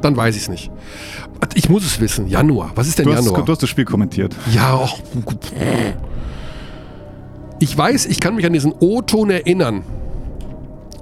[0.00, 0.70] Dann weiß ich es nicht.
[1.54, 2.28] Ich muss es wissen.
[2.28, 2.72] Januar.
[2.74, 3.38] Was ist denn du Januar?
[3.38, 4.34] Hast, du hast das Spiel kommentiert.
[4.52, 4.88] Ja, oh.
[7.58, 9.82] Ich weiß, ich kann mich an diesen O-Ton erinnern.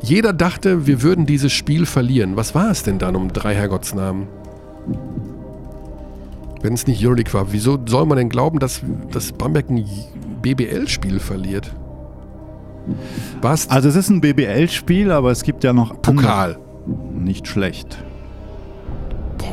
[0.02, 2.36] Jeder dachte, wir würden dieses Spiel verlieren.
[2.36, 4.28] Was war es denn dann um drei Herrgottsnamen?
[6.62, 9.84] Wenn es nicht Euroleague war, wieso soll man denn glauben, dass, dass Bamberg ein
[10.42, 11.74] BBL-Spiel verliert?
[13.40, 13.68] Was?
[13.70, 16.58] Also es ist ein BBL-Spiel, aber es gibt ja noch Pokal.
[17.14, 17.98] Nicht schlecht.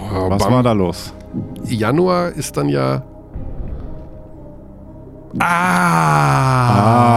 [0.09, 1.13] Boah, Was Bam war da los?
[1.65, 3.03] Januar ist dann ja
[5.39, 5.45] Ah.
[6.69, 7.11] Ah.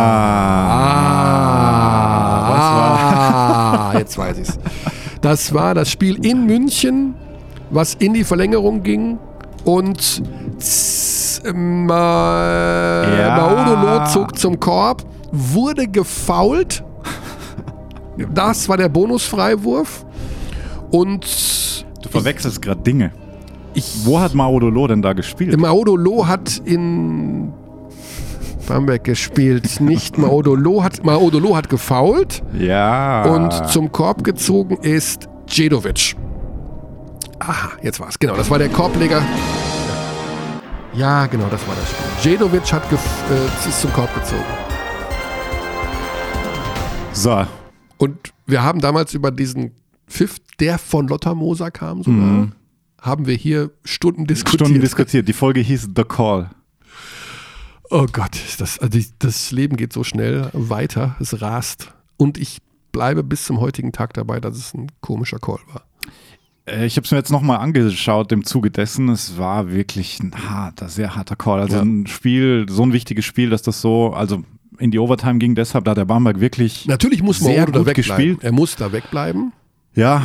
[0.81, 2.51] ah.
[2.51, 3.95] Was war?
[3.95, 4.59] Ah, jetzt weiß ich's.
[5.21, 7.15] Das war das Spiel in München,
[7.71, 9.19] was in die Verlängerung ging
[9.65, 10.23] und
[11.55, 14.05] Ma ja.
[14.07, 15.03] Zog zum Korb,
[15.33, 16.85] wurde gefault.
[18.33, 20.07] Das war der Bonusfreiwurf.
[20.91, 21.27] Und.
[22.15, 23.11] Du verwechselst gerade Dinge.
[23.75, 25.59] Ich, Wo hat Maodolo denn da gespielt?
[25.59, 27.53] Maodolo hat in
[28.69, 29.81] Bamberg gespielt.
[29.81, 32.43] Nicht Maodolo hat, Maodolo hat gefault.
[32.57, 33.25] Ja.
[33.25, 36.15] Und zum Korb gezogen ist Djedovic.
[37.41, 38.17] Aha, jetzt war's.
[38.17, 39.21] Genau, das war der Korbleger.
[40.95, 42.37] Ja, genau, das war das Spiel.
[42.37, 44.45] Djedovic hat äh, ist zum Korb gezogen.
[47.13, 47.45] So.
[47.99, 49.73] Und wir haben damals über diesen
[50.07, 52.53] Pfiff, der von Lotta Moser kam, sogar, mhm.
[53.01, 54.67] haben wir hier Stunden diskutiert.
[54.67, 55.29] Stunden diskutiert.
[55.29, 56.51] Die Folge hieß The Call.
[57.91, 61.93] Oh Gott, das, also das Leben geht so schnell weiter, es rast.
[62.17, 62.59] Und ich
[62.93, 65.85] bleibe bis zum heutigen Tag dabei, dass es ein komischer Call war.
[66.67, 69.09] Äh, ich habe es mir jetzt nochmal angeschaut im Zuge dessen.
[69.09, 71.61] Es war wirklich ein harter, sehr harter Call.
[71.61, 71.83] Also ja.
[71.83, 74.43] ein Spiel, so ein wichtiges Spiel, dass das so, also
[74.79, 77.93] in die Overtime ging deshalb, da der Bamberg wirklich Natürlich muss man sehr gut da
[77.93, 78.43] gespielt.
[78.43, 79.53] Er muss da wegbleiben.
[79.95, 80.23] Ja,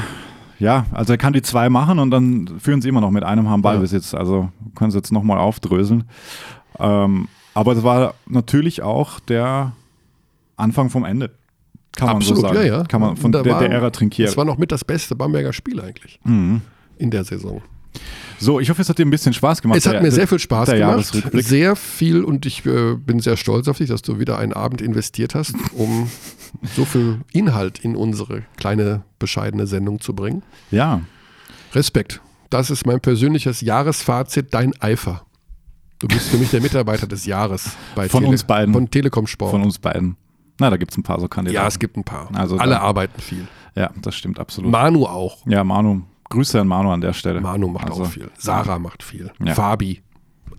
[0.59, 3.49] ja, also er kann die zwei machen und dann führen sie immer noch mit einem
[3.49, 4.11] haben Ballbesitz.
[4.11, 4.19] Ja.
[4.19, 6.03] Also können sie jetzt nochmal aufdröseln.
[6.77, 9.73] Ähm, aber es war natürlich auch der
[10.57, 11.31] Anfang vom Ende.
[11.95, 12.67] Kann Absolut, man so sagen.
[12.67, 12.83] Ja, ja.
[12.83, 14.29] Kann man von der, war, der Ära trinkieren.
[14.29, 16.61] Das war noch mit das beste Bamberger Spiel eigentlich mhm.
[16.97, 17.61] in der Saison.
[18.39, 19.77] So, ich hoffe, es hat dir ein bisschen Spaß gemacht.
[19.77, 21.13] Es hat der, mir sehr viel Spaß gemacht.
[21.33, 24.81] Sehr viel und ich äh, bin sehr stolz auf dich, dass du wieder einen Abend
[24.81, 26.09] investiert hast, um
[26.75, 30.43] so viel Inhalt in unsere kleine, bescheidene Sendung zu bringen.
[30.71, 31.01] Ja.
[31.73, 32.21] Respekt.
[32.49, 35.25] Das ist mein persönliches Jahresfazit, dein Eifer.
[35.99, 38.73] Du bist für mich der Mitarbeiter des Jahres bei Von Tele uns beiden.
[38.73, 39.51] Von Telekom Sport.
[39.51, 40.15] Von uns beiden.
[40.59, 41.63] Na, da gibt es ein paar so Kandidaten.
[41.63, 42.29] Ja, es gibt ein paar.
[42.33, 43.47] Also Alle da, arbeiten viel.
[43.75, 44.71] Ja, das stimmt absolut.
[44.71, 45.45] Manu auch.
[45.45, 46.01] Ja, Manu.
[46.29, 47.41] Grüße an Manu an der Stelle.
[47.41, 48.29] Manu macht also, auch viel.
[48.37, 48.79] Sarah ja.
[48.79, 49.31] macht viel.
[49.43, 49.55] Ja.
[49.55, 50.01] Fabi.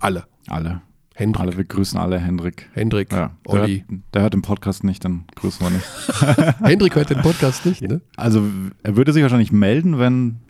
[0.00, 0.24] Alle.
[0.48, 0.82] Alle.
[1.14, 1.40] Hendrik.
[1.42, 2.68] Alle, wir grüßen alle Hendrik.
[2.72, 3.84] Hendrik, ja, der Olli.
[3.86, 6.56] Hört, der hört den Podcast nicht, dann grüßen wir nicht.
[6.60, 8.00] Hendrik hört den Podcast nicht, ne?
[8.16, 8.42] Also
[8.82, 10.40] er würde sich wahrscheinlich melden, wenn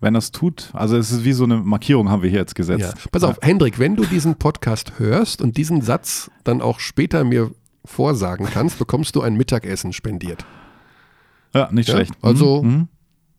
[0.00, 0.70] wenn er es tut.
[0.72, 2.80] Also es ist wie so eine Markierung, haben wir hier jetzt gesetzt.
[2.80, 3.10] Ja.
[3.10, 7.50] Pass auf, Hendrik, wenn du diesen Podcast hörst und diesen Satz dann auch später mir
[7.84, 10.44] vorsagen kannst, bekommst du ein Mittagessen spendiert.
[11.54, 11.96] Ja, nicht ja?
[11.96, 12.14] schlecht.
[12.22, 12.88] Also, mhm.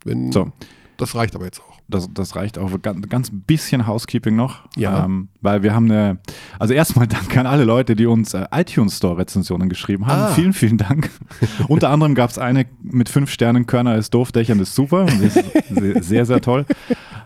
[0.03, 0.51] wenn, so.
[0.97, 1.75] Das reicht aber jetzt auch.
[1.87, 2.71] Das, das reicht auch.
[2.81, 4.61] Ganz, ganz bisschen Housekeeping noch.
[4.75, 5.05] Ja.
[5.05, 6.19] Ähm, weil wir haben eine,
[6.59, 10.21] also erstmal danke an alle Leute, die uns äh, iTunes Store Rezensionen geschrieben haben.
[10.21, 10.27] Ah.
[10.29, 11.09] Vielen, vielen Dank.
[11.67, 15.05] Unter anderem gab es eine mit fünf Sternen, Körner ist doof, Dächern ist super.
[15.21, 16.65] Ist sehr, sehr, sehr toll.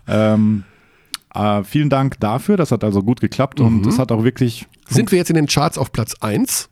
[0.06, 0.64] Ähm,
[1.34, 2.56] äh, vielen Dank dafür.
[2.56, 3.66] Das hat also gut geklappt mhm.
[3.66, 4.66] und es hat auch wirklich.
[4.88, 6.69] Sind wir jetzt in den Charts auf Platz 1?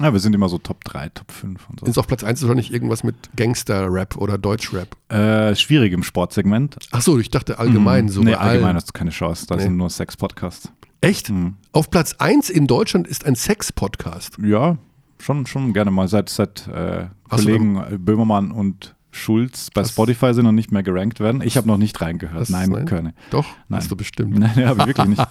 [0.00, 1.86] Ja, wir sind immer so Top 3, Top 5 und so.
[1.86, 4.96] Ist auf Platz 1 wahrscheinlich irgendwas mit Gangster-Rap oder Deutsch-Rap?
[5.10, 6.76] Äh, schwierig im Sportsegment.
[6.90, 8.08] Ach so, ich dachte allgemein mhm.
[8.08, 8.22] so.
[8.22, 9.46] Nee, allgemein hast du keine Chance.
[9.46, 9.62] Da nee.
[9.62, 10.72] sind nur Sex-Podcasts.
[11.02, 11.32] Echt?
[11.72, 14.38] Auf Platz 1 in Deutschland ist ein Sex-Podcast.
[14.42, 14.78] Ja,
[15.18, 16.08] schon, schon gerne mal.
[16.08, 21.20] Seit, seit äh, Kollegen äh, Böhmermann und Schulz bei Spotify sind noch nicht mehr gerankt
[21.20, 21.42] werden.
[21.42, 22.48] Ich habe noch nicht reingehört.
[22.48, 22.86] Nein, nein?
[22.86, 23.14] Körne.
[23.30, 23.80] Doch, Nein.
[23.80, 24.38] hast du bestimmt.
[24.38, 25.26] Nein, habe ich wirklich nicht.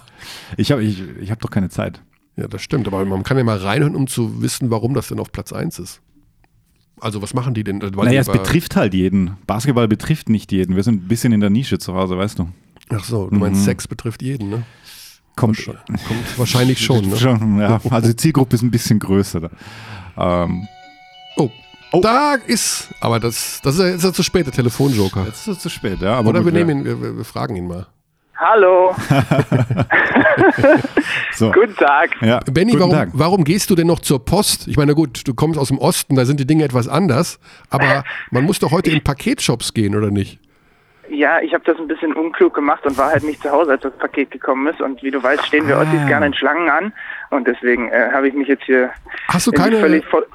[0.56, 2.02] Ich habe ich, ich hab doch keine Zeit.
[2.36, 2.86] Ja, das stimmt.
[2.86, 5.78] Aber man kann ja mal reinhören, um zu wissen, warum das denn auf Platz 1
[5.78, 6.00] ist.
[7.00, 7.80] Also, was machen die denn?
[7.82, 9.36] Weil naja, es betrifft halt jeden.
[9.46, 10.76] Basketball betrifft nicht jeden.
[10.76, 12.48] Wir sind ein bisschen in der Nische zu Hause, weißt du.
[12.90, 13.64] Ach so, du meinst, Mhm.
[13.64, 14.62] Sex betrifft jeden, ne?
[15.36, 17.16] Kommt, Kommt wahrscheinlich schon, ne?
[17.16, 17.80] schon ja.
[17.88, 19.40] Also die Zielgruppe ist ein bisschen größer.
[19.40, 20.44] Da.
[20.44, 20.66] Ähm,
[21.92, 25.24] Oh, da ist, aber das, das ist, ja, ist ja zu spät, der Telefonjoker.
[25.26, 26.20] Jetzt ist es zu spät, ja.
[26.20, 26.58] Oder wir ja.
[26.64, 27.86] nehmen ihn, wir, wir fragen ihn mal.
[28.40, 28.94] Hallo.
[31.32, 31.50] So.
[31.52, 32.10] Guten Tag.
[32.22, 33.08] Ja, Benny, warum, Tag.
[33.12, 34.68] warum gehst du denn noch zur Post?
[34.68, 37.38] Ich meine, gut, du kommst aus dem Osten, da sind die Dinge etwas anders,
[37.70, 40.38] aber man muss doch heute in Paketshops gehen, oder nicht?
[41.08, 43.82] Ja, ich habe das ein bisschen unklug gemacht und war halt nicht zu Hause, als
[43.82, 44.80] das Paket gekommen ist.
[44.80, 45.82] Und wie du weißt, stehen wir Ah.
[45.82, 46.92] Ossis gerne in Schlangen an.
[47.30, 48.90] Und deswegen äh, habe ich mich jetzt hier.
[49.28, 50.26] Hast du keine- völlig voll-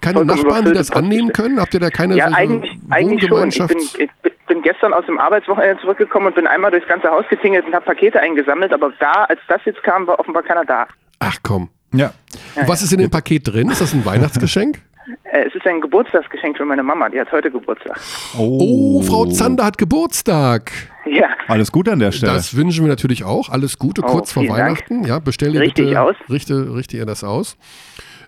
[0.00, 1.60] Keine Nachbarn, die das annehmen können?
[1.60, 3.48] Habt ihr da keine Ja, eigentlich, eigentlich schon.
[3.48, 4.32] Ich bin, ich bin
[4.62, 8.20] gestern aus dem Arbeitswochenende zurückgekommen und bin einmal durchs ganze Haus getingelt und habe Pakete
[8.20, 8.72] eingesammelt.
[8.72, 10.86] Aber da, als das jetzt kam, war offenbar keiner da.
[11.20, 11.68] Ach komm.
[11.92, 12.12] Ja.
[12.56, 13.70] Und was ist in dem Paket drin?
[13.70, 14.78] Ist das ein Weihnachtsgeschenk?
[15.24, 17.10] Äh, es ist ein Geburtstagsgeschenk für meine Mama.
[17.10, 18.00] Die hat heute Geburtstag.
[18.38, 20.72] Oh, Frau Zander hat Geburtstag.
[21.04, 21.26] Ja.
[21.46, 22.32] Alles Gute an der Stelle.
[22.32, 23.50] Das wünschen wir natürlich auch.
[23.50, 24.66] Alles Gute, Oh, kurz vor vielen Dank.
[24.78, 25.04] Weihnachten.
[25.04, 26.16] Ja, bestell dir Richtig bitte, aus.
[26.30, 27.58] Richte, richte ihr das aus.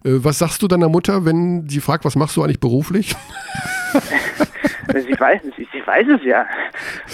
[0.05, 3.17] Äh, Was sagst du deiner Mutter, wenn sie fragt, was machst du eigentlich beruflich?
[4.93, 6.47] Sie weiß, sie, sie weiß es ja.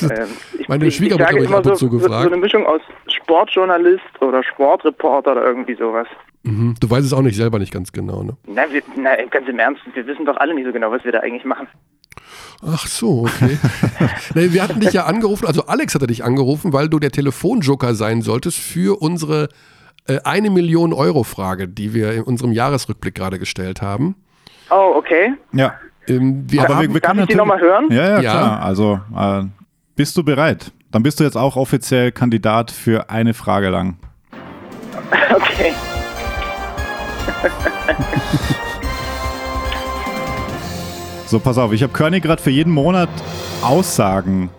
[0.03, 0.29] Ähm,
[0.59, 2.05] ich, Meine ich, Schwiegermutter ich sage habe ich immer ab und so, zu so, so
[2.05, 2.27] gefragt.
[2.27, 6.07] eine Mischung aus Sportjournalist oder Sportreporter oder irgendwie sowas.
[6.43, 6.75] Mhm.
[6.81, 8.37] Du weißt es auch nicht selber nicht ganz genau, ne?
[8.47, 11.13] Na, wir, na, ganz im Ernst, wir wissen doch alle nicht so genau, was wir
[11.13, 11.69] da eigentlich machen.
[12.65, 13.59] Ach so, okay.
[14.35, 17.95] nee, wir hatten dich ja angerufen, also Alex hatte dich angerufen, weil du der Telefonjoker
[17.95, 19.49] sein solltest für unsere
[20.07, 24.17] äh, eine Million Euro Frage, die wir in unserem Jahresrückblick gerade gestellt haben.
[24.71, 25.35] Oh, okay.
[25.53, 25.75] Ja.
[26.09, 27.87] Ähm, wir Aber haben, wir, wir Darf können ich die nochmal hören?
[27.91, 28.31] Ja, ja, Ja.
[28.33, 28.63] klar.
[28.63, 29.45] Also, äh,
[29.97, 30.73] bist du bereit?
[30.91, 33.97] Dann bist du jetzt auch offiziell Kandidat für eine Frage lang.
[35.35, 35.73] Okay.
[41.27, 43.09] So, pass auf, ich habe Körny gerade für jeden Monat
[43.63, 44.51] Aussagen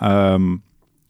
[0.00, 0.62] ähm,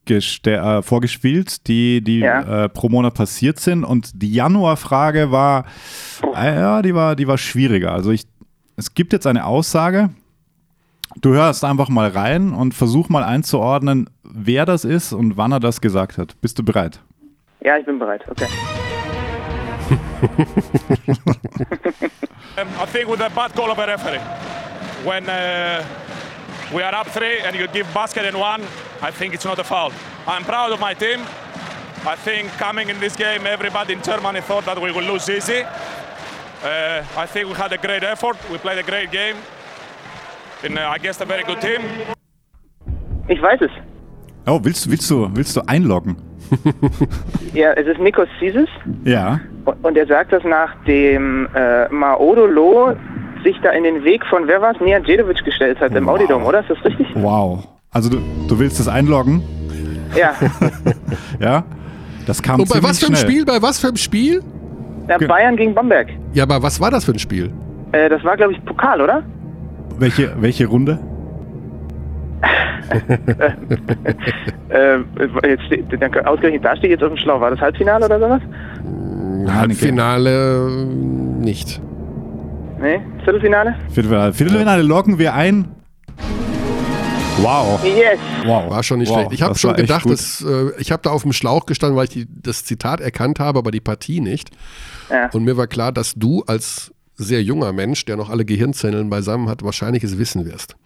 [0.09, 2.65] äh, vorgespielt, die, die Ja.
[2.65, 3.85] äh, pro Monat passiert sind.
[3.85, 5.65] Und die Januarfrage war,
[6.35, 7.93] äh, ja, die war, die war schwieriger.
[7.93, 8.25] Also ich,
[8.77, 10.11] es gibt jetzt eine Aussage.
[11.21, 15.61] Du hörst einfach mal rein und versuch mal einzuordnen, wer das ist und wann er
[15.61, 16.41] das gesagt hat.
[16.41, 17.01] Bist du bereit?
[17.61, 18.23] Ja, ich bin bereit.
[18.29, 18.47] Okay.
[22.59, 24.21] Um, I think with a bad call of a referee.
[25.05, 25.83] When uh,
[26.75, 28.63] we are up three and you give basket in one,
[29.01, 29.91] I think it's not a foul.
[30.27, 31.21] I'm proud of my team.
[32.05, 35.65] I think coming in this game, everybody in Germany thought that we will lose easy.
[36.65, 38.37] Uh, I think we had a great effort.
[38.51, 39.37] We played a great game.
[40.63, 41.81] In, uh, I guess, a very good team.
[43.29, 43.71] Ich weiß es.
[44.47, 46.17] Oh, willst, du- willst, du, willst du einloggen?
[47.55, 48.69] Ja, es ist Nikos Sisis
[49.05, 49.41] Ja.
[49.83, 52.95] und er sagt das nachdem äh, Maodolo
[53.45, 56.45] sich da in den Weg von, wer war es, Nian Djedovic gestellt hat im Audidom,
[56.45, 56.61] oder?
[56.61, 57.07] Ist das richtig?
[57.15, 57.67] Wow.
[57.91, 58.19] Also du,
[58.49, 59.43] du willst das einloggen?
[60.17, 60.35] Ja.
[61.41, 61.65] Ja?
[62.27, 63.31] Das kam Und bei was für einem schnell.
[63.31, 63.45] Spiel?
[63.45, 64.43] Bei was für einem Spiel?
[65.09, 66.09] Ja Bayern gegen Bamberg.
[66.33, 67.51] Ja, aber was war das für ein Spiel?
[67.93, 69.23] Äh, das war, glaube ich, Pokal, oder?
[69.99, 70.99] Welche, welche Runde?
[74.69, 74.99] Äh,
[75.47, 77.41] jetzt, steht- dann- ausgerechnet da steht jetzt auf dem Schlauch.
[77.41, 78.41] War das Halbfinale oder sowas?
[79.55, 80.85] Halbfinale äh,
[81.45, 81.81] nicht.
[82.81, 83.01] Nee?
[83.25, 83.75] Viertelfinale?
[83.89, 85.67] Viertelfinale, Viertelfinale loggen wir ein.
[87.39, 87.83] Wow.
[87.85, 88.19] Yes.
[88.45, 88.71] Wow.
[88.71, 89.33] War schon nicht Wow, schlecht.
[89.33, 92.11] Ich habe schon gedacht, dass, äh, ich habe da auf dem Schlauch gestanden, weil ich
[92.11, 94.51] die, das Zitat erkannt habe, aber die Partie nicht.
[95.11, 95.31] Ja.
[95.33, 99.49] Und mir war klar, dass du als sehr junger Mensch, der noch alle Gehirnzellen beisammen
[99.49, 100.77] hat, wahrscheinlich es wissen wirst.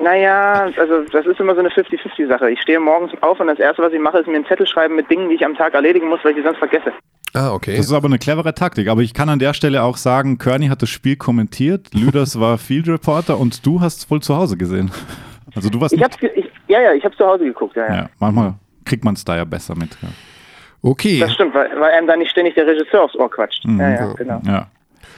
[0.00, 2.50] Naja, also das ist immer so eine 50-50-Sache.
[2.50, 4.96] Ich stehe morgens auf und das Erste, was ich mache, ist mir einen Zettel schreiben
[4.96, 6.92] mit Dingen, die ich am Tag erledigen muss, weil ich die sonst vergesse.
[7.34, 7.76] Ah, okay.
[7.76, 8.88] Das ist aber eine clevere Taktik.
[8.88, 12.58] Aber ich kann an der Stelle auch sagen, Kearney hat das Spiel kommentiert, Lüders war
[12.58, 14.90] Field Reporter und du hast es wohl zu Hause gesehen.
[15.54, 17.94] Also du warst Ich hab's, ich, ja, ja, ich habe zu Hause geguckt, ja, ja.
[17.94, 18.54] ja, manchmal
[18.84, 19.96] kriegt man es da ja besser mit.
[20.02, 20.08] Ja.
[20.82, 21.18] Okay.
[21.18, 23.64] Das stimmt, weil, weil einem da nicht ständig der Regisseur aufs Ohr quatscht.
[23.64, 23.80] Mhm.
[23.80, 24.40] Ja, ja, genau.
[24.44, 24.66] Ja.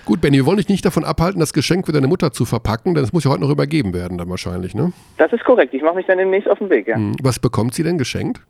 [0.04, 2.94] Gut, Benny, wir wollen dich nicht davon abhalten, das Geschenk für deine Mutter zu verpacken,
[2.94, 4.92] denn es muss ja heute noch übergeben werden, dann wahrscheinlich, ne?
[5.18, 5.74] Das ist korrekt.
[5.74, 6.94] Ich mache mich dann demnächst auf den Weg, ja.
[6.94, 8.40] Hm, Was bekommt sie denn geschenkt?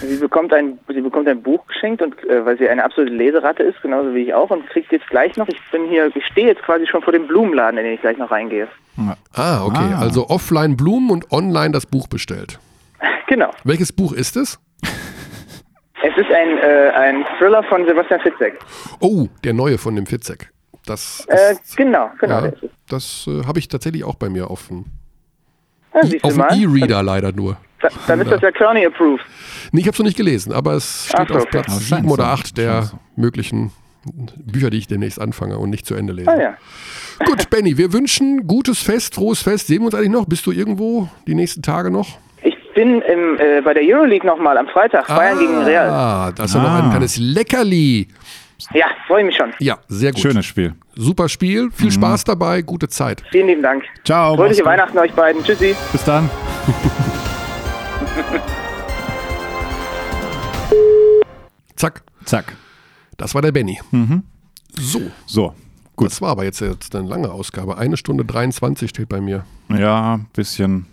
[0.00, 3.62] Sie bekommt ein, sie bekommt ein Buch geschenkt und äh, weil sie eine absolute Leseratte
[3.64, 5.48] ist, genauso wie ich auch, und kriegt jetzt gleich noch.
[5.48, 8.16] Ich bin hier, ich stehe jetzt quasi schon vor dem Blumenladen, in den ich gleich
[8.18, 8.68] noch reingehe.
[9.34, 9.92] Ah, okay.
[9.94, 9.98] Ah.
[10.00, 12.58] Also offline Blumen und online das Buch bestellt.
[13.28, 13.50] Genau.
[13.62, 14.58] Welches Buch ist es?
[16.00, 18.58] Es ist ein, äh, ein Thriller von Sebastian Fitzek.
[19.00, 20.50] Oh, der neue von dem Fitzek.
[20.86, 22.46] Das Äh, ist, genau, genau.
[22.46, 22.52] ja,
[22.88, 24.86] das äh, habe ich tatsächlich auch bei mir auf dem
[25.94, 26.44] Ja, du auf dem
[26.76, 27.56] E-Reader leider nur.
[27.80, 29.24] Da, dann ist das ja Kearney approved.
[29.72, 31.50] Nee, ich habe es noch nicht gelesen, aber es steht Ach so, auf okay.
[31.52, 32.28] Platz Ah, 7 scheint oder so.
[32.30, 33.70] 8 der möglichen
[34.36, 36.30] Bücher, die ich demnächst anfange und nicht zu Ende lese.
[36.30, 36.54] Ah ja.
[37.24, 39.66] Gut, Benny, wir wünschen gutes Fest, frohes Fest.
[39.66, 40.24] Sehen wir uns eigentlich noch?
[40.26, 42.18] Bist du irgendwo die nächsten Tage noch?
[42.42, 45.88] Ich bin im, äh, bei der Euroleague nochmal am Freitag, Bayern gegen Real.
[45.90, 46.82] Ah, das ist ja noch Ah.
[46.84, 48.08] ein kleines Leckerli.
[48.74, 49.52] Ja, freue mich schon.
[49.60, 50.20] Ja, sehr gut.
[50.20, 50.74] Schönes Spiel.
[50.96, 53.22] Super Spiel, viel Spaß dabei, gute Zeit.
[53.30, 53.84] Vielen lieben Dank.
[54.04, 54.34] Ciao.
[54.36, 54.64] Fröhliche.
[54.64, 55.42] Weihnachten euch beiden.
[55.44, 55.76] Tschüssi.
[55.92, 56.28] Bis dann.
[61.76, 62.56] Zack, Zack.
[63.16, 63.78] das war der Benny.
[63.92, 64.24] Mhm.
[64.76, 65.54] So, So,
[65.96, 66.06] gut.
[66.08, 67.78] das war aber jetzt, jetzt eine lange Ausgabe.
[67.78, 69.44] Eine Stunde 23 steht bei mir.
[69.68, 70.86] Ja, bisschen.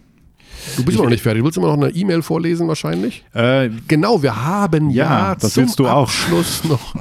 [0.77, 1.41] Du bist immer noch nicht fertig.
[1.41, 3.23] Du willst immer noch eine E-Mail vorlesen wahrscheinlich?
[3.33, 6.03] Äh, Genau, wir haben ja, Ja, das zum du auch.
[6.03, 6.93] Abschluss noch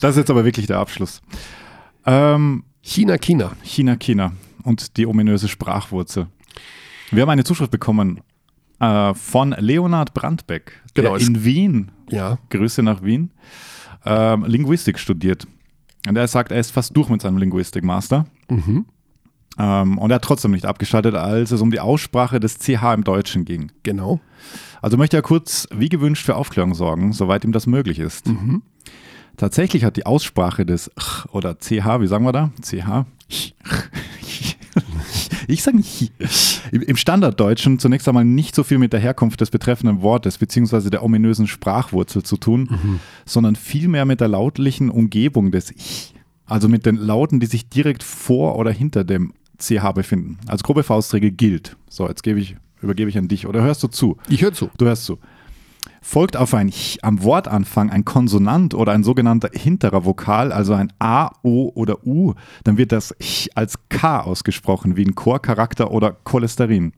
[0.00, 1.22] das ist jetzt aber wirklich der Abschluss.
[2.06, 3.52] Ähm, China, China.
[3.62, 4.32] China, China
[4.62, 6.26] und die ominöse Sprachwurzel.
[7.10, 8.20] Wir haben eine Zuschrift bekommen
[8.80, 13.30] äh, von Leonhard Brandbeck, der Genau, es- in Wien, Ja, Grüße nach Wien,
[14.04, 15.46] ähm, Linguistik studiert.
[16.06, 18.26] Und er sagt, er ist fast durch mit seinem Linguistik-Master.
[18.50, 18.84] mhm.
[19.58, 23.04] Ähm, und er hat trotzdem nicht abgeschaltet, als es um die Aussprache des CH im
[23.04, 23.70] Deutschen ging.
[23.82, 24.20] genau.
[24.82, 28.26] Also möchte er kurz, wie gewünscht, für Aufklärung sorgen, soweit ihm das möglich ist.
[28.28, 28.60] Mhm.
[29.38, 32.50] Tatsächlich hat die Aussprache des Ch oder CH, wie sagen wir da?
[32.62, 33.06] CH?
[35.46, 36.12] Ich sage nicht.
[36.72, 41.02] Im- Standarddeutschen zunächst einmal nicht so viel mit der Herkunft des betreffenden Wortes beziehungsweise der
[41.02, 43.00] ominösen Sprachwurzel zu tun, Mhm.
[43.24, 46.14] sondern vielmehr mit der lautlichen Umgebung des Ich.
[46.46, 50.38] Also mit den Lauten, die sich direkt vor oder hinter dem CH befinden.
[50.46, 51.76] Als grobe Faustregel gilt.
[51.88, 53.46] So, jetzt gebe ich, übergebe ich an dich.
[53.46, 54.16] Oder hörst du zu?
[54.28, 54.70] Ich höre zu.
[54.78, 55.18] Du hörst zu.
[56.00, 60.92] Folgt auf ein Ch am Wortanfang ein Konsonant oder ein sogenannter hinterer Vokal, also ein
[60.98, 66.12] A, O oder U, dann wird das Ch als K ausgesprochen, wie ein Chorcharakter oder
[66.12, 66.92] Cholesterin.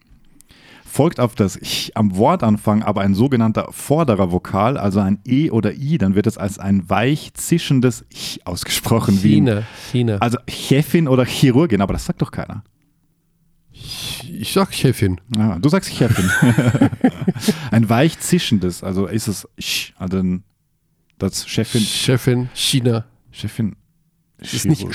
[0.97, 5.75] Folgt auf das Ch am Wortanfang aber ein sogenannter vorderer Vokal, also ein E oder
[5.75, 9.63] I, dann wird es als ein weich zischendes Ch ausgesprochen, wie ein, China,
[9.93, 10.17] China.
[10.21, 12.65] also Chefin oder Chirurgin, aber das sagt doch keiner.
[13.73, 15.21] Ich sag Chefin.
[15.37, 16.31] Ja, du sagst Chefin.
[17.71, 20.23] ein weich zischendes, also ist es Sch, also
[21.19, 23.05] das Chefin, Chefin, China.
[23.33, 23.77] Chefin.
[24.39, 24.87] Ist nicht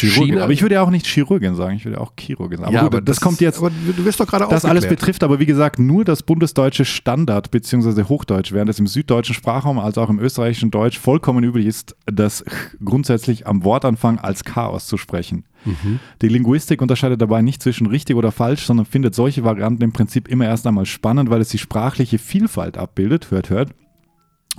[0.00, 0.34] Chirurgin.
[0.34, 0.44] China.
[0.44, 2.68] Aber ich würde ja auch nicht Chirurgin sagen, ich würde auch Chirurgin sagen.
[2.68, 3.58] Aber, Ja, gut, aber das, das kommt jetzt.
[3.58, 7.50] aber du wirst doch gerade Das alles betrifft aber, wie gesagt, nur das bundesdeutsche Standard
[7.50, 8.04] bzw.
[8.04, 12.44] Hochdeutsch, während es im süddeutschen Sprachraum als auch im österreichischen Deutsch vollkommen üblich ist, das
[12.44, 15.44] Ch grundsätzlich am Wortanfang als K auszusprechen.
[15.64, 16.00] Mhm.
[16.22, 20.28] Die Linguistik unterscheidet dabei nicht zwischen richtig oder falsch, sondern findet solche Varianten im Prinzip
[20.28, 23.70] immer erst einmal spannend, weil es die sprachliche Vielfalt abbildet, hört, hört,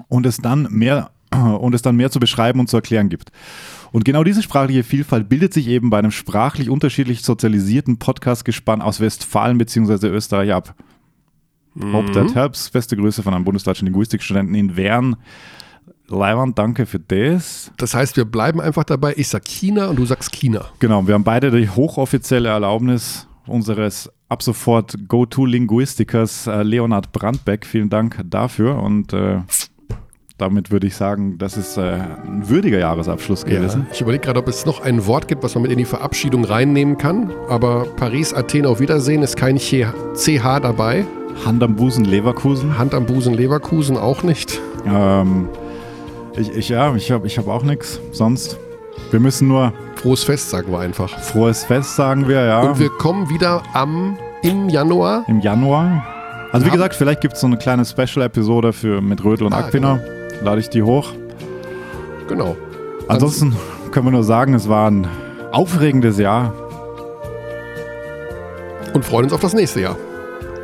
[0.07, 1.11] und es dann mehr
[1.59, 3.31] und es dann mehr zu beschreiben und zu erklären gibt.
[3.91, 9.01] Und genau diese sprachliche Vielfalt bildet sich eben bei einem sprachlich unterschiedlich sozialisierten Podcast-Gespann aus
[9.01, 10.07] Westfalen bzw.
[10.07, 10.75] Österreich ab.
[11.79, 12.69] Hope that helps.
[12.69, 15.15] Beste Grüße von einem bundesdeutschen Linguistikstudenten in Wern.
[16.07, 17.71] Leiwand, danke für das.
[17.77, 19.13] Das heißt, wir bleiben einfach dabei.
[19.15, 20.65] Ich sag China und du sagst China.
[20.79, 27.65] Genau, wir haben beide die hochoffizielle Erlaubnis unseres ab sofort Go-To-Linguistikers äh, Leonhard Brandbeck.
[27.65, 29.39] Vielen Dank dafür und äh,
[30.41, 33.85] damit würde ich sagen, das ist äh, ein würdiger Jahresabschluss gewesen.
[33.93, 36.43] Ich überlege gerade, ob es noch ein Wort gibt, was man mit in die Verabschiedung
[36.43, 37.31] reinnehmen kann.
[37.47, 41.05] Aber Paris, Athen, auf Wiedersehen ist kein CH dabei.
[41.45, 42.77] Hand am Busen, Leverkusen.
[42.77, 44.59] Hand am Busen, Leverkusen auch nicht.
[44.85, 45.47] Ähm,
[46.35, 48.57] ich, ich, ja, ich habe ich hab auch nichts sonst.
[49.11, 51.09] Wir müssen nur Frohes Fest, sagen wir einfach.
[51.19, 52.61] frohes Fest, sagen wir, ja.
[52.61, 55.23] Und wir kommen wieder am im Januar.
[55.27, 56.03] Im Januar.
[56.51, 56.75] Also wie Ja.
[56.75, 59.99] gesagt, vielleicht gibt es so eine kleine Special-Episode für mit Rödel und Ah, Akpiner.
[60.41, 61.13] Lade ich die hoch.
[62.27, 62.55] Genau.
[63.07, 63.55] Ansonsten
[63.91, 65.07] können wir nur sagen, es war ein
[65.51, 66.53] aufregendes Jahr.
[68.93, 69.97] Und freuen uns auf das nächste Jahr.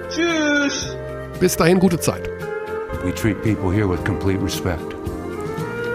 [0.09, 0.95] Tschüss.
[1.39, 2.29] Bis dahin, gute Zeit.
[3.03, 4.95] We treat people here with complete respect.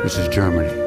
[0.02, 0.81] This is Germany.